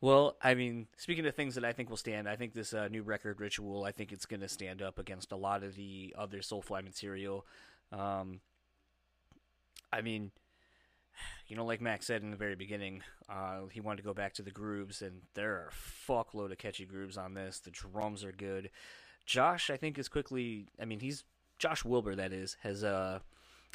well, 0.00 0.36
I 0.40 0.54
mean, 0.54 0.86
speaking 0.96 1.26
of 1.26 1.34
things 1.34 1.56
that 1.56 1.64
I 1.64 1.72
think 1.72 1.90
will 1.90 1.96
stand, 1.96 2.28
I 2.28 2.36
think 2.36 2.54
this 2.54 2.72
uh, 2.72 2.86
new 2.86 3.02
record, 3.02 3.40
Ritual, 3.40 3.82
I 3.82 3.90
think 3.90 4.12
it's 4.12 4.24
going 4.24 4.40
to 4.40 4.48
stand 4.48 4.82
up 4.82 5.00
against 5.00 5.32
a 5.32 5.36
lot 5.36 5.64
of 5.64 5.74
the 5.74 6.14
other 6.16 6.38
Soulfly 6.38 6.84
material. 6.84 7.44
Um, 7.90 8.40
I 9.92 10.00
mean, 10.00 10.30
you 11.46 11.56
know, 11.56 11.64
like 11.64 11.80
Max 11.80 12.06
said 12.06 12.22
in 12.22 12.30
the 12.30 12.36
very 12.36 12.54
beginning, 12.54 13.02
uh, 13.28 13.66
he 13.70 13.80
wanted 13.80 13.98
to 13.98 14.02
go 14.02 14.14
back 14.14 14.34
to 14.34 14.42
the 14.42 14.50
grooves, 14.50 15.02
and 15.02 15.22
there 15.34 15.52
are 15.54 15.70
a 15.70 16.10
fuckload 16.10 16.52
of 16.52 16.58
catchy 16.58 16.84
grooves 16.84 17.16
on 17.16 17.34
this. 17.34 17.60
The 17.60 17.70
drums 17.70 18.24
are 18.24 18.32
good. 18.32 18.70
Josh, 19.26 19.70
I 19.70 19.76
think, 19.76 19.98
is 19.98 20.08
quickly. 20.08 20.66
I 20.80 20.84
mean, 20.84 21.00
he's 21.00 21.24
Josh 21.58 21.84
Wilbur. 21.84 22.14
That 22.14 22.32
is 22.32 22.56
has 22.62 22.84
uh 22.84 23.20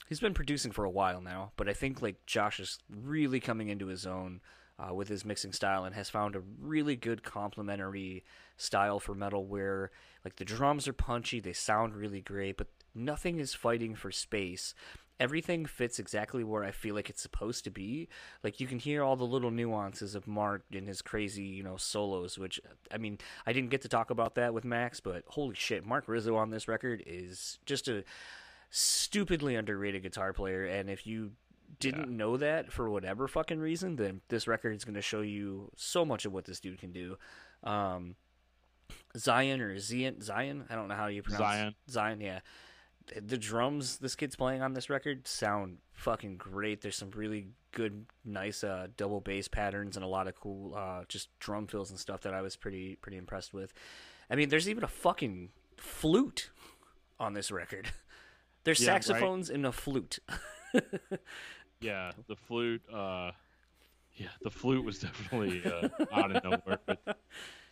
he's 0.08 0.20
been 0.20 0.34
producing 0.34 0.72
for 0.72 0.86
a 0.86 0.90
while 0.90 1.22
now, 1.22 1.52
but 1.58 1.70
I 1.70 1.74
think 1.74 2.02
like 2.02 2.26
Josh 2.26 2.60
is 2.60 2.80
really 2.90 3.40
coming 3.40 3.70
into 3.70 3.88
his 3.88 4.06
own 4.06 4.42
uh, 4.80 4.94
with 4.94 5.08
his 5.08 5.26
mixing 5.26 5.54
style 5.54 5.86
and 5.86 5.96
has 5.96 6.10
found 6.10 6.36
a 6.36 6.44
really 6.60 6.96
good 6.96 7.24
complementary 7.24 8.24
style 8.58 9.00
for 9.00 9.14
metal 9.14 9.46
where 9.46 9.92
like 10.26 10.38
the 10.38 10.46
drums 10.46 10.88
are 10.88 10.94
punchy, 10.94 11.40
they 11.40 11.54
sound 11.54 11.96
really 11.96 12.22
great, 12.22 12.58
but 12.58 12.68
nothing 12.96 13.40
is 13.40 13.54
fighting 13.54 13.96
for 13.96 14.12
space. 14.12 14.74
Everything 15.20 15.66
fits 15.66 16.00
exactly 16.00 16.44
where 16.44 16.64
I 16.64 16.72
feel 16.72 16.96
like 16.96 17.10
it's 17.10 17.22
supposed 17.22 17.64
to 17.66 17.70
be. 17.70 18.10
Like 18.44 18.60
you 18.60 18.68
can 18.68 18.80
hear 18.80 19.04
all 19.04 19.16
the 19.16 19.24
little 19.24 19.52
nuances 19.52 20.16
of 20.16 20.28
Marc 20.28 20.64
and 20.74 20.88
his 20.88 21.02
crazy, 21.02 21.44
you 21.44 21.64
know, 21.64 21.78
solos. 21.78 22.38
Which 22.38 22.60
I 22.92 22.98
mean, 22.98 23.20
I 23.46 23.54
didn't 23.54 23.70
get 23.70 23.82
to 23.84 23.90
talk 23.90 24.10
about 24.10 24.36
that 24.36 24.54
with 24.54 24.66
Max, 24.66 25.00
but 25.00 25.24
holy 25.28 25.56
shit, 25.56 25.86
Marc 25.86 26.08
Rizzo 26.08 26.36
on 26.36 26.50
this 26.50 26.68
record 26.68 27.04
is 27.06 27.60
just 27.66 27.88
a 27.88 28.04
stupidly 28.76 29.56
underrated 29.56 30.02
guitar 30.02 30.34
player 30.34 30.66
and 30.66 30.90
if 30.90 31.06
you 31.06 31.30
didn't 31.80 32.10
know 32.10 32.38
that 32.38 32.72
for 32.72 32.90
whatever 32.90 33.28
fucking 33.28 33.60
reason 33.60 33.96
then 33.98 34.20
this 34.30 34.48
record 34.48 34.76
is 34.76 34.84
going 34.84 34.96
to 34.96 35.02
show 35.02 35.22
you 35.22 35.70
so 35.76 36.04
much 36.04 36.26
of 36.26 36.34
what 36.34 36.44
this 36.46 36.60
dude 36.60 36.80
can 36.80 36.92
do 36.92 37.16
um 37.64 38.16
zion 39.16 39.62
or 39.62 39.78
zion 39.78 40.20
zion 40.22 40.66
i 40.72 40.76
don't 40.76 40.88
know 40.88 40.96
how 40.96 41.06
you 41.06 41.22
pronounce 41.22 41.44
Zyon. 41.44 41.76
zion 41.88 42.20
yeah 42.20 42.40
the 43.22 43.38
drums 43.38 43.98
this 43.98 44.16
kid's 44.16 44.36
playing 44.36 44.62
on 44.62 44.74
this 44.74 44.90
record 44.90 45.28
sound 45.28 45.78
fucking 45.92 46.38
great 46.38 46.82
there's 46.82 46.96
some 46.96 47.12
really 47.12 47.48
good 47.72 48.06
nice 48.24 48.64
uh 48.64 48.88
double 48.98 49.20
bass 49.20 49.48
patterns 49.48 49.96
and 49.98 50.04
a 50.06 50.08
lot 50.08 50.28
of 50.28 50.36
cool 50.40 50.74
uh 50.76 51.04
just 51.10 51.28
drum 51.40 51.68
fills 51.68 51.90
and 51.90 52.00
stuff 52.00 52.22
that 52.22 52.34
i 52.34 52.42
was 52.42 52.56
pretty 52.56 52.96
pretty 52.96 53.18
impressed 53.18 53.54
with 53.54 53.74
i 54.30 54.36
mean 54.36 54.50
there's 54.50 54.70
even 54.70 54.84
a 54.84 54.88
fucking 54.88 55.50
flute 55.78 56.50
on 57.20 57.34
this 57.34 57.52
record 57.52 57.90
there's 58.64 58.80
Yeah, 58.82 58.92
right. 58.94 59.04
saxophones 59.04 59.50
and 59.50 59.66
a 59.66 59.72
flute 59.72 60.20
Yeah, 61.82 62.12
the 62.28 62.36
flute. 62.38 62.82
Uh, 62.92 63.32
yeah, 64.16 64.28
the 64.44 64.50
flute 64.50 64.84
was 64.86 65.00
definitely 65.00 65.64
uh, 65.66 65.88
out 66.12 66.36
of 66.36 66.44
nowhere. 66.44 66.80
But, 66.86 67.00
but 67.06 67.18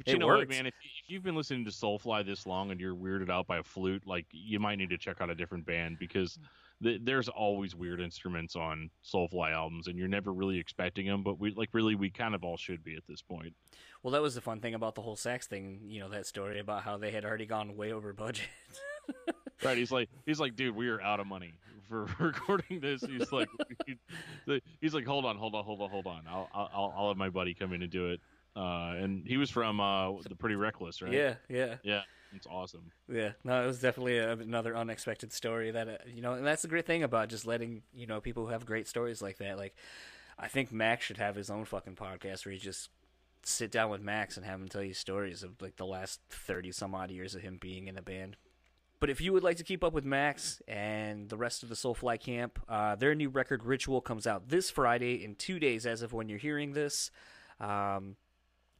you 0.06 0.16
It 0.16 0.20
know 0.20 0.28
worked. 0.28 0.50
what, 0.50 0.50
man? 0.50 0.66
If, 0.68 0.74
if 0.84 1.10
you've 1.10 1.24
been 1.24 1.36
listening 1.36 1.66
to 1.66 1.72
Soulfly 1.72 2.26
this 2.26 2.48
long 2.48 2.72
and 2.72 2.80
you're 2.80 2.96
weirded 2.96 3.30
out 3.30 3.48
by 3.48 3.58
a 3.58 3.64
flute, 3.64 4.04
like 4.08 4.26
you 4.32 4.60
might 4.60 4.78
need 4.78 4.90
to 4.90 4.98
check 4.98 5.22
out 5.22 5.30
a 5.30 5.36
different 5.36 5.66
band 5.66 5.98
because 6.00 6.40
th- 6.82 7.02
there's 7.04 7.30
always 7.30 7.76
weird 7.76 8.00
instruments 8.02 8.56
on 8.56 8.90
Soulfly 9.06 9.52
albums, 9.52 9.88
and 9.88 9.98
you're 10.00 10.08
never 10.08 10.34
really 10.34 10.58
expecting 10.58 11.06
them. 11.06 11.22
But 11.22 11.40
we 11.40 11.52
like 11.54 11.70
really, 11.74 11.94
we 11.96 12.10
kind 12.10 12.34
of 12.34 12.44
all 12.44 12.58
should 12.58 12.84
be 12.84 12.96
at 12.96 13.04
this 13.08 13.22
point. 13.22 13.54
Well, 14.02 14.12
that 14.14 14.22
was 14.22 14.34
the 14.34 14.42
fun 14.42 14.60
thing 14.62 14.74
about 14.74 14.96
the 14.96 15.02
whole 15.02 15.16
sax 15.16 15.46
thing. 15.46 15.82
You 15.86 16.00
know 16.00 16.10
that 16.10 16.26
story 16.26 16.60
about 16.60 16.82
how 16.84 16.98
they 16.98 17.12
had 17.12 17.24
already 17.24 17.46
gone 17.46 17.78
way 17.78 17.92
over 17.92 18.14
budget. 18.14 18.48
Right? 19.64 19.78
He's 19.78 19.92
like, 19.92 20.10
he's 20.26 20.40
like, 20.40 20.56
dude, 20.56 20.76
we 20.76 20.88
are 20.90 21.00
out 21.02 21.20
of 21.20 21.28
money 21.28 21.54
for 21.92 22.10
recording 22.26 22.80
this. 22.80 23.02
He's 23.02 23.32
like, 23.32 23.50
he's 24.80 24.94
like, 24.94 25.06
hold 25.06 25.26
on, 25.26 25.38
hold 25.38 25.54
on, 25.56 25.64
hold 25.64 25.82
on, 25.82 25.90
hold 25.90 26.08
on. 26.08 26.24
I'll, 26.28 26.50
I'll, 26.54 26.94
I'll 26.96 27.08
have 27.10 27.18
my 27.18 27.30
buddy 27.30 27.54
come 27.54 27.74
in 27.74 27.82
and 27.82 27.92
do 27.92 28.08
it. 28.12 28.22
Uh, 28.56 28.94
and 28.98 29.26
he 29.28 29.38
was 29.38 29.50
from 29.50 29.80
uh, 29.80 30.12
the 30.28 30.36
Pretty 30.36 30.56
Reckless, 30.56 31.02
right? 31.02 31.14
yeah, 31.14 31.36
yeah, 31.50 31.76
Yeah, 31.84 32.02
it's 32.36 32.48
awesome. 32.48 32.92
yeah. 33.10 33.32
No, 33.44 33.64
it 33.64 33.68
was 33.68 33.80
definitely 33.80 34.18
a, 34.18 34.34
another 34.34 34.76
unexpected 34.76 35.32
story 35.32 35.72
that 35.72 35.88
uh, 35.88 35.98
you 36.08 36.22
know, 36.22 36.34
and 36.34 36.46
that's 36.46 36.62
the 36.62 36.68
great 36.68 36.86
thing 36.86 37.04
about 37.04 37.30
just 37.30 37.46
letting 37.46 37.84
you 37.94 38.08
know 38.08 38.20
people 38.20 38.46
who 38.46 38.52
have 38.52 38.66
great 38.66 38.88
stories 38.90 39.22
like 39.22 39.38
that. 39.38 39.58
Like, 39.58 39.76
I 40.38 40.48
think 40.50 40.72
Max 40.72 41.06
should 41.06 41.18
have 41.18 41.36
his 41.36 41.50
own 41.50 41.64
fucking 41.66 41.96
podcast 41.96 42.46
where 42.46 42.52
he 42.54 42.60
just 42.60 42.90
sit 43.44 43.72
down 43.72 43.90
with 43.90 44.02
Max 44.02 44.36
and 44.38 44.46
have 44.46 44.60
him 44.60 44.68
tell 44.68 44.84
you 44.84 44.94
stories 44.94 45.44
of 45.44 45.62
like 45.62 45.78
the 45.78 45.86
last 45.86 46.20
thirty 46.30 46.72
some 46.74 46.94
odd 46.94 47.10
years 47.10 47.36
of 47.36 47.42
him 47.42 47.58
being 47.60 47.88
in 47.88 47.98
a 47.98 48.02
band. 48.02 48.36
But 49.02 49.10
if 49.10 49.20
you 49.20 49.34
would 49.34 49.44
like 49.44 49.58
to 49.58 49.64
keep 49.64 49.84
up 49.84 49.94
with 49.94 50.06
Max 50.06 50.62
and 50.68 51.28
the 51.28 51.36
rest 51.36 51.64
of 51.64 51.70
the 51.70 51.76
Soulfly 51.76 52.20
camp, 52.20 52.60
uh, 52.70 52.96
their 52.96 53.16
new 53.16 53.30
record 53.30 53.66
Ritual 53.66 54.00
comes 54.00 54.28
out 54.28 54.48
this 54.48 54.70
Friday 54.70 55.24
in 55.24 55.34
two 55.34 55.60
days 55.60 55.88
as 55.88 56.04
of 56.04 56.14
when 56.14 56.30
you're 56.30 56.38
hearing 56.38 56.74
this. 56.74 57.10
Um, 57.60 58.16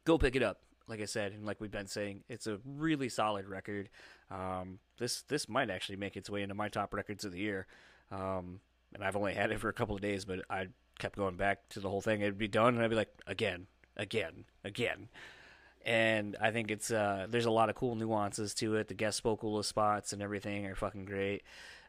go 0.06 0.20
pick 0.20 0.36
it 0.36 0.44
up. 0.44 0.62
Like 0.88 1.02
I 1.02 1.06
said, 1.06 1.32
and 1.32 1.44
like 1.44 1.60
we've 1.60 1.72
been 1.72 1.88
saying, 1.88 2.24
it's 2.30 2.46
a 2.46 2.60
really 2.64 3.10
solid 3.10 3.48
record. 3.48 3.90
Um, 4.30 4.78
this 5.00 5.24
this 5.24 5.50
might 5.50 5.72
actually 5.72 5.96
make 5.96 6.16
its 6.16 6.30
way 6.30 6.44
into 6.44 6.54
my 6.54 6.70
top 6.70 6.94
records 6.94 7.26
of 7.26 7.32
the 7.32 7.40
year. 7.40 7.66
Um, 8.12 8.60
and 8.94 9.04
I've 9.04 9.16
only 9.16 9.34
had 9.34 9.52
it 9.52 9.60
for 9.60 9.70
a 9.70 9.74
couple 9.74 9.96
of 9.96 10.02
days, 10.02 10.26
but 10.26 10.42
I 10.52 10.68
kept 11.00 11.16
going 11.16 11.36
back 11.36 11.68
to 11.70 11.80
the 11.80 11.90
whole 11.90 12.02
thing. 12.02 12.22
It'd 12.22 12.38
be 12.38 12.48
done, 12.48 12.76
and 12.76 12.84
I'd 12.84 12.92
be 12.92 12.96
like, 12.96 13.14
again, 13.26 13.66
again, 13.98 14.46
again. 14.64 15.10
And 15.86 16.36
I 16.40 16.52
think 16.52 16.72
it's 16.72 16.92
uh, 16.92 17.28
there's 17.30 17.46
a 17.46 17.52
lot 17.52 17.70
of 17.70 17.76
cool 17.76 17.96
nuances 17.96 18.54
to 18.56 18.76
it. 18.76 18.88
The 18.88 18.94
guest 18.94 19.22
vocalist 19.24 19.70
spots 19.70 20.14
and 20.14 20.22
everything 20.22 20.66
are 20.66 20.76
fucking 20.76 21.06
great. 21.06 21.44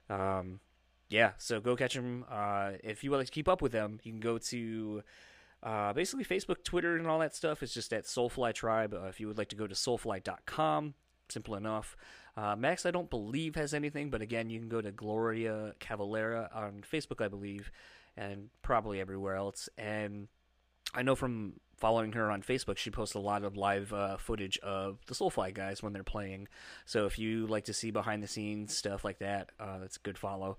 Um, 0.09 0.61
yeah, 1.09 1.32
so 1.36 1.61
go 1.61 1.76
catch 1.76 1.95
them. 1.95 2.24
Uh, 2.30 2.72
if 2.82 3.05
you 3.05 3.11
would 3.11 3.18
like 3.18 3.26
to 3.26 3.32
keep 3.32 3.49
up 3.49 3.61
with 3.61 3.72
them, 3.72 4.01
you 4.03 4.12
can 4.12 4.20
go 4.20 4.38
to 4.38 5.03
uh, 5.62 5.93
basically 5.93 6.24
Facebook, 6.24 6.64
Twitter, 6.64 6.97
and 6.97 7.07
all 7.07 7.18
that 7.18 7.36
stuff. 7.36 7.62
It's 7.62 7.74
just 7.74 7.93
at 7.93 8.05
Soulfly 8.05 8.55
Tribe. 8.55 8.95
Uh, 8.95 9.07
if 9.09 9.20
you 9.20 9.28
would 9.28 9.38
like 9.38 9.49
to 9.49 9.57
go 9.57 9.66
to 9.66 9.74
soulfly.com, 9.74 10.95
simple 11.28 11.55
enough. 11.55 11.97
Uh, 12.36 12.57
Max, 12.57 12.86
I 12.86 12.90
don't 12.90 13.11
believe 13.11 13.57
has 13.57 13.74
anything, 13.74 14.09
but 14.09 14.22
again, 14.22 14.49
you 14.49 14.59
can 14.59 14.70
go 14.70 14.80
to 14.80 14.90
Gloria 14.90 15.74
Cavalera 15.80 16.55
on 16.55 16.82
Facebook, 16.90 17.22
I 17.22 17.28
believe, 17.28 17.70
and 18.16 18.49
probably 18.62 19.01
everywhere 19.01 19.36
else. 19.36 19.68
And 19.76 20.28
I 20.95 21.03
know 21.03 21.14
from 21.14 21.61
following 21.83 22.12
her 22.12 22.30
on 22.30 22.43
Facebook, 22.43 22.76
she 22.76 22.91
posts 22.91 23.16
a 23.16 23.18
lot 23.18 23.43
of 23.43 23.57
live 23.57 23.93
uh, 23.93 24.16
footage 24.16 24.57
of 24.59 25.01
the 25.07 25.14
Soulfly 25.14 25.53
guys 25.53 25.83
when 25.83 25.93
they're 25.93 26.05
playing. 26.05 26.47
So 26.87 27.07
if 27.07 27.18
you 27.18 27.49
like 27.49 27.64
to 27.64 27.72
see 27.72 27.91
behind 27.91 28.22
the 28.22 28.28
scenes 28.28 28.76
stuff 28.76 29.05
like 29.05 29.18
that, 29.18 29.51
uh, 29.59 29.78
that's 29.80 29.97
a 29.97 30.01
good 30.01 30.16
follow. 30.16 30.59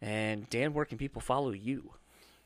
And 0.00 0.48
Dan, 0.48 0.72
where 0.72 0.86
can 0.86 0.96
people 0.96 1.20
follow 1.20 1.52
you? 1.52 1.92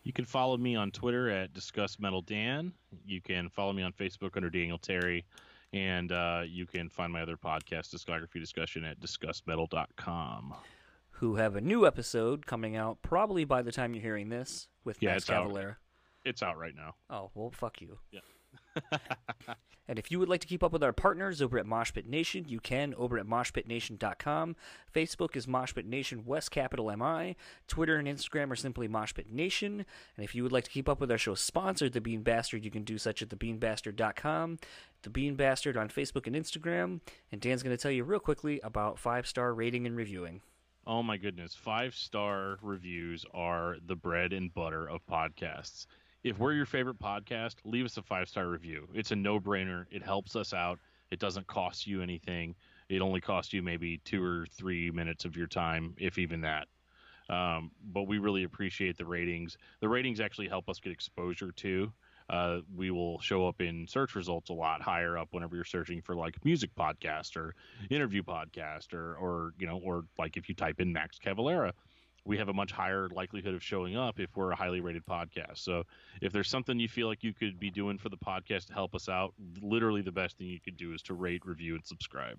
You 0.03 0.12
can 0.12 0.25
follow 0.25 0.57
me 0.57 0.75
on 0.75 0.91
Twitter 0.91 1.31
at 1.31 1.55
Discuss 1.55 2.01
Metal 2.01 2.21
Dan. 2.21 2.73
You 3.07 3.21
can 3.21 3.49
follow 3.51 3.73
me 3.73 3.85
on 3.85 3.93
Facebook 3.93 4.37
under 4.37 4.51
Daniel 4.51 4.79
Terry. 4.79 5.25
And 5.73 6.11
uh, 6.11 6.43
you 6.45 6.66
can 6.66 6.89
find 6.89 7.12
my 7.12 7.23
other 7.23 7.37
podcast, 7.37 7.95
Discography 7.95 8.41
Discussion, 8.41 8.83
at 8.85 8.99
discussmetal.com. 8.99 10.55
Who 11.11 11.37
have 11.37 11.55
a 11.55 11.61
new 11.61 11.87
episode 11.87 12.47
coming 12.47 12.75
out 12.75 13.01
probably 13.03 13.45
by 13.45 13.62
the 13.62 13.71
time 13.71 13.95
you're 13.95 14.03
hearing 14.03 14.29
this 14.29 14.66
with 14.83 15.01
Yeah, 15.01 15.11
Max 15.11 15.23
it's 15.23 15.31
out. 15.31 15.53
It's 16.29 16.43
out 16.43 16.59
right 16.59 16.74
now. 16.76 16.95
Oh, 17.09 17.31
well, 17.35 17.51
fuck 17.51 17.81
you. 17.81 17.99
Yeah. 18.12 18.20
and 19.89 19.99
if 19.99 20.11
you 20.11 20.18
would 20.18 20.29
like 20.29 20.43
to 20.43 20.47
keep 20.47 20.62
up 20.62 20.72
with 20.72 20.83
our 20.83 20.93
partners 20.93 21.41
over 21.41 21.59
at 21.59 21.64
Moshpit 21.64 22.07
Nation, 22.07 22.45
you 22.47 22.61
can 22.61 22.93
over 22.99 23.18
at 23.18 23.26
moshpitnation.com. 23.26 24.55
Facebook 24.95 25.37
is 25.37 25.47
Moshpit 25.47 25.87
Nation 25.87 26.26
West 26.26 26.51
Capital 26.51 26.95
MI. 26.95 27.35
Twitter 27.66 27.97
and 27.97 28.07
Instagram 28.07 28.51
are 28.51 28.57
simply 28.57 28.89
Moshpit 28.89 29.31
Nation. 29.31 29.87
And 30.16 30.24
if 30.24 30.35
you 30.35 30.43
would 30.43 30.53
like 30.53 30.64
to 30.64 30.70
keep 30.70 30.87
up 30.87 31.01
with 31.01 31.11
our 31.11 31.16
show 31.16 31.35
sponsor, 31.35 31.89
The 31.89 32.03
Bean 32.03 32.22
Bastard, 32.22 32.62
you 32.62 32.70
can 32.70 32.85
do 32.85 32.99
such 32.99 33.22
at 33.22 33.31
thebeanbastard.com. 33.31 34.59
The 35.03 35.11
Bean 35.11 35.35
Bastard 35.35 35.79
on 35.79 35.89
Facebook 35.89 36.26
and 36.26 36.37
Instagram. 36.37 37.01
And 37.33 37.41
Dan's 37.41 37.62
going 37.62 37.74
to 37.74 37.83
tell 37.83 37.91
you 37.91 38.05
real 38.05 38.20
quickly 38.20 38.61
about 38.62 38.99
five 38.99 39.26
star 39.26 39.55
rating 39.55 39.87
and 39.87 39.97
reviewing. 39.97 40.43
Oh 40.87 41.03
my 41.03 41.16
goodness. 41.16 41.55
Five 41.55 41.95
star 41.95 42.59
reviews 42.62 43.24
are 43.33 43.76
the 43.87 43.97
bread 43.97 44.33
and 44.35 44.53
butter 44.53 44.89
of 44.89 45.07
podcasts. 45.07 45.87
If 46.25 46.39
we're 46.39 46.53
your 46.53 46.66
favorite 46.66 46.99
podcast, 46.99 47.57
leave 47.64 47.85
us 47.85 47.97
a 47.97 48.03
five 48.03 48.29
star 48.29 48.49
review. 48.49 48.89
It's 48.93 49.12
a 49.12 49.16
no 49.16 49.39
brainer. 49.39 49.87
It 49.91 50.03
helps 50.03 50.35
us 50.35 50.53
out. 50.53 50.81
It 51.11 51.21
doesn't 51.21 51.47
cost 51.47 51.87
you 51.87 52.03
anything. 52.03 52.55
It 52.89 53.01
only 53.01 53.21
costs 53.21 53.53
you 53.53 53.62
maybe 53.62 53.99
two 54.05 54.23
or 54.23 54.47
three 54.51 54.91
minutes 54.91 55.25
of 55.25 55.37
your 55.37 55.47
time, 55.47 55.95
if 55.97 56.19
even 56.19 56.41
that. 56.41 56.66
Um, 57.31 57.71
but 57.93 58.05
we 58.09 58.19
really 58.19 58.45
appreciate 58.45 58.97
the 58.97 59.05
ratings. 59.05 59.57
The 59.81 59.89
ratings 59.89 60.19
actually 60.21 60.49
help 60.49 60.69
us 60.69 60.81
get 60.81 60.93
exposure 60.93 61.53
too. 61.53 61.93
Uh, 62.29 62.61
we 62.75 62.91
will 62.91 63.21
show 63.21 63.47
up 63.47 63.61
in 63.61 63.87
search 63.87 64.14
results 64.14 64.51
a 64.51 64.55
lot 64.55 64.83
higher 64.83 65.16
up 65.16 65.29
whenever 65.31 65.55
you're 65.55 65.64
searching 65.64 66.03
for 66.03 66.14
like 66.14 66.45
music 66.45 66.71
podcast 66.75 67.37
or 67.37 67.55
interview 67.91 68.23
podcast 68.23 68.93
or 68.93 69.16
or 69.16 69.55
you 69.59 69.66
know 69.66 69.81
or 69.83 70.05
like 70.19 70.37
if 70.37 70.49
you 70.49 70.55
type 70.55 70.81
in 70.81 70.93
Max 70.93 71.19
Cavalera, 71.19 71.73
we 72.29 72.37
have 72.37 72.51
a 72.51 72.53
much 72.53 72.70
higher 72.70 73.09
likelihood 73.09 73.55
of 73.55 73.62
showing 73.62 73.97
up 73.97 74.20
if 74.20 74.37
we're 74.37 74.53
a 74.53 74.57
highly 74.57 74.81
rated 74.81 75.05
podcast. 75.07 75.59
So 75.59 75.85
if 76.20 76.31
there's 76.31 76.49
something 76.49 76.79
you 76.79 76.89
feel 76.89 77.09
like 77.09 77.24
you 77.24 77.33
could 77.33 77.59
be 77.59 77.70
doing 77.70 77.97
for 77.97 78.11
the 78.11 78.18
podcast 78.18 78.66
to 78.66 78.74
help 78.74 78.95
us 78.95 79.09
out, 79.09 79.33
literally 79.62 80.03
the 80.03 80.12
best 80.12 80.37
thing 80.37 80.47
you 80.47 80.61
could 80.61 80.76
do 80.76 80.93
is 80.93 81.01
to 81.05 81.14
rate, 81.14 81.47
review, 81.47 81.74
and 81.74 81.85
subscribe. 81.87 82.37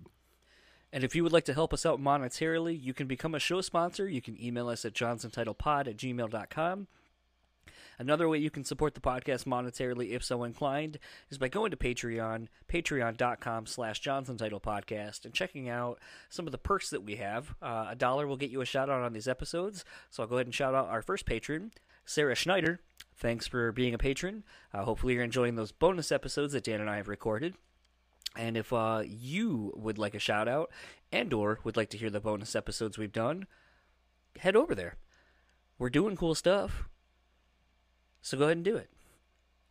And 0.92 1.02
if 1.02 1.16
you 1.16 1.24
would 1.24 1.32
like 1.32 1.44
to 1.44 1.54
help 1.54 1.74
us 1.74 1.84
out 1.84 2.00
monetarily, 2.00 2.80
you 2.80 2.94
can 2.94 3.08
become 3.08 3.34
a 3.34 3.40
show 3.40 3.60
sponsor. 3.60 4.08
You 4.08 4.22
can 4.22 4.40
email 4.42 4.68
us 4.68 4.84
at 4.84 4.92
johnsontitlepod 4.92 5.88
at 5.88 5.96
gmail.com. 5.96 6.86
Another 8.00 8.30
way 8.30 8.38
you 8.38 8.48
can 8.48 8.64
support 8.64 8.94
the 8.94 9.00
podcast 9.00 9.44
monetarily, 9.44 10.12
if 10.12 10.24
so 10.24 10.42
inclined, 10.44 10.98
is 11.28 11.36
by 11.36 11.48
going 11.48 11.70
to 11.70 11.76
Patreon, 11.76 12.48
patreon.com 12.66 13.66
slash 13.66 14.00
Johnson 14.00 14.38
Title 14.38 14.58
Podcast, 14.58 15.26
and 15.26 15.34
checking 15.34 15.68
out 15.68 15.98
some 16.30 16.46
of 16.46 16.52
the 16.52 16.56
perks 16.56 16.88
that 16.88 17.02
we 17.02 17.16
have. 17.16 17.54
Uh, 17.60 17.88
a 17.90 17.94
dollar 17.94 18.26
will 18.26 18.38
get 18.38 18.48
you 18.48 18.62
a 18.62 18.64
shout 18.64 18.88
out 18.88 19.02
on 19.02 19.12
these 19.12 19.28
episodes. 19.28 19.84
So 20.08 20.22
I'll 20.22 20.28
go 20.30 20.36
ahead 20.36 20.46
and 20.46 20.54
shout 20.54 20.74
out 20.74 20.88
our 20.88 21.02
first 21.02 21.26
patron, 21.26 21.72
Sarah 22.06 22.34
Schneider. 22.34 22.80
Thanks 23.18 23.46
for 23.46 23.70
being 23.70 23.92
a 23.92 23.98
patron. 23.98 24.44
Uh, 24.72 24.84
hopefully 24.84 25.12
you're 25.12 25.22
enjoying 25.22 25.56
those 25.56 25.70
bonus 25.70 26.10
episodes 26.10 26.54
that 26.54 26.64
Dan 26.64 26.80
and 26.80 26.88
I 26.88 26.96
have 26.96 27.08
recorded. 27.08 27.52
And 28.34 28.56
if 28.56 28.72
uh, 28.72 29.02
you 29.04 29.74
would 29.76 29.98
like 29.98 30.14
a 30.14 30.18
shout 30.18 30.48
out 30.48 30.70
and 31.12 31.34
or 31.34 31.58
would 31.64 31.76
like 31.76 31.90
to 31.90 31.98
hear 31.98 32.08
the 32.08 32.18
bonus 32.18 32.56
episodes 32.56 32.96
we've 32.96 33.12
done, 33.12 33.46
head 34.38 34.56
over 34.56 34.74
there. 34.74 34.96
We're 35.78 35.90
doing 35.90 36.16
cool 36.16 36.34
stuff. 36.34 36.88
So 38.22 38.36
go 38.38 38.44
ahead 38.44 38.56
and 38.58 38.64
do 38.64 38.76
it. 38.76 38.90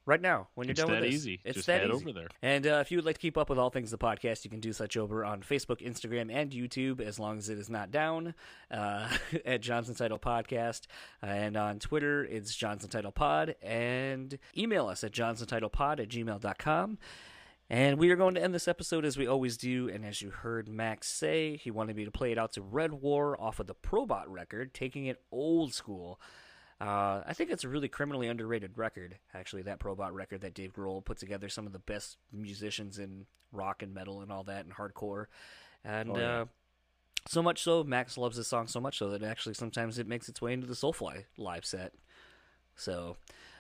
Right 0.06 0.22
now, 0.22 0.48
when 0.56 0.66
you're 0.66 0.72
It's 0.72 0.82
done 0.82 0.90
with 0.90 1.02
this. 1.02 1.14
It's 1.14 1.24
that 1.24 1.30
easy. 1.30 1.42
It's 1.46 1.56
Just 1.56 1.68
that 1.68 1.82
head 1.82 1.92
easy. 1.92 2.04
over 2.04 2.12
there. 2.12 2.30
And 2.42 2.66
uh, 2.66 2.80
if 2.82 2.90
you 2.90 2.98
would 2.98 3.06
like 3.06 3.18
to 3.18 3.22
keep 3.22 3.38
up 3.38 3.48
with 3.48 3.60
all 3.60 3.70
things 3.70 3.92
the 3.92 3.98
podcast, 4.00 4.44
you 4.44 4.50
can 4.50 4.60
do 4.60 4.74
such 4.74 4.98
over 4.98 5.24
on 5.24 5.42
Facebook, 5.42 5.86
Instagram, 5.86 6.34
and 6.34 6.50
YouTube, 6.50 7.00
as 7.00 7.20
long 7.20 7.38
as 7.38 7.48
it 7.48 7.60
is 7.60 7.70
not 7.70 7.92
down 7.92 8.34
uh, 8.72 9.08
at 9.46 9.62
Johnson 9.62 9.94
Title 9.94 10.18
Podcast. 10.18 10.88
and 11.22 11.56
on 11.56 11.78
Twitter, 11.78 12.26
it's 12.26 12.56
Johnson 12.56 12.90
Title 12.90 13.12
Pod. 13.12 13.54
And 13.62 14.40
email 14.58 14.88
us 14.88 15.04
at 15.04 15.12
johnsontitlepod 15.12 16.00
at 16.00 16.10
gmail.com. 16.10 16.98
And 17.70 18.00
we 18.00 18.10
are 18.10 18.16
going 18.16 18.34
to 18.34 18.42
end 18.42 18.56
this 18.56 18.68
episode 18.68 19.06
as 19.06 19.16
we 19.16 19.28
always 19.28 19.58
do. 19.58 19.90
And 19.90 20.04
as 20.04 20.24
you 20.24 20.32
heard 20.32 20.68
Max 20.68 21.08
say, 21.08 21.58
he 21.58 21.70
wanted 21.70 21.96
me 21.96 22.06
to 22.06 22.10
play 22.12 22.32
it 22.32 22.38
out 22.40 22.54
to 22.54 22.64
Red 22.64 22.94
War 22.94 23.40
off 23.40 23.60
of 23.60 23.68
the 23.68 23.76
Probot 23.76 24.24
record, 24.28 24.74
taking 24.74 25.06
it 25.06 25.22
old 25.32 25.72
school. 25.76 26.20
Uh, 26.82 27.22
I 27.28 27.34
think 27.34 27.52
it's 27.52 27.66
a 27.66 27.70
really 27.70 27.90
criminally 27.90 28.28
underrated 28.30 28.78
record, 28.78 29.18
actually, 29.34 29.64
that 29.64 29.80
Probot 29.80 30.14
record 30.14 30.42
that 30.42 30.54
Dave 30.54 30.74
Grohl 30.74 31.04
put 31.04 31.18
together 31.18 31.50
some 31.50 31.68
of 31.68 31.74
the 31.74 31.80
best 31.80 32.18
musicians 32.32 33.00
in 33.00 33.26
rock 33.52 33.82
and 33.84 33.94
metal 33.94 34.22
and 34.22 34.32
all 34.32 34.44
that 34.46 34.64
and 34.66 34.74
hardcore. 34.74 35.26
And 35.84 36.12
Oh, 36.12 36.18
yeah. 36.18 36.42
uh, 36.42 36.46
so 37.28 37.44
much 37.44 37.62
so, 37.64 37.84
Max 37.84 38.18
loves 38.18 38.38
this 38.38 38.48
song 38.48 38.68
so 38.68 38.80
much 38.80 38.98
so 38.98 39.10
that 39.10 39.24
actually 39.24 39.56
sometimes 39.56 40.00
it 40.00 40.08
makes 40.08 40.30
its 40.30 40.42
way 40.42 40.54
into 40.54 40.68
the 40.68 40.74
Soulfly 40.74 41.26
live 41.38 41.66
set. 41.66 41.94
So, 42.78 43.18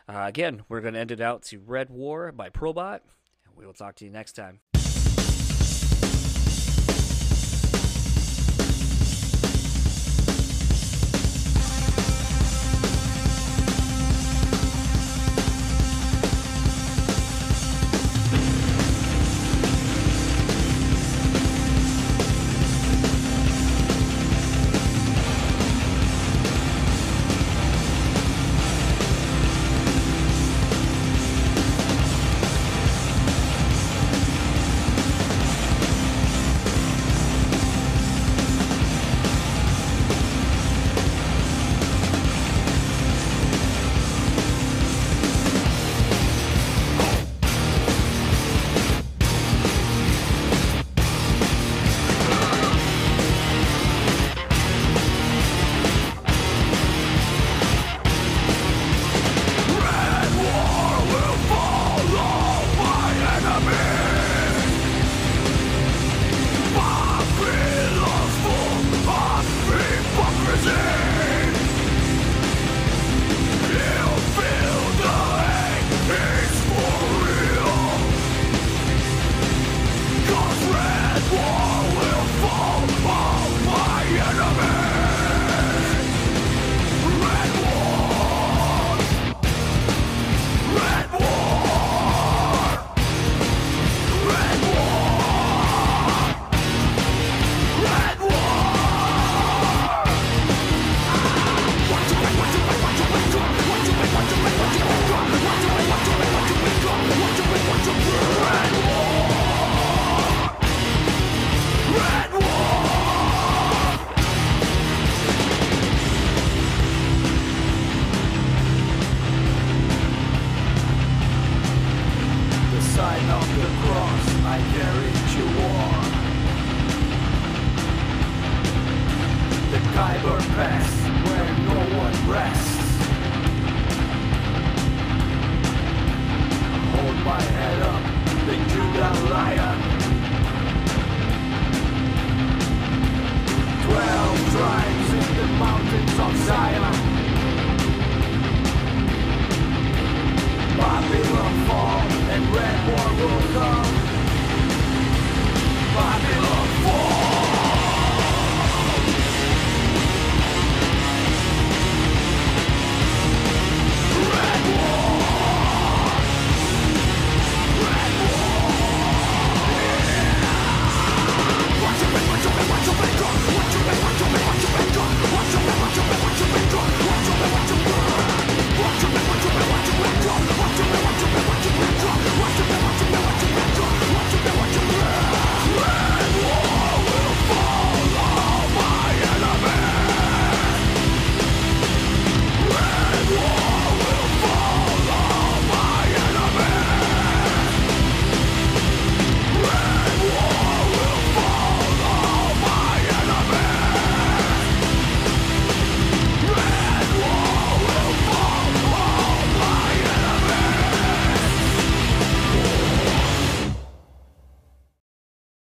uh, 0.08 0.24
again, 0.26 0.64
we're 0.70 0.80
going 0.82 0.94
to 0.94 1.00
end 1.02 1.12
it 1.12 1.20
out 1.20 1.44
to 1.44 1.60
Red 1.60 1.90
War 1.90 2.32
by 2.32 2.50
Probot. 2.50 3.02
And 3.46 3.56
we 3.58 3.66
will 3.66 3.74
talk 3.74 3.96
to 3.96 4.06
you 4.06 4.12
next 4.12 4.32
time. 4.34 4.62